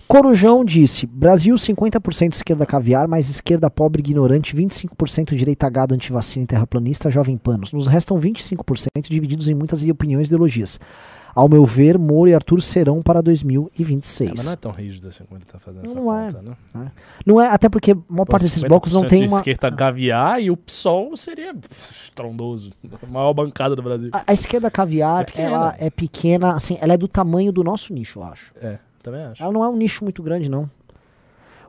[0.07, 6.47] Corujão disse: Brasil 50% esquerda caviar, mais esquerda pobre ignorante, 25% direita gado antivacina e
[6.47, 7.73] terraplanista, jovem panos.
[7.73, 10.79] Nos restam 25% divididos em muitas opiniões e ideologias.
[11.35, 14.31] Ao meu ver, Moro e Arthur serão para É, 2026.
[14.37, 16.27] mas não é tão rígido assim como ele tá fazendo essa Não é.
[16.31, 16.43] conta,
[16.75, 16.93] né?
[17.27, 19.39] Não é, até porque a maior parte desses blocos não 50% tem uma.
[19.39, 22.73] esquerda gaviar e o PSOL seria estrondoso.
[23.03, 24.11] A maior bancada do Brasil.
[24.13, 25.49] A, a esquerda caviar, É pequena.
[25.49, 28.53] ela é pequena, assim, ela é do tamanho do nosso nicho, eu acho.
[28.61, 29.43] É, também acho.
[29.43, 30.71] Ela não é um nicho muito grande, não.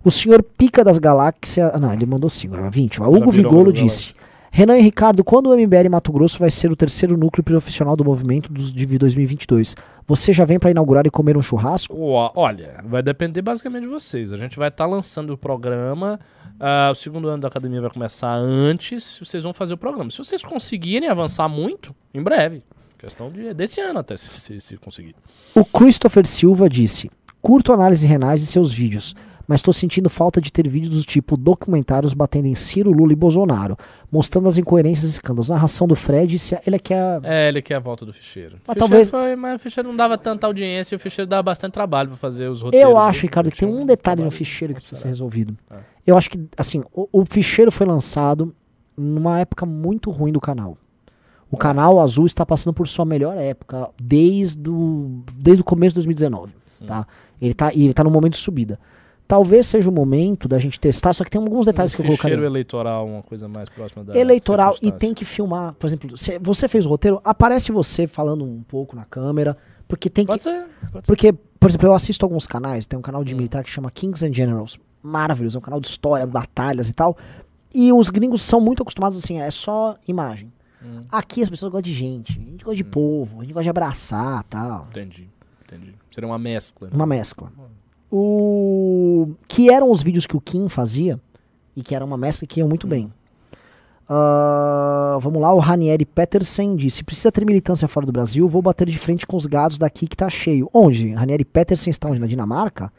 [0.03, 1.71] O senhor Pica das Galáxias.
[1.73, 3.01] ah, Não, ele mandou 5, 20.
[3.01, 4.13] O Hugo Vigolo disse:
[4.55, 8.05] Renan e Ricardo, quando o MBL Mato Grosso vai ser o terceiro núcleo profissional do
[8.05, 9.75] movimento dos, de 2022?
[10.07, 11.93] Você já vem para inaugurar e comer um churrasco?
[12.33, 14.31] Olha, vai depender basicamente de vocês.
[14.31, 16.17] A gente vai estar lançando o programa.
[16.57, 19.19] ah, o segundo ano da academia vai começar antes.
[19.21, 20.09] Vocês vão fazer o programa.
[20.09, 22.63] Se vocês conseguirem avançar muito, em breve.
[22.97, 25.17] Questão de, desse ano até, se, se, se conseguir.
[25.53, 29.13] O Christopher Silva disse: Curto análise renais e seus vídeos,
[29.47, 33.15] mas estou sentindo falta de ter vídeos do tipo documentários batendo em Ciro, Lula e
[33.15, 33.77] Bolsonaro,
[34.11, 35.49] mostrando as incoerências e escândalos.
[35.49, 37.19] Narração do Fred, se ele quer.
[37.23, 38.57] É, ele quer a volta do ficheiro.
[38.65, 41.43] Mas Ficheiro talvez- foi- mas o ficheiro não dava tanta audiência e o ficheiro dava
[41.43, 42.89] bastante trabalho pra fazer os roteiros.
[42.89, 43.21] Eu acho?
[43.21, 45.55] Ricardo, que tem um detalhe no ficheiro que precisa ser resolvido.
[45.69, 45.79] Ah.
[46.05, 48.53] Eu acho que, assim, o, o ficheiro foi lançado
[48.97, 50.77] numa época muito ruim do canal.
[51.51, 55.95] O canal Azul está passando por sua melhor época desde o, desde o começo de
[55.95, 56.53] 2019.
[56.81, 56.85] Hum.
[56.85, 57.07] Tá?
[57.41, 58.79] Ele está ele tá num momento de subida.
[59.27, 62.07] Talvez seja o momento da gente testar, só que tem alguns detalhes um que eu
[62.07, 62.37] colocaria.
[62.37, 65.73] eleitoral, uma coisa mais próxima da eleitoral e tem que filmar.
[65.73, 69.57] Por exemplo, se você fez o roteiro, aparece você falando um pouco na câmera,
[69.87, 70.31] porque tem que.
[70.31, 70.65] Pode ser.
[70.91, 71.07] Pode.
[71.07, 73.37] Porque, por exemplo, eu assisto alguns canais, tem um canal de Hum.
[73.37, 74.77] militar que chama Kings and Generals.
[75.01, 77.17] Maravilhoso, é um canal de história, batalhas e tal.
[77.73, 80.53] E os gringos são muito acostumados assim, é só imagem.
[80.83, 81.01] Hum.
[81.11, 83.69] Aqui as pessoas gostam de gente, a gente gosta de povo, a gente gosta de
[83.69, 84.85] abraçar tal.
[84.91, 85.27] Entendi.
[85.63, 85.95] Entendi.
[86.11, 86.89] Seria uma mescla.
[86.93, 87.51] Uma mescla.
[88.11, 91.19] O que eram os vídeos que o Kim fazia
[91.75, 93.11] e que era uma mescla que iam muito bem.
[94.07, 98.87] Ah, vamos lá, o Ranieri Petersen disse: precisa ter militância fora do Brasil, vou bater
[98.87, 100.69] de frente com os gados daqui que tá cheio.
[100.73, 101.13] Onde?
[101.13, 102.19] Ranieri Petersen está onde?
[102.19, 102.91] Na Dinamarca?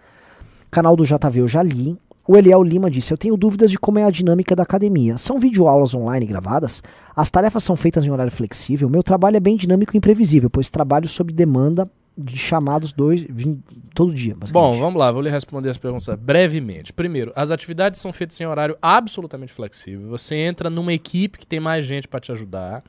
[0.70, 1.96] Canal do JV eu já li.
[2.28, 5.16] O Eliel Lima disse: Eu tenho dúvidas de como é a dinâmica da academia.
[5.16, 6.82] São videoaulas online gravadas?
[7.14, 8.88] As tarefas são feitas em horário flexível?
[8.88, 13.62] Meu trabalho é bem dinâmico e imprevisível, pois trabalho sob demanda de chamados dois, vim-
[13.94, 14.34] todo dia.
[14.52, 16.92] Bom, vamos lá, vou lhe responder as perguntas brevemente.
[16.92, 20.08] Primeiro, as atividades são feitas em horário absolutamente flexível.
[20.08, 22.82] Você entra numa equipe que tem mais gente para te ajudar.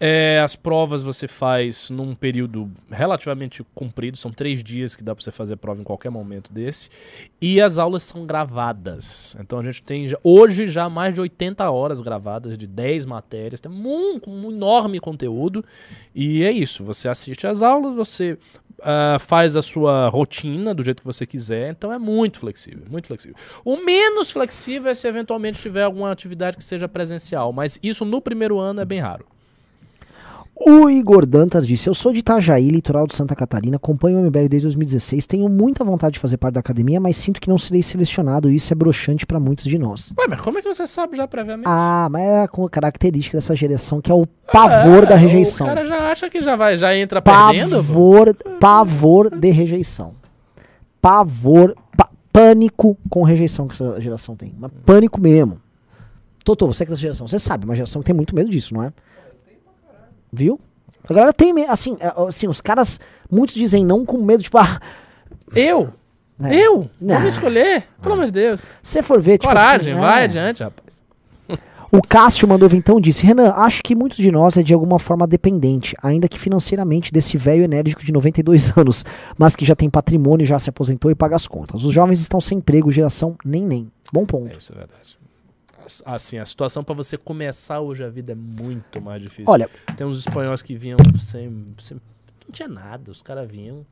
[0.00, 5.24] É, as provas você faz num período relativamente comprido, são três dias que dá para
[5.24, 6.88] você fazer prova em qualquer momento desse.
[7.40, 9.36] E as aulas são gravadas.
[9.40, 13.72] Então a gente tem hoje já mais de 80 horas gravadas de 10 matérias, tem
[13.72, 15.64] um, um enorme conteúdo.
[16.14, 18.38] E é isso, você assiste às aulas, você
[18.80, 23.08] ah, faz a sua rotina do jeito que você quiser, então é muito flexível, muito
[23.08, 23.36] flexível.
[23.64, 28.20] O menos flexível é se eventualmente tiver alguma atividade que seja presencial, mas isso no
[28.20, 29.26] primeiro ano é bem raro.
[30.60, 34.48] O Igor Dantas disse: Eu sou de Itajaí, litoral de Santa Catarina, acompanho o MBL
[34.48, 37.82] desde 2016, tenho muita vontade de fazer parte da academia, mas sinto que não serei
[37.82, 40.12] selecionado e isso é broxante para muitos de nós.
[40.18, 41.64] Ué, mas como é que você sabe já previamente?
[41.66, 45.66] Ah, mas é a co- característica dessa geração que é o pavor da É, rejeição.
[45.66, 47.76] O cara já acha que já vai, já entra perdendo.
[47.76, 50.14] Pavor, pavor de rejeição.
[51.00, 54.52] Pavor, pa- pânico com rejeição que essa geração tem.
[54.58, 55.60] Mas pânico mesmo.
[56.44, 58.74] Totô, você que é dessa geração, você sabe, uma geração que tem muito medo disso,
[58.74, 58.92] não é?
[60.32, 60.60] Viu?
[61.08, 63.00] A galera tem medo, assim, é, assim, os caras,
[63.30, 64.80] muitos dizem não com medo, tipo, ah,
[65.54, 65.90] Eu?
[66.42, 66.54] É.
[66.54, 66.88] Eu?
[67.00, 67.14] Não.
[67.14, 67.84] Vou me escolher?
[68.00, 68.60] Pelo amor de Deus.
[68.60, 70.24] se você for ver, tipo Coragem, assim, vai é.
[70.24, 70.98] adiante, rapaz.
[71.90, 75.26] O Cássio mandou então disse: Renan, acho que muitos de nós é de alguma forma
[75.26, 79.04] dependente, ainda que financeiramente, desse velho enérgico de 92 anos,
[79.38, 81.84] mas que já tem patrimônio, já se aposentou e paga as contas.
[81.84, 83.90] Os jovens estão sem emprego, geração nem nem.
[84.12, 84.52] Bom ponto.
[84.52, 85.18] É isso, é verdade.
[86.04, 89.50] Assim, a situação pra você começar hoje a vida é muito mais difícil.
[89.50, 91.96] Olha, Tem uns espanhóis que vinham sem, sem-
[92.46, 93.84] Não tinha nada, os caras vinham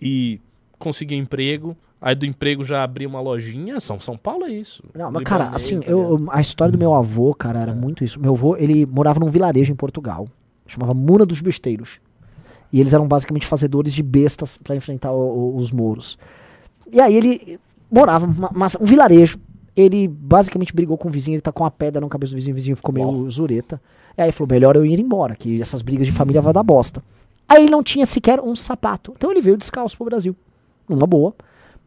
[0.00, 0.40] e
[0.78, 3.78] conseguiam emprego, aí do emprego já abria uma lojinha.
[3.80, 4.82] São, São Paulo é isso.
[4.94, 8.18] não, mas cara, assim, tá eu, a história do meu avô, cara, era muito isso.
[8.18, 10.26] Meu avô, ele morava num vilarejo em Portugal,
[10.66, 12.00] chamava Muna dos Besteiros.
[12.72, 16.16] E eles eram basicamente fazedores de bestas pra enfrentar o- o- os mouros.
[16.92, 17.58] E aí ele
[17.90, 19.38] morava, ma- mas um vilarejo.
[19.76, 22.56] Ele basicamente brigou com o vizinho, ele tacou uma pedra na cabeça do vizinho, o
[22.56, 23.80] vizinho ficou meio zureta.
[24.16, 26.62] E aí ele falou: melhor eu ir embora, que essas brigas de família vai dar
[26.62, 27.02] bosta.
[27.48, 29.12] Aí ele não tinha sequer um sapato.
[29.16, 30.36] Então ele veio descalço pro Brasil.
[30.88, 31.34] Numa boa.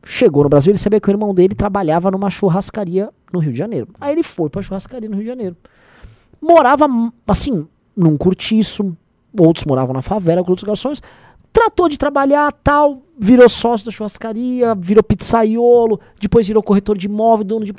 [0.06, 3.58] Chegou no Brasil, ele sabia que o irmão dele trabalhava numa churrascaria no Rio de
[3.58, 3.88] Janeiro.
[4.02, 5.56] Aí ele foi pra churrascaria no Rio de Janeiro.
[6.42, 6.86] Morava,
[7.26, 7.66] assim,
[7.96, 8.96] num cortiço.
[9.40, 11.02] Outros moravam na favela com outros garçons.
[11.54, 13.04] Tratou de trabalhar, tal.
[13.18, 16.00] Virou sócio da churrascaria, virou pizzaiolo.
[16.20, 17.72] Depois virou corretor de imóvel, dono de...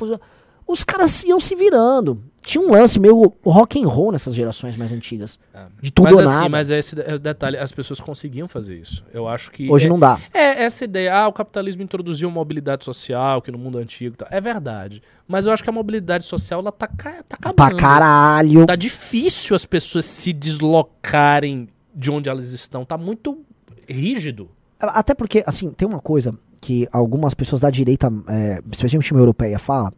[0.67, 2.23] Os caras iam se virando.
[2.41, 5.39] Tinha um lance meio rock and roll nessas gerações mais antigas.
[5.81, 6.49] De tudo mas ou assim, nada.
[6.51, 9.03] mas esse é o detalhe, as pessoas conseguiam fazer isso.
[9.13, 9.71] Eu acho que.
[9.71, 10.19] Hoje é, não dá.
[10.33, 14.15] É, essa ideia, ah, o capitalismo introduziu mobilidade social, que no mundo antigo.
[14.17, 15.03] Tá, é verdade.
[15.27, 17.57] Mas eu acho que a mobilidade social, ela tá, ca- tá acabando.
[17.57, 18.67] Pra caralho.
[18.67, 22.85] Tá difícil as pessoas se deslocarem de onde elas estão.
[22.85, 23.44] Tá muito
[23.89, 24.49] rígido.
[24.79, 29.59] Até porque, assim, tem uma coisa que algumas pessoas da direita, é, especialmente uma europeia,
[29.59, 29.93] fala,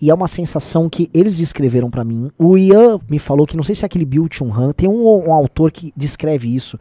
[0.00, 2.30] e é uma sensação que eles descreveram pra mim.
[2.38, 5.28] O Ian me falou que, não sei se é aquele Bill Chung Han, tem um,
[5.28, 6.78] um autor que descreve isso,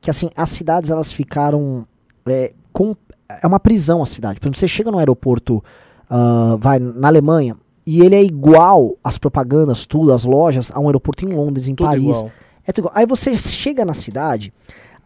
[0.00, 1.86] que assim, as cidades elas ficaram
[2.26, 2.94] é, com...
[3.42, 4.40] É uma prisão a cidade.
[4.40, 5.62] Por exemplo, você chega no aeroporto,
[6.08, 7.56] ah, vai na Alemanha,
[7.86, 11.74] e ele é igual as propagandas, tudo, as lojas, a um aeroporto em Londres, em
[11.74, 12.02] Tudo Paris.
[12.02, 12.30] igual.
[12.66, 12.92] É tudo igual.
[12.94, 14.52] Aí você chega na cidade,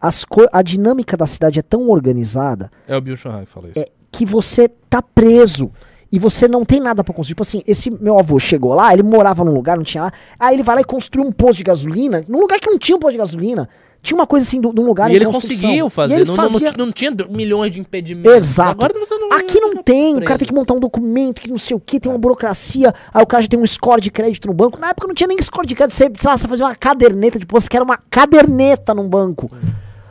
[0.03, 3.79] as a dinâmica da cidade é tão organizada É o Bill Shanghai que fala isso.
[3.79, 5.71] é, que você tá preso.
[6.11, 7.33] E você não tem nada pra construir.
[7.33, 10.11] Tipo assim, esse meu avô chegou lá, ele morava num lugar, não tinha lá.
[10.39, 12.95] Aí ele vai lá e construiu um posto de gasolina, num lugar que não tinha
[12.95, 13.67] um posto de gasolina.
[13.99, 16.49] Tinha uma coisa assim, de um lugar E ele conseguiu E fazer, ele não, não-
[16.49, 18.31] fazia- não, tinha milhões de impedimentos.
[18.31, 18.69] Exato.
[18.71, 20.37] Agora você não Aqui não fica tem, o cara preso.
[20.39, 23.25] tem que montar um documento, que não sei o que, tem uma burocracia, aí o
[23.25, 24.77] cara já tem um score de crédito no banco.
[24.79, 27.39] Na época não tinha nem score de crédito, você, sei lá, você fazia uma caderneta
[27.39, 29.49] de posto, que era uma caderneta num banco.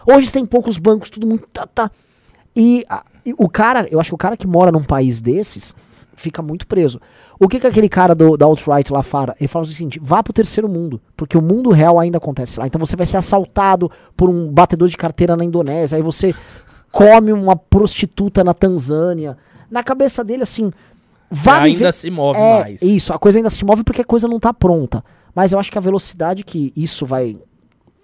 [0.07, 1.47] Hoje tem poucos bancos, tudo muito.
[1.53, 1.91] Tá, tá.
[2.55, 5.75] E, a- e o cara, eu acho que o cara que mora num país desses
[6.15, 7.01] fica muito preso.
[7.41, 9.35] O que que aquele cara do, da alt-right lá fala?
[9.41, 12.67] Ele fala o seguinte: vá pro terceiro mundo, porque o mundo real ainda acontece lá.
[12.67, 16.35] Então você vai ser assaltado por um batedor de carteira na Indonésia, aí você
[16.91, 19.37] come uma prostituta na Tanzânia.
[19.71, 20.71] Na cabeça dele, assim,
[21.31, 22.83] vá ainda viver- se move é, mais.
[22.83, 25.03] Isso, a coisa ainda se move porque a coisa não tá pronta.
[25.35, 27.39] Mas eu acho que a velocidade que isso vai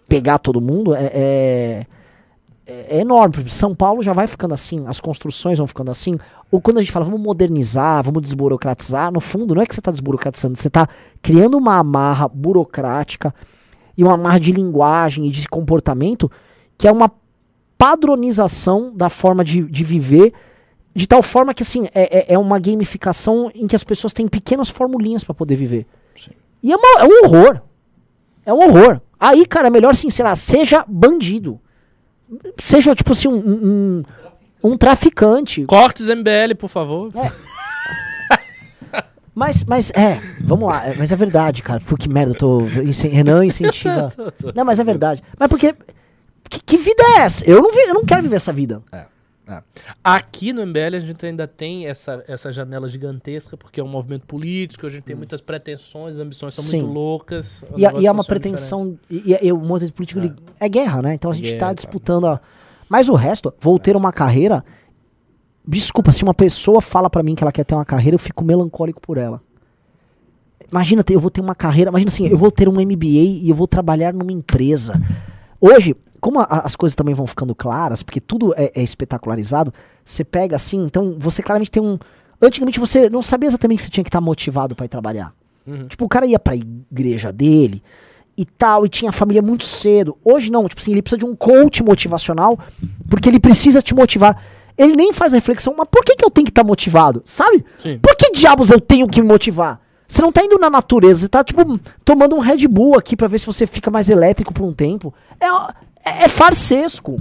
[0.09, 1.87] pegar todo mundo é, é,
[2.67, 3.49] é enorme.
[3.51, 6.15] São Paulo já vai ficando assim, as construções vão ficando assim.
[6.51, 9.81] Ou quando a gente fala, vamos modernizar, vamos desburocratizar, no fundo não é que você
[9.81, 10.89] está desburocratizando, você está
[11.21, 13.35] criando uma amarra burocrática
[13.97, 16.31] e uma amarra de linguagem e de comportamento
[16.79, 17.11] que é uma
[17.77, 20.33] padronização da forma de, de viver,
[20.95, 24.27] de tal forma que assim, é, é- é uma gamificação em que as pessoas têm
[24.27, 25.87] pequenas formulinhas para poder viver.
[26.17, 26.33] Sim.
[26.63, 27.61] E é, uma- é um horror.
[28.45, 29.01] É um horror.
[29.21, 31.61] Aí, cara, é melhor assim, sei lá, seja bandido.
[32.61, 33.35] Seja, tipo assim, um,
[34.63, 35.65] um, um traficante.
[35.65, 37.11] Cortes MBL, por favor.
[39.35, 41.81] Mas, mas, é, vamos lá, é, mas é verdade, cara.
[41.87, 42.59] Pô, que merda, eu tô.
[43.09, 44.13] Renan incentiva.
[44.53, 45.23] Não, mas é verdade.
[45.39, 45.77] Mas porque.
[46.51, 47.45] Que, que vida é essa?
[47.49, 48.83] Eu não, vi- eu não quero viver essa vida.
[48.91, 49.05] É.
[50.05, 54.27] Aqui no MBL a gente ainda tem essa, essa janela gigantesca, porque é um movimento
[54.27, 56.69] político, a gente tem muitas pretensões, as ambições são Hum.
[56.69, 56.81] Sim.
[56.83, 57.65] muito loucas.
[57.77, 58.99] E, a- e é uma pretensão.
[59.11, 60.69] E, e, e o movimento político ele- é.
[60.69, 61.15] guerra, né?
[61.15, 62.27] Então a gente Guerra, tá disputando.
[62.27, 62.41] A...
[62.89, 64.65] Mas o resto, vou ter uma carreira.
[65.67, 68.43] Desculpa, se uma pessoa fala pra mim que ela quer ter uma carreira, eu fico
[68.45, 69.43] melancólico por ela.
[70.71, 71.91] Imagina, eu vou ter uma carreira.
[71.91, 73.07] Imagina assim, eu vou ter um MBA
[73.43, 74.95] e eu vou trabalhar numa empresa.
[75.61, 79.73] Hoje, como a- as coisas também vão ficando claras, porque tudo é, é espetacularizado,
[80.05, 81.99] você pega assim, então você claramente tem um.
[82.41, 85.33] Antigamente você não sabia exatamente que você tinha que estar motivado pra ir trabalhar.
[85.89, 87.83] Tipo, o cara ia pra igreja dele
[88.37, 90.17] e tal, e tinha a família muito cedo.
[90.25, 92.59] Hoje não, tipo assim, ele precisa de um coach motivacional,
[93.09, 94.41] porque ele precisa te motivar.
[94.79, 97.21] Ele nem faz a reflexão, mas por que, que eu tenho que estar motivado?
[97.25, 97.65] Sabe?
[97.83, 97.99] Sim.
[97.99, 99.81] Por que diabos eu tenho que me motivar?
[100.07, 101.61] Você não tá indo na natureza, você tá, tipo,
[102.05, 105.13] tomando um Red Bull aqui pra ver se você fica mais elétrico por um tempo.
[105.39, 105.47] É,
[106.09, 107.17] é, é farsesco.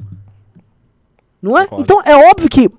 [1.42, 1.64] Não é?
[1.66, 1.84] Concordo.
[1.84, 2.70] Então é óbvio que.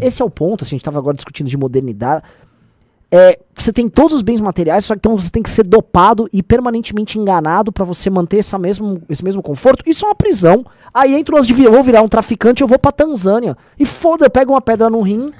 [0.00, 2.22] Esse é o ponto, assim, a gente tava agora discutindo de modernidade.
[3.14, 6.28] É, você tem todos os bens materiais, só que então você tem que ser dopado
[6.32, 9.82] e permanentemente enganado pra você manter essa mesmo, esse mesmo conforto.
[9.86, 10.64] Isso é uma prisão.
[10.94, 13.54] Aí entra umas de eu vou virar um traficante, eu vou pra Tanzânia.
[13.78, 15.30] E foda, eu pego uma pedra no rim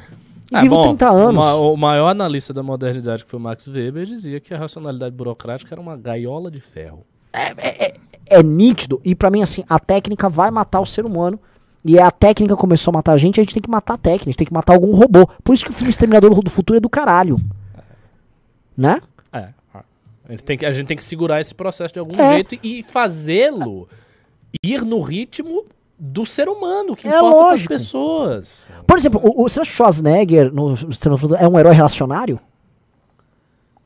[0.50, 1.42] e Ah, vivo bom, 30 anos.
[1.42, 5.14] uma- o maior analista da modernidade, que foi o Max Weber, dizia que a racionalidade
[5.14, 7.06] burocrática era uma gaiola de ferro.
[7.32, 7.94] é
[8.40, 9.00] nítido.
[9.04, 11.40] E pra mim, assim, a técnica vai matar o ser humano.
[11.84, 13.94] E é a técnica que começou a matar a gente, a gente tem que matar
[13.94, 15.26] a técnica, a gente tem que matar algum robô.
[15.42, 17.34] Por isso que o filme Exterminador do Futuro é do caralho.
[18.76, 19.00] Né?
[19.32, 19.48] É.
[19.74, 22.34] A gente tem que, a gente tem que segurar esse processo de algum É.
[22.34, 23.88] jeito e fazê-lo
[24.64, 25.64] ir no ritmo
[25.98, 27.68] do ser humano, que É importa para as lógico.
[27.68, 28.70] pessoas.
[28.86, 32.38] Por exemplo, o, o seu Schwarzenegger no Exterminador do Futuro é um herói relacionário?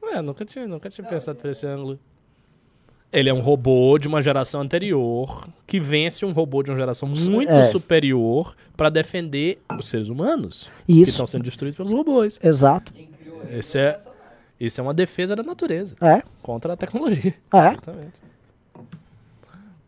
[0.03, 1.99] Ué, nunca tinha, nunca tinha pensado por esse ângulo.
[3.13, 7.09] Ele é um robô de uma geração anterior que vence um robô de uma geração
[7.09, 7.63] muito É.
[7.65, 12.39] superior pra defender os seres humanos que Isso, estão sendo destruídos pelos robôs.
[12.43, 12.93] exato.
[13.51, 13.99] Esse é,
[14.61, 17.35] esse é uma defesa da natureza É, contra a tecnologia.
[17.55, 17.69] é.
[17.71, 18.27] Exatamente.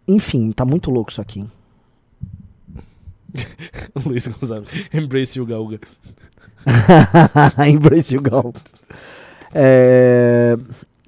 [0.06, 1.44] Enfim, tá muito louco isso aqui.
[4.06, 4.72] Luiz Gonçalves.
[4.94, 5.78] Embrace o Galga.
[7.68, 8.54] Embrace you go.
[9.54, 10.58] É,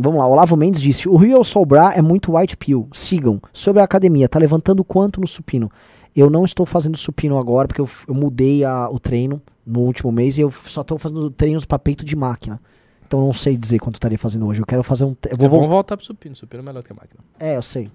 [0.01, 2.89] Vamos lá, Olavo Mendes disse: O Rio Soul Bra é muito white pill.
[2.93, 3.41] Sigam.
[3.53, 5.71] Sobre a academia, tá levantando quanto no supino?
[6.17, 10.11] Eu não estou fazendo supino agora, porque eu, eu mudei a- o treino no último
[10.11, 12.61] mês e eu só estou fazendo treinos para peito de máquina.
[13.07, 14.61] Então eu não sei dizer quanto eu estaria fazendo hoje.
[14.61, 15.11] Eu quero fazer um.
[15.25, 16.35] Eu É vou bom vol- voltar pro supino.
[16.35, 17.21] Supino é melhor que a máquina.
[17.39, 17.91] É, eu sei.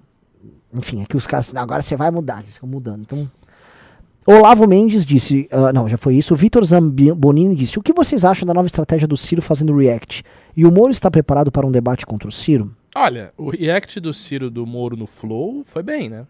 [0.74, 1.52] Enfim, é que os caras.
[1.52, 3.00] "Não, Agora você vai mudar, eles ficam mudando.
[3.02, 3.30] Então.
[4.26, 5.48] Olavo Mendes disse.
[5.52, 6.34] ah, não, já foi isso.
[6.34, 10.22] Vitor Zambonini disse: O que vocês acham da nova estratégia do Ciro fazendo react?
[10.56, 12.74] E o Moro está preparado para um debate contra o Ciro?
[12.94, 16.26] Olha, o react do Ciro do Moro no Flow foi bem, né?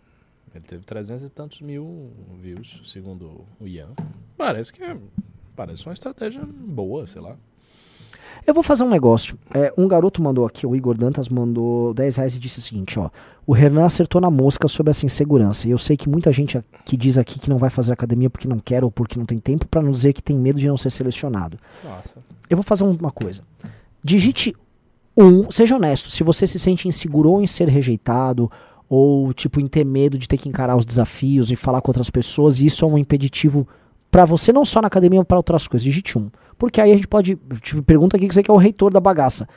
[0.55, 2.11] Ele teve 300 e tantos mil
[2.41, 3.91] views, segundo o Ian.
[4.37, 4.97] Parece que é-
[5.55, 7.37] parece uma estratégia boa, sei lá.
[8.45, 9.39] Eu vou fazer um negócio.
[9.55, 12.99] É, um garoto mandou aqui, o Igor Dantas mandou 10 reais e disse o seguinte:
[12.99, 13.09] ó.
[13.47, 15.69] O Hernan acertou na mosca sobre essa insegurança.
[15.69, 18.49] E eu sei que muita gente que diz aqui que não vai fazer academia porque
[18.49, 20.77] não quer ou porque não tem tempo, para não dizer que tem medo de não
[20.77, 21.57] ser selecionado.
[21.85, 22.17] Nossa.
[22.51, 23.43] Eu vou fazer um- uma coisa.
[24.03, 24.55] Digite
[25.17, 28.51] um, seja honesto, se você se sente inseguro ou em ser rejeitado,
[28.89, 32.11] ou tipo em ter medo de ter que encarar os desafios e falar com outras
[32.11, 33.67] pessoas, e isso é um impeditivo
[34.11, 35.85] pra você não só na academia, mas para outras coisas.
[35.85, 36.31] Digite um.
[36.59, 39.01] Porque aí a gente pode, te pergunta aqui que você que é o reitor da
[39.01, 39.49] bagaça.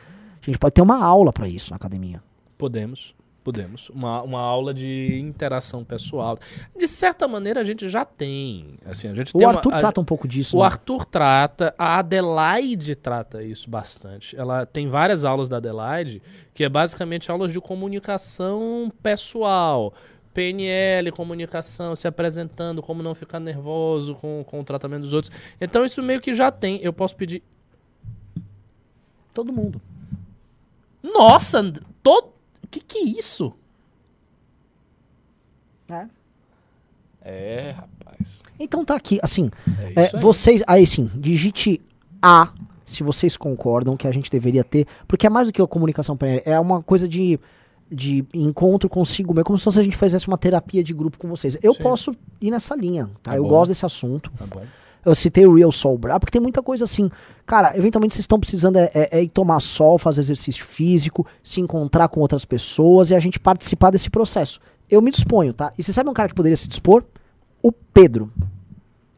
[0.42, 2.22] A gente pode ter uma aula pra isso na academia.
[2.58, 3.90] Podemos, podemos.
[3.90, 6.38] Uma, uma aula de interação pessoal.
[6.78, 8.76] De certa maneira a gente já tem.
[8.86, 10.58] Assim, a gente O tem uma- Arthur a- trata um pouco disso.
[10.58, 10.66] O né?
[10.66, 14.36] Arthur trata, a Adelaide trata isso bastante.
[14.38, 16.22] Ela tem várias aulas da Adelaide,
[16.54, 19.94] que é basicamente aulas de comunicação pessoal.
[20.40, 25.34] PNL, comunicação, se apresentando, como não ficar nervoso com, com o tratamento dos outros.
[25.60, 26.80] Então isso meio que já tem.
[26.82, 27.44] Eu posso pedir.
[29.34, 29.82] Todo mundo.
[31.04, 31.62] Nossa,
[32.02, 32.30] todo.
[32.64, 33.54] O que, que é isso?
[35.90, 36.08] É.
[37.22, 38.42] É, rapaz.
[38.58, 39.52] Então tá aqui, assim,
[39.94, 40.22] É É, aí.
[40.22, 41.82] vocês, aí sim, digite
[42.22, 42.54] A
[42.86, 46.16] se vocês concordam que a gente deveria ter, porque é mais do que a comunicação
[46.16, 47.40] para é uma coisa de,
[47.92, 51.28] de encontro consigo mesmo, como se fosse a gente fizesse uma terapia de grupo com
[51.28, 51.58] vocês.
[51.62, 51.82] Eu Sim.
[51.84, 53.32] posso ir nessa linha, tá?
[53.32, 53.50] Tá eu bom.
[53.50, 54.32] gosto desse assunto.
[54.38, 54.64] Tá bom.
[55.06, 57.10] Eu citei o Real Soul Bra, porque tem muita coisa assim.
[57.46, 61.62] Cara, eventualmente vocês estão precisando é, é- é ir tomar sol, fazer exercício físico, se
[61.62, 64.60] encontrar com outras pessoas e a gente participar desse processo.
[64.90, 65.72] Eu me disponho, tá?
[65.78, 67.04] E você sabe um cara que poderia se dispor?
[67.64, 68.32] O Pedro.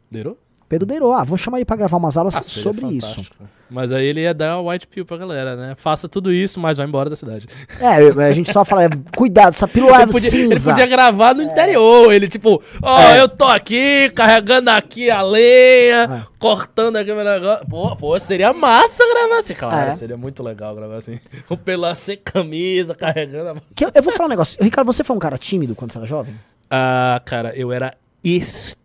[0.09, 0.37] Derou?
[0.71, 1.11] Pedro Deiro.
[1.11, 3.21] Ah, vou chamar ele pra gravar umas aulas Ah, sobre isso.
[3.69, 5.73] Mas aí ele ia dar o white pill pra galera, né?
[5.75, 7.45] Faça tudo isso, mas vai embora da cidade.
[7.79, 10.45] É, a gente só fala, é, cuidado, essa pílula é Ele podia, cinza.
[10.53, 12.13] ele podia gravar no interior.
[12.13, 13.19] Ele, tipo, ó, É.
[13.19, 16.23] eu tô aqui, carregando aqui a lenha, É.
[16.39, 17.67] cortando aqui o meu negócio.
[17.67, 19.53] Pô, pô, seria massa gravar assim.
[19.53, 19.91] Claro, É.
[19.91, 21.19] seria muito legal gravar assim.
[21.49, 23.55] O Pelá sem camisa, carregando a.
[23.75, 24.57] Que eu, eu vou falar um negócio.
[24.63, 26.33] Ricardo, você foi um cara tímido quando você era jovem?
[26.69, 27.93] Ah, cara, eu era
[28.23, 28.80] extremamente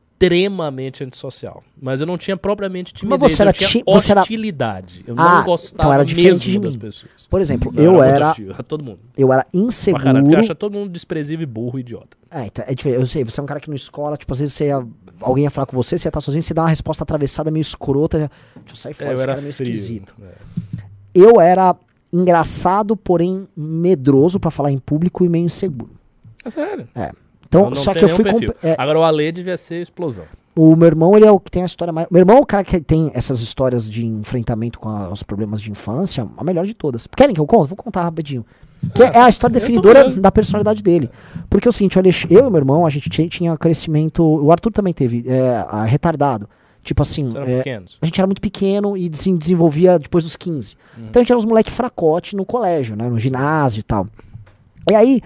[1.04, 1.62] antissocial.
[1.80, 5.04] Mas eu não tinha propriamente timidez, você era eu tinha ti- você era- hostilidade.
[5.06, 6.80] Eu Ah, não gostava então era diferente mesmo de das mim.
[6.80, 7.26] pessoas.
[7.28, 8.98] Por exemplo, eu muito era, hostil, a todo mundo.
[9.16, 10.02] eu era Pra inseguro.
[10.04, 12.16] caralho, porque acha todo mundo desprezível e burro idiota.
[12.30, 13.00] É, então, é diferente.
[13.00, 14.86] Eu sei, você é um cara que na escola, tipo, às vezes você ia,
[15.20, 17.60] alguém ia falar com você, você ia estar sozinho, você dá uma resposta atravessada meio
[17.62, 18.18] escrota.
[18.20, 19.70] já- Deixa eu sair fora, É, eu esse era cara é meio frio.
[19.70, 20.14] esquisito.
[20.22, 20.32] é.
[21.14, 21.74] Eu era
[22.12, 25.90] engraçado, porém medroso pra falar em público e meio inseguro.
[26.44, 26.88] É sério.
[27.48, 28.24] Então, Eu não só que eu fui.
[28.24, 30.24] comp- é, Agora o Ale devia ser explosão.
[30.54, 32.08] O meu irmão, ele é o que tem a história mais.
[32.10, 35.60] Meu irmão é o cara que tem essas histórias de enfrentamento com a- os problemas
[35.60, 37.06] de infância, a melhor de todas.
[37.14, 37.68] Querem que eu conte?
[37.68, 38.44] Vou contar rapidinho.
[38.94, 41.10] Que é, é a história definidora da personalidade dele.
[41.50, 44.22] Porque é o seguinte, olha, eu e meu irmão, a gente tinha, tinha crescimento.
[44.22, 46.48] O Arthur também teve, é, a- retardado.
[46.82, 47.98] Tipo assim, é, pequenos.
[48.00, 50.74] a gente era muito pequeno e se desenvolvia depois dos 15.
[50.96, 51.06] Uhum.
[51.10, 53.08] Então a gente era uns moleque fracote no colégio, né?
[53.08, 54.06] No ginásio e tal.
[54.88, 55.20] E aí,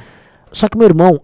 [0.50, 1.20] só que meu irmão,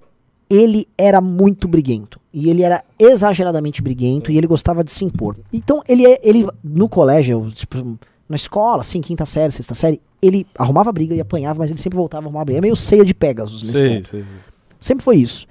[0.49, 2.21] ele era muito briguento.
[2.33, 5.37] E ele era exageradamente briguento e ele gostava de se impor.
[5.53, 7.99] Então, ele, é- ele no colégio, tipo,
[8.29, 11.97] na escola, assim, quinta série, sexta série, ele arrumava briga e apanhava, mas ele sempre
[11.97, 12.59] voltava a arrumar briga.
[12.59, 14.09] É meio ceia de Pegasus nesse ponto.
[14.09, 14.25] sei.
[14.81, 15.47] Sempre foi isso.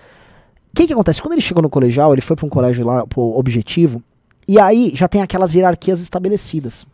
[0.72, 1.22] O que que acontece?
[1.22, 4.02] Quando ele chegou no colegial, ele foi para um colégio lá, pro Objetivo,
[4.48, 6.86] e aí já tem aquelas hierarquias estabelecidas.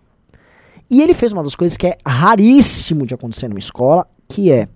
[0.90, 4.68] E ele fez uma das coisas que é raríssimo de acontecer numa escola, que é,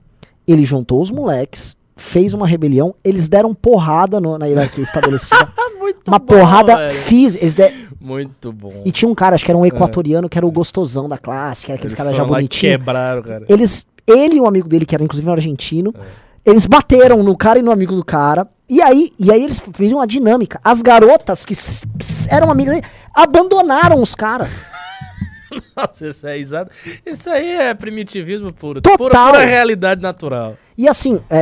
[0.47, 5.48] ele juntou os moleques, fez uma rebelião, eles deram porrada no- na hierarquia estabelecida.
[5.80, 7.72] Muito uma bom, porrada física.
[8.02, 8.82] Muito bom.
[8.86, 11.66] E tinha um cara, acho que era um equatoriano, que era o gostosão da classe,
[11.66, 12.78] que era aqueles Eles caras já bonitinhos.
[12.78, 13.46] quebraram, cara.
[13.50, 15.94] Eles, ele e um amigo dele, que era inclusive um argentino,
[16.46, 18.48] Eles bateram no cara e no amigo do cara.
[18.70, 20.60] E aí, e aí eles viram a dinâmica.
[20.64, 21.56] As garotas que
[22.30, 22.86] eram amigas dele
[23.16, 24.68] abandonaram os caras.
[25.76, 26.70] Nossa, isso é exato.
[27.06, 28.80] Isso aí é primitivismo puro.
[28.82, 28.98] Total.
[28.98, 30.56] Pura, pura realidade natural.
[30.77, 31.38] E assim, é,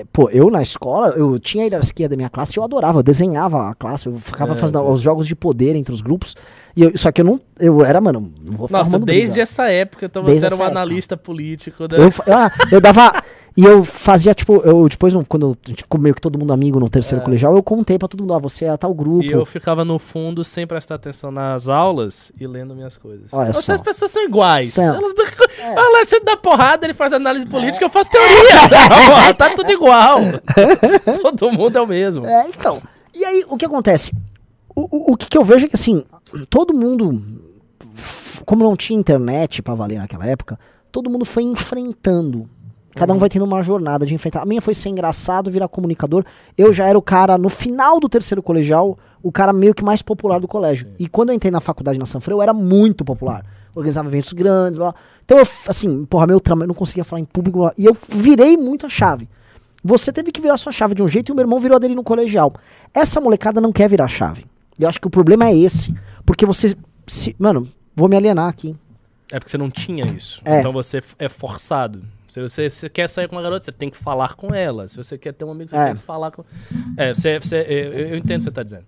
[0.00, 3.02] é, pô, eu na escola, eu tinha a hierarquia da minha classe, eu adorava, eu
[3.02, 4.90] desenhava a classe, eu ficava É, fazendo sim.
[4.90, 6.34] os jogos de poder entre os grupos.
[6.74, 9.42] E eu- só que eu não, eu era, mano, não vou ficar Nossa, desde briga.
[9.42, 10.70] essa época, então Desde você era um época.
[10.70, 11.86] analista político.
[11.86, 11.96] Da...
[11.98, 13.12] Eu, fa- ah, eu dava.
[13.56, 16.78] E eu fazia, tipo, eu depois, quando a gente ficou meio que todo mundo amigo
[16.78, 19.24] no terceiro colegial, eu contei pra todo mundo, ó, você é tal grupo.
[19.24, 23.32] E eu ficava no fundo sem prestar atenção nas aulas e lendo minhas coisas.
[23.32, 23.72] Olha Nossa, só.
[23.72, 24.72] As pessoas são iguais.
[24.72, 24.94] São.
[24.94, 25.22] Elas do...
[25.62, 29.34] Ah, você dá porrada, ele faz análise política, eu faço teoria.
[29.36, 30.18] tá tudo igual.
[31.22, 32.24] Todo mundo é o mesmo.
[32.24, 32.80] É, então.
[33.14, 34.12] E aí, o que acontece?
[34.74, 36.02] O, o, o que, que eu vejo é que, assim,
[36.48, 37.22] todo mundo,
[38.46, 40.58] como não tinha internet pra valer naquela época,
[40.90, 42.48] todo mundo foi enfrentando.
[42.94, 44.42] Cada um vai tendo uma jornada de enfrentar.
[44.42, 46.24] A minha foi ser engraçado, virar comunicador.
[46.58, 50.02] Eu já era o cara, no final do terceiro colegial, o cara meio que mais
[50.02, 50.88] popular do colégio.
[50.98, 53.44] E quando eu entrei na faculdade na Sanfra, eu era muito popular.
[53.74, 54.94] Organizava eventos grandes, blá.
[55.24, 57.60] Então, eu, assim, porra, meu trama, eu não conseguia falar em público.
[57.60, 57.72] blá.
[57.78, 59.28] E eu virei muito a chave.
[59.82, 61.78] Você teve que virar sua chave de um jeito e o meu irmão virou a
[61.78, 62.52] dele no colegial.
[62.92, 64.44] Essa molecada não quer virar chave.
[64.78, 65.94] Eu acho que o problema é esse.
[66.26, 66.76] Porque você.
[67.06, 68.76] Se, mano, vou me alienar aqui.
[69.32, 70.42] É porque você não tinha isso.
[70.44, 70.58] É.
[70.58, 72.02] Então você é forçado.
[72.30, 74.86] Se você, se quer sair com uma garota, você tem que falar com ela.
[74.88, 75.86] Se você quer ter um amigo, você É.
[75.86, 76.44] tem que falar com.
[76.96, 78.84] É, você, você- eu, eu entendo o que você está dizendo.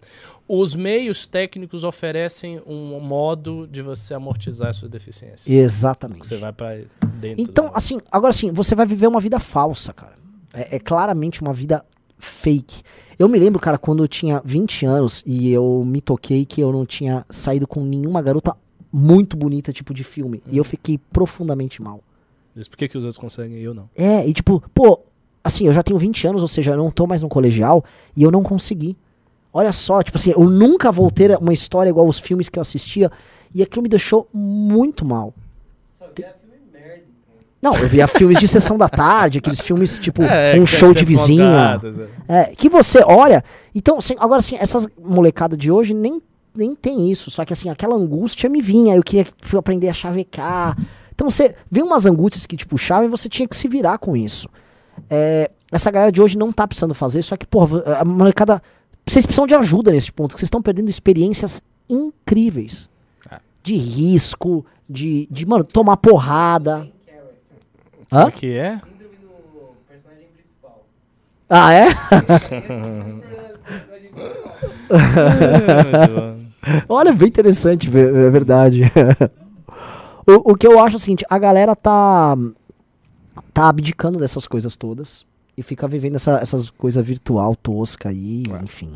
[0.48, 5.46] Os meios técnicos oferecem um modo de você amortizar as suas deficiências.
[5.48, 6.26] Exatamente.
[6.26, 6.76] Você vai pra
[7.16, 7.42] dentro.
[7.42, 10.14] Então, da- assim, agora sim, você vai viver uma vida falsa, cara.
[10.54, 11.84] É, é claramente uma vida
[12.18, 12.82] fake.
[13.18, 16.70] Eu me lembro, cara, quando eu tinha 20 anos e eu me toquei que eu
[16.72, 18.54] não tinha saído com nenhuma garota
[18.92, 20.42] muito bonita, tipo de filme.
[20.50, 22.00] E eu fiquei profundamente mal.
[22.54, 23.88] Diz, Por que, que os outros conseguem e eu não?
[23.96, 25.00] É, e tipo, pô,
[25.42, 27.84] assim, eu já tenho 20 anos, ou seja, eu não tô mais no colegial
[28.16, 28.96] e eu não consegui.
[29.52, 32.62] Olha só, tipo assim, eu nunca vou ter uma história igual os filmes que eu
[32.62, 33.10] assistia
[33.54, 35.34] e aquilo me deixou muito mal.
[35.98, 37.02] Só via filme merda.
[37.04, 37.72] então.
[37.72, 40.94] Não, eu via filmes de sessão da tarde, aqueles filmes tipo É, um show é
[40.94, 41.04] de
[41.36, 42.08] gatas, né?
[42.26, 43.44] É, que você olha.
[43.74, 46.22] Então, assim, agora assim, essas molecadas de hoje nem,
[46.56, 47.30] nem tem isso.
[47.30, 48.94] Só que assim, aquela angústia me vinha.
[48.96, 50.76] Eu queria fui aprender a chavecar.
[51.22, 54.16] Então você vê umas angústias que te puxavam e você tinha que se virar com
[54.16, 54.48] isso.
[55.08, 58.60] É, essa galera de hoje não tá precisando fazer, só que, porra, a molecada.
[59.06, 62.88] Vocês precisam de ajuda nesse ponto, que vocês estão perdendo experiências incríveis.
[63.30, 63.38] É.
[63.62, 66.90] De risco, de, de, mano, tomar porrada.
[67.06, 67.30] Character.
[68.12, 68.26] Hã?
[68.26, 68.78] É que é?
[68.78, 70.84] Síndrome do personagem principal.
[71.48, 71.86] Ah, é?
[76.88, 78.90] Olha, bem interessante, é verdade.
[80.26, 82.36] o, o que eu acho é o seguinte, a galera tá
[83.52, 85.26] tá abdicando dessas coisas todas
[85.56, 88.92] e fica vivendo essa, essas coisas virtual tosca aí, enfim.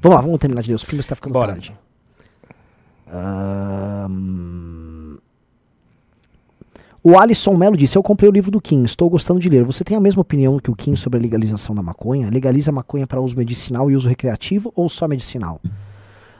[0.00, 1.52] Vamos lá, vamos terminar de os primos, tá ficando Bora.
[1.52, 1.74] tarde.
[3.10, 5.16] Ahn,
[7.02, 9.64] O Alisson Melo disse: Eu comprei o livro do Kim, estou gostando de ler.
[9.64, 12.28] Você tem a mesma opinião que o Kim sobre a legalização da maconha?
[12.30, 15.60] Legaliza a maconha para uso medicinal e uso recreativo ou só medicinal?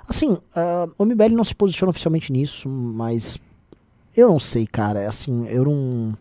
[0.07, 3.39] Assim, ah, o MBL não se posiciona oficialmente nisso, mas
[4.19, 5.09] eu não sei, cara.
[5.09, 6.17] Assim, eu não.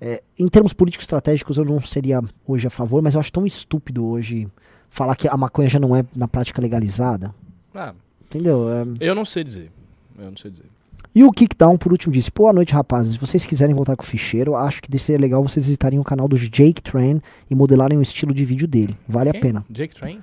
[0.00, 3.46] é, em termos políticos estratégicos, eu não seria hoje a favor, mas eu acho tão
[3.46, 4.48] estúpido hoje
[4.90, 7.34] falar que a maconha já não é na prática legalizada.
[7.74, 7.94] Ah,
[8.24, 8.68] Entendeu?
[8.68, 9.70] É, eu não sei dizer.
[10.18, 10.66] Eu não sei dizer.
[11.14, 13.12] E o Kickdown, por último, disse: Boa noite, rapazes.
[13.14, 16.28] Se vocês quiserem voltar com o ficheiro, acho que seria legal vocês visitarem o canal
[16.28, 18.96] do Jake Train e modelarem o estilo de vídeo dele.
[19.08, 19.64] Vale a pena.
[19.70, 20.22] Jake Train?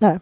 [0.00, 0.20] É.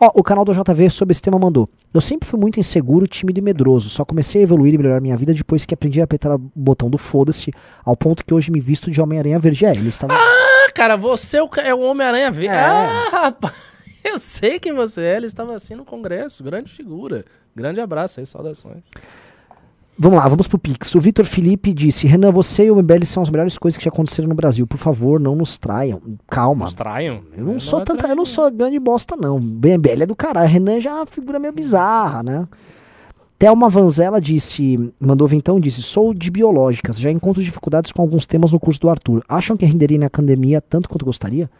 [0.00, 1.68] Ó, o canal do JV sobre esse tema mandou.
[1.92, 3.88] Eu sempre fui muito inseguro, tímido e medroso.
[3.88, 6.90] Só comecei a evoluir e melhorar minha vida depois que aprendi a apertar o botão
[6.90, 7.50] do foda-se,
[7.84, 9.66] ao ponto que hoje me visto de Homem-Aranha Verde.
[9.66, 10.12] É, ele estava.
[10.14, 12.54] Ah, cara, você é o, é o Homem-Aranha Verde.
[12.54, 12.60] É.
[12.60, 13.54] Ah, rapaz.
[14.04, 15.16] Eu sei quem você é.
[15.16, 16.42] Ele estava assim no congresso.
[16.42, 17.24] Grande figura.
[17.54, 18.82] Grande abraço aí, saudações.
[19.98, 20.94] Vamos lá, vamos pro Pix.
[20.94, 23.90] O Vitor Felipe disse: Renan, você e o MBL são as melhores coisas que já
[23.90, 24.66] aconteceram no Brasil.
[24.66, 26.00] Por favor, não nos traiam.
[26.28, 26.64] Calma.
[26.64, 27.20] Nos traiam?
[27.36, 29.38] Eu não É, sou é tanta, eu não sou grande bosta, não.
[29.38, 30.48] BMBL é do caralho.
[30.48, 32.48] Renan já é uma figura meio bizarra, né?
[33.38, 38.52] Thelma Vanzella disse, mandou então disse: Sou de biológicas, já encontro dificuldades com alguns temas
[38.52, 39.22] no curso do Arthur.
[39.28, 41.50] Acham que renderia na academia tanto quanto gostaria?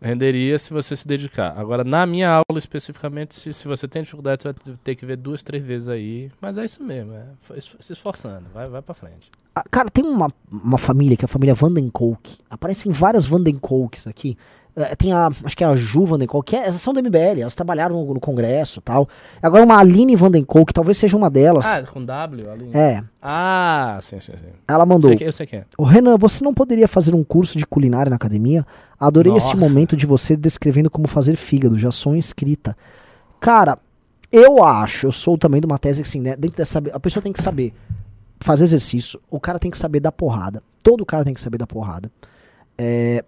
[0.00, 1.58] Renderia se você se dedicar.
[1.58, 5.16] Agora, na minha aula especificamente, se, se você tem dificuldade, você vai ter que ver
[5.16, 6.30] duas, três vezes aí.
[6.40, 7.26] Mas é isso mesmo, é
[7.58, 8.46] se esforçando.
[8.52, 9.30] Vai, vai pra frente.
[9.54, 12.38] Ah, cara, tem uma, uma família que é a família Vandenkolk.
[12.50, 14.36] Aparecem várias Vandenkolks aqui.
[14.76, 17.54] Eh, tem a, acho que é a Ju Vandenkol, que é, são do MBL, elas
[17.54, 19.08] trabalharam no, no congresso e tal.
[19.42, 21.66] Agora uma Aline Vandenkol, que talvez seja uma delas.
[21.66, 22.70] Ah, com W ali.
[22.74, 24.44] É, Ah, sim, sim, sim.
[24.68, 25.10] ela mandou.
[25.10, 25.64] Sei que- eu sei quem é.
[25.78, 28.64] Ô Renan, você não poderia fazer um curso de culinária na academia?
[29.00, 29.58] Adorei esse Nossa.
[29.68, 32.76] momento de você descrevendo como fazer fígado, já sou inscrita.
[33.40, 33.78] Cara,
[34.30, 36.36] eu acho, eu sou também de uma tese assim, né?
[36.36, 37.72] Dentro dessa, a pessoa tem que saber
[38.40, 40.62] fazer exercício, o cara tem que saber dar porrada.
[40.82, 42.10] Todo cara tem que saber dar porrada.
[42.78, 43.24] É,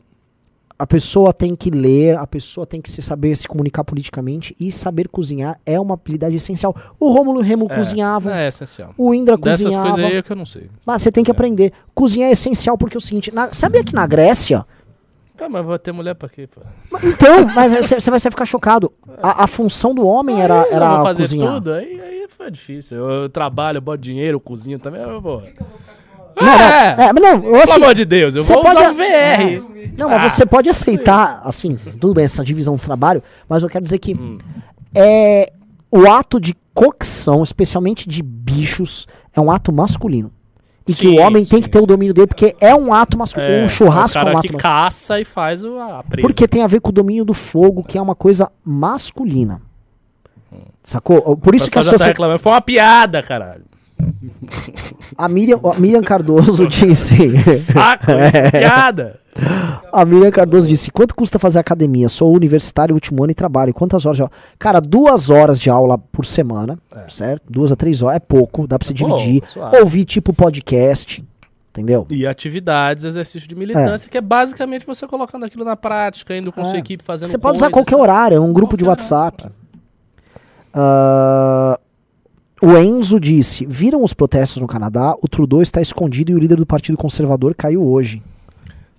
[0.79, 4.71] a pessoa tem que ler, a pessoa tem que se saber se comunicar politicamente e
[4.71, 6.75] saber cozinhar é uma habilidade essencial.
[7.01, 8.95] O Rômulo Remo É, cozinhavam, É, essencial.
[8.97, 9.89] o Indra Dessas cozinhava.
[9.91, 10.69] coisas aí é que eu não sei.
[10.87, 11.73] Mas você tem que aprender.
[11.95, 14.65] Cozinhar é essencial porque é o seguinte, na, sabia que na Grécia
[15.37, 16.61] Tá, mas vou ter mulher pra quê, pô?
[16.91, 18.93] Mas Então, mas você você vai ficar chocado.
[19.23, 21.55] A, a função do homem era, Aí eu era vou fazer cozinhar.
[21.55, 22.97] tudo, aí, aí foi difícil.
[22.99, 25.41] Eu, eu trabalho, eu boto dinheiro, eu cozinho também, eu vou.
[25.41, 25.49] Não,
[26.41, 28.95] não, É, é, mas não, eu, pelo assim, amor de Deus, eu vou usar um
[28.95, 29.63] VR.
[29.99, 30.29] não, mas Ah.
[30.31, 34.15] você pode aceitar, assim, tudo bem, essa divisão do trabalho, mas eu quero dizer que
[34.15, 34.39] Hum.
[34.95, 35.53] é,
[35.91, 40.31] o ato de cocção, especialmente de bichos, é um ato masculino.
[40.87, 42.75] E que Sim, o homem tem sim, que ter o sim, domínio dele, porque é
[42.75, 43.53] um ato masculino.
[43.53, 44.59] É, um churrasco é é o um ato que masculino.
[44.63, 46.27] caça e faz o, a presa.
[46.27, 49.61] Porque tem a ver com o domínio do fogo, que é uma coisa masculina.
[50.83, 51.37] Sacou?
[51.37, 52.09] Por o isso que a já tá sociedade.
[52.13, 52.39] reclamando.
[52.39, 53.65] Foi uma piada, caralho.
[55.17, 57.39] A Miriam, a Miriam Cardoso disse.
[57.41, 59.19] Saco, isso, piada.
[59.93, 62.09] A Miriam Cardoso disse: quanto custa fazer academia?
[62.09, 63.73] Sou universitário, último ano e trabalho.
[63.73, 64.33] Quantas horas de aula?
[64.59, 67.43] Cara, duas horas de aula por semana, certo?
[67.49, 69.43] Duas a três horas é pouco, dá pra você É dividir.
[69.47, 69.77] suave.
[69.79, 71.25] Ouvir tipo podcast,
[71.71, 72.07] entendeu?
[72.11, 76.63] E atividades, exercício de militância, que é basicamente você colocando aquilo na prática, indo com
[76.63, 76.65] É.
[76.65, 78.03] sua equipe fazendo Você pode usar coisas, qualquer sabe?
[78.03, 79.45] horário, é um grupo de WhatsApp.
[79.45, 79.59] horário,
[80.75, 81.79] Ah,
[82.61, 85.15] o Enzo disse: viram os protestos no Canadá?
[85.23, 88.23] O Trudeau está escondido e o líder do Partido Conservador caiu hoje.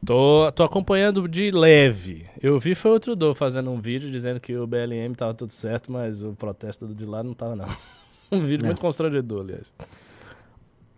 [0.05, 2.25] Tô, tô acompanhando de leve.
[2.41, 5.91] Eu vi foi o Trudeau fazendo um vídeo dizendo que o BLM tava tudo certo,
[5.91, 7.67] mas o protesto do de lá não tava, não.
[8.31, 9.73] Um vídeo muito constrangedor, aliás.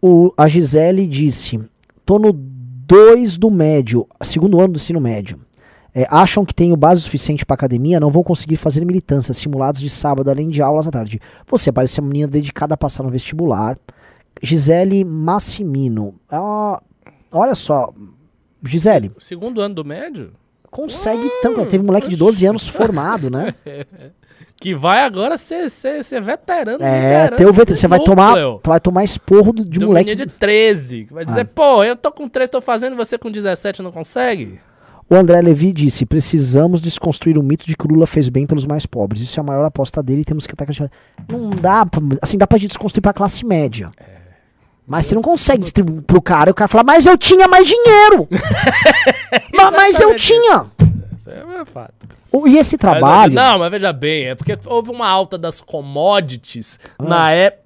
[0.02, 1.62] O, a Gisele disse:
[2.06, 5.40] tô no 2 do médio, segundo ano do ensino médio.
[5.94, 9.90] É, acham que tenho base suficiente para academia, não vão conseguir fazer militância, simulados de
[9.90, 11.20] sábado, além de aulas à tarde.
[11.48, 13.78] Você parece uma menina dedicada a passar no vestibular.
[14.42, 16.16] Gisele Massimino.
[16.30, 16.82] Ah,
[17.32, 17.94] olha só,
[18.64, 20.32] Gisele, Segundo ano do médio?
[20.70, 21.66] consegue tanto.
[21.66, 23.54] Teve um moleque de 12 anos formado, né?
[24.60, 26.84] Que vai agora ser, ser, ser veterano.
[26.84, 30.14] É, teu VT, você vai tomar, vai tomar esporro do- de Do moleque.
[30.14, 31.06] de 13.
[31.06, 34.60] Que vai dizer, pô, eu tô com 13, tô fazendo, você com 17 não consegue?
[35.12, 38.66] O André Levi disse: precisamos desconstruir o mito de que o Lula fez bem pelos
[38.66, 39.22] mais pobres.
[39.22, 40.90] Isso é a maior aposta dele e temos que atacar.
[41.30, 43.92] Não dá, pra- assim, dá pra gente desconstruir pra classe média.
[44.88, 47.68] Mas você não consegue distribuir pro cara e o cara fala, mas eu tinha mais
[47.68, 48.28] dinheiro!
[49.56, 50.66] Ma- mas eu tinha!
[51.18, 52.08] Isso é fato.
[52.48, 53.34] E esse Mas, trabalho.
[53.34, 57.04] não, mas veja bem, é porque houve uma alta das commodities Ah.
[57.04, 57.62] na época.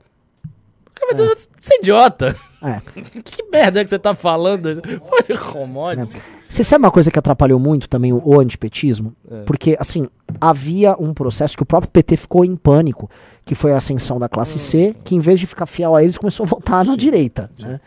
[0.96, 2.36] Cara, mas Você é idiota.
[2.64, 2.82] É.
[3.22, 4.70] Que merda que você tá falando?
[5.04, 6.28] Foi commodities.
[6.50, 9.14] Você sabe uma coisa que atrapalhou muito também o, o antipetismo?
[9.30, 9.42] É.
[9.44, 10.08] Porque, assim,
[10.42, 13.10] havia um processo que o próprio PT ficou em pânico,
[13.44, 16.18] que foi a ascensão da classe C, que em vez de ficar fiel a eles,
[16.18, 17.52] começou a votar na direita.
[17.60, 17.80] né?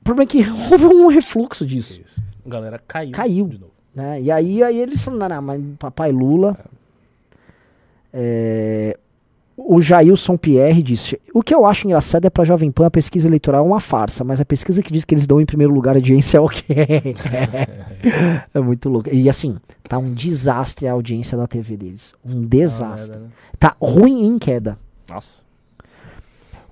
[0.00, 2.00] O problema é que houve um refluxo disso.
[2.02, 2.22] Isso.
[2.46, 3.12] A galera caiu.
[3.12, 3.48] Caiu.
[3.48, 3.72] De novo.
[3.94, 4.22] né?
[4.22, 6.56] E aí, aí eles não, não, mas papai Lula.
[8.12, 8.98] É,
[9.66, 13.28] o Jailson Pierre disse: O que eu acho engraçado é pra Jovem Pan a pesquisa
[13.28, 15.94] eleitoral é uma farsa, mas a pesquisa que diz que eles dão em primeiro lugar
[15.94, 16.64] a audiência é o quê?
[18.54, 19.12] é muito louco.
[19.12, 19.56] E assim,
[19.88, 22.14] tá um desastre a audiência da TV deles.
[22.24, 23.18] Um desastre.
[23.18, 23.32] merda, né?
[23.58, 24.78] Tá ruim em queda.
[25.08, 25.49] Nossa.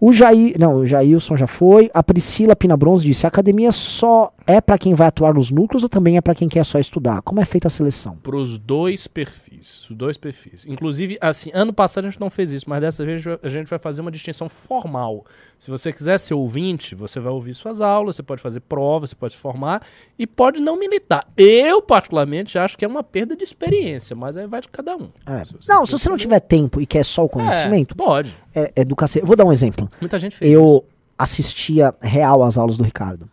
[0.00, 1.90] O Jair, não, o Jailson já foi.
[1.92, 5.82] A Priscila Pina Bronze disse: a academia só é pra quem vai atuar nos núcleos
[5.82, 7.20] ou também é pra quem quer só estudar?
[7.22, 8.16] Como é feita a seleção?
[8.22, 9.88] Pros dois perfis.
[9.90, 10.66] Os dois perfis.
[10.66, 13.78] Inclusive, assim, ano passado a gente não fez isso, mas dessa vez a gente vai
[13.78, 15.24] fazer uma distinção formal.
[15.58, 19.16] Se você quiser ser ouvinte, você vai ouvir suas aulas, você pode fazer provas, você
[19.16, 19.82] pode se formar
[20.18, 21.26] e pode não militar.
[21.36, 25.10] Eu, particularmente, acho que é uma perda de experiência, mas aí vai de cada um.
[25.26, 25.44] É.
[25.44, 28.36] Se Não, se você não tiver tempo e quer só o É, conhecimento, pode.
[28.58, 29.24] É, é do cacete.
[29.26, 29.88] Vou dar um exemplo.
[30.00, 30.84] Muita gente fez Eu isso.
[31.18, 33.28] assistia real às aulas do Ricardo.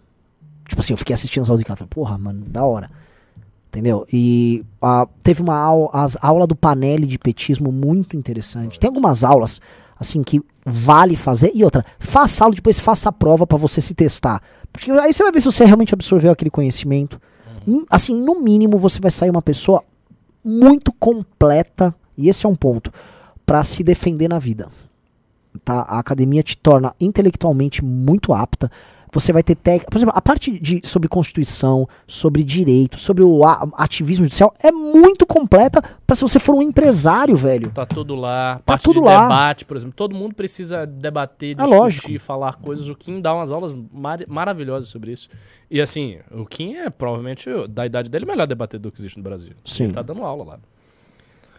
[0.68, 1.80] Tipo assim, eu fiquei assistindo as aulas do Ricardo.
[1.80, 2.90] Falei, porra, mano, da hora.
[3.70, 4.06] Entendeu?
[4.12, 8.80] E ah, teve uma aula, as aula do Panelli de petismo muito interessante.
[8.80, 9.60] Tem algumas aulas,
[10.00, 11.52] assim, que vale fazer.
[11.54, 14.42] E outra, faça aula, depois faça a prova pra você se testar.
[14.72, 17.20] Porque aí você vai ver se você realmente absorveu aquele conhecimento.
[17.68, 19.84] Hum, Assim, no mínimo, você vai sair uma pessoa
[20.44, 22.92] muito completa, e esse é um ponto,
[23.46, 24.70] pra se defender na vida
[25.64, 25.82] tá?
[25.88, 28.72] A academia te torna intelectualmente muito apta.
[29.14, 29.90] Você vai ter técnica.
[29.90, 33.46] Por exemplo, a parte de, sobre Constituição, sobre direito, sobre o
[33.78, 37.72] ativismo judicial é muito completa pra se você for um empresário, velho.
[37.72, 38.56] Tá tudo lá.
[38.56, 39.22] Tá Parte tudo de lá.
[39.24, 39.96] debate, por exemplo.
[39.96, 42.20] Todo mundo precisa debater, É discutir, lógico.
[42.20, 42.90] falar coisas.
[42.90, 45.30] O Kim dá umas aulas mar- maravilhosas sobre isso.
[45.72, 49.24] E assim, o Kim é provavelmente, da idade dele, o melhor debatedor que existe no
[49.24, 49.54] Brasil.
[49.64, 49.86] Sim.
[49.86, 50.60] Ele tá dando aula lá.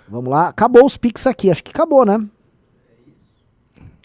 [0.06, 0.48] Vamos lá.
[0.48, 1.51] Acabou os Pix aqui.
[1.51, 2.23] Acho que acabou, né?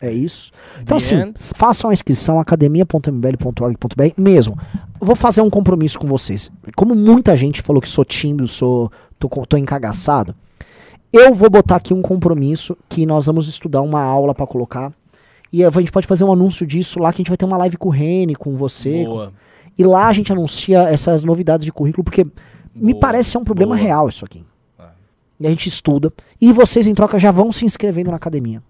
[0.02, 0.52] É isso.
[0.82, 1.40] Então, The assim, end.
[1.54, 4.58] façam a inscrição academia.mbl.org.br mesmo.
[5.00, 6.50] Vou fazer um compromisso com vocês.
[6.76, 10.34] Como muita gente falou que sou tímido, sou tô, tô encagaçado,
[11.14, 14.92] eu vou botar aqui um compromisso que nós vamos estudar uma aula pra colocar.
[15.54, 17.58] E a gente pode fazer um anúncio disso lá, que a gente vai ter uma
[17.58, 19.04] live com o Rene, com você.
[19.04, 19.34] Boa.
[19.78, 22.26] E lá a gente anuncia essas novidades de currículo, porque
[22.74, 23.00] me Boa.
[23.02, 23.86] parece ser um problema Boa.
[23.86, 24.44] real isso aqui.
[24.80, 24.84] É.
[25.42, 26.12] E a gente estuda.
[26.40, 28.64] E vocês, em troca, já vão se inscrevendo na academia.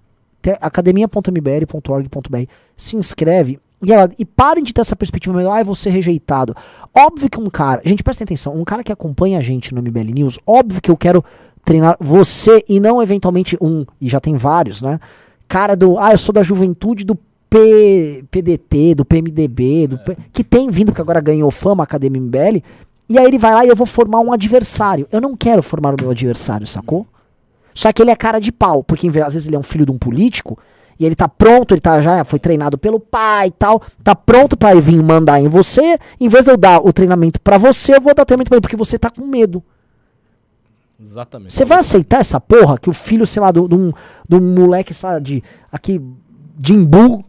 [0.61, 2.51] Academia.mbl.org.br.
[2.75, 3.59] Se inscreve.
[3.83, 6.55] E, ela, e parem de ter essa perspectiva, ah, eu vou ser rejeitado.
[6.95, 7.81] Óbvio que um cara.
[7.83, 8.53] Gente, presta atenção.
[8.53, 11.23] Um cara que acompanha a gente no MBL News, óbvio que eu quero
[11.65, 13.85] treinar você e não eventualmente um.
[13.99, 14.99] E já tem vários, né?
[15.47, 15.97] Cara do.
[15.97, 17.17] Ah, eu sou da juventude do
[17.49, 22.21] P, PDT, do PMDB, do P- que tem vindo, porque agora ganhou fama a Academia
[22.21, 22.61] MBL.
[23.09, 25.05] E aí ele vai lá e eu vou formar um adversário.
[25.11, 27.05] Eu não quero formar o meu adversário, sacou?
[27.73, 29.91] Só que ele é cara de pau, porque às vezes ele é um filho de
[29.91, 30.57] um político
[30.99, 34.55] e ele tá pronto, ele tá já foi treinado pelo pai e tal, tá pronto
[34.55, 35.97] pra vir mandar em você.
[36.19, 38.61] Em vez de eu dar o treinamento pra você, eu vou dar treinamento pra ele,
[38.61, 39.63] porque você tá com medo.
[41.01, 41.53] Exatamente.
[41.53, 43.91] Você vai aceitar essa porra que o filho, sei lá, de um
[44.29, 45.99] de um moleque, sei lá, de aqui
[46.55, 47.25] de Imbu,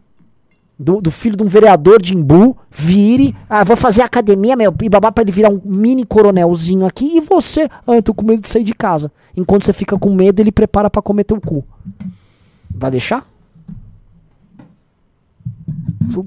[0.77, 4.89] do, do filho de um vereador de Imbu, vire, ah, vou fazer academia, meu, e
[4.89, 8.41] babá pra ele virar um mini coronelzinho aqui, e você, ah, eu tô com medo
[8.41, 9.11] de sair de casa.
[9.35, 11.63] Enquanto você fica com medo, ele prepara pra comer teu cu.
[12.69, 13.27] Vai deixar?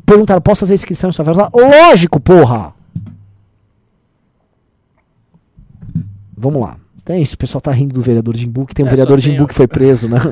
[0.05, 1.51] Perguntaram, posso fazer inscrição em sua festa?
[1.53, 2.75] Lógico, porra!
[6.37, 6.77] Vamos lá.
[7.03, 8.91] Então é isso, o pessoal tá rindo do vereador de Imbu, que tem um É,
[8.91, 10.19] vereador de Imbu que foi preso, né?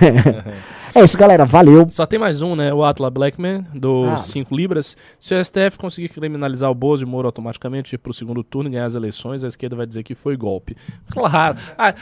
[0.94, 1.44] é isso, galera.
[1.44, 1.86] Valeu.
[1.88, 2.72] Só tem mais um, né?
[2.72, 4.16] O Atla Blackman, dos Ah.
[4.18, 4.96] 5 libras.
[5.18, 8.68] Se o STF conseguir criminalizar o Bozo e o Moro automaticamente ir pro segundo turno
[8.68, 10.76] e ganhar as eleições, a esquerda vai dizer que foi golpe.
[11.10, 11.56] Claro.
[11.78, 11.94] Ah,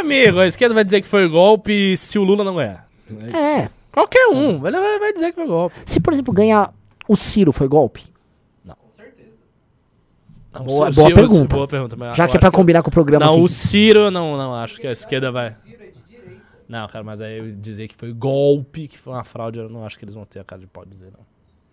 [0.00, 2.88] amigo, a esquerda vai dizer que foi golpe se o Lula não ganhar.
[3.32, 3.60] É.
[3.62, 3.70] É.
[3.92, 4.66] Qualquer um.
[4.66, 5.76] Ele vai, vai dizer que foi golpe.
[5.84, 6.72] Se, por exemplo, ganhar
[7.08, 8.04] o Ciro, foi golpe?
[8.66, 9.30] Com certeza.
[10.52, 11.56] Não, Boa- o boa Ciro- pergunta.
[11.56, 12.14] Boa pergunta.
[12.14, 13.42] Já que é pra combinar com o programa Não, aqui.
[13.42, 15.50] o Ciro eu não, não acho que a esquerda vai.
[15.52, 16.40] Ciro é de direita.
[16.68, 19.98] Não, cara, mas aí dizer que foi golpe, que foi uma fraude, eu não acho
[19.98, 21.24] que eles vão ter a cara de pau de dizer, não.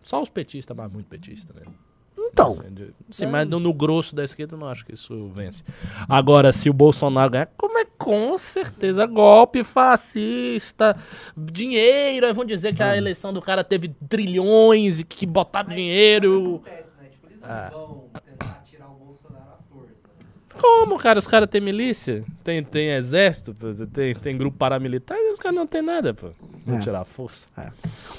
[0.01, 1.73] Só os petistas, mas muito petista mesmo.
[2.17, 5.29] Então, Assim, de- Sim, mas no, no grosso da esquerda eu não acho que isso
[5.29, 5.63] vence.
[6.07, 10.95] Agora, se o Bolsonaro ganhar, como é com certeza golpe fascista,
[11.37, 16.55] dinheiro, aí vão dizer que a eleição do cara teve trilhões e que botaram dinheiro.
[16.65, 17.09] Acontece, né?
[17.09, 17.69] Tipo, eles não Ah.
[17.73, 20.07] vão tentar tirar o Bolsonaro à força.
[20.07, 20.25] né?
[20.59, 21.19] Como, cara?
[21.19, 25.57] Os caras têm milícia, tem, tem exército, pô, tem, tem grupo paramilitar e os caras
[25.57, 26.29] não tem nada, pô.
[26.65, 26.79] Vão É.
[26.79, 27.47] tirar a força.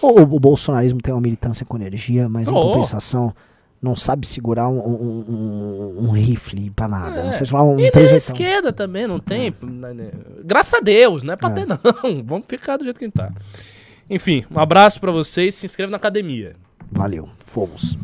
[0.03, 2.73] o, o bolsonarismo tem uma militância com energia, mas em Oh.
[2.73, 3.35] compensação
[3.81, 7.21] não sabe segurar um, um, um- um rifle pra nada.
[7.21, 7.25] É.
[7.25, 9.55] Não sei falar um E 3 esquerda também não tem.
[9.63, 10.11] né, né,
[10.45, 11.53] Graças a Deus, não é pra É.
[11.53, 11.79] ter, não.
[12.25, 13.33] Vamos ficar do jeito que a gente tá.
[14.09, 15.55] Enfim, um abraço pra vocês.
[15.55, 16.53] Se inscreva na academia.
[16.93, 17.29] Valeu.
[17.45, 17.97] Fomos.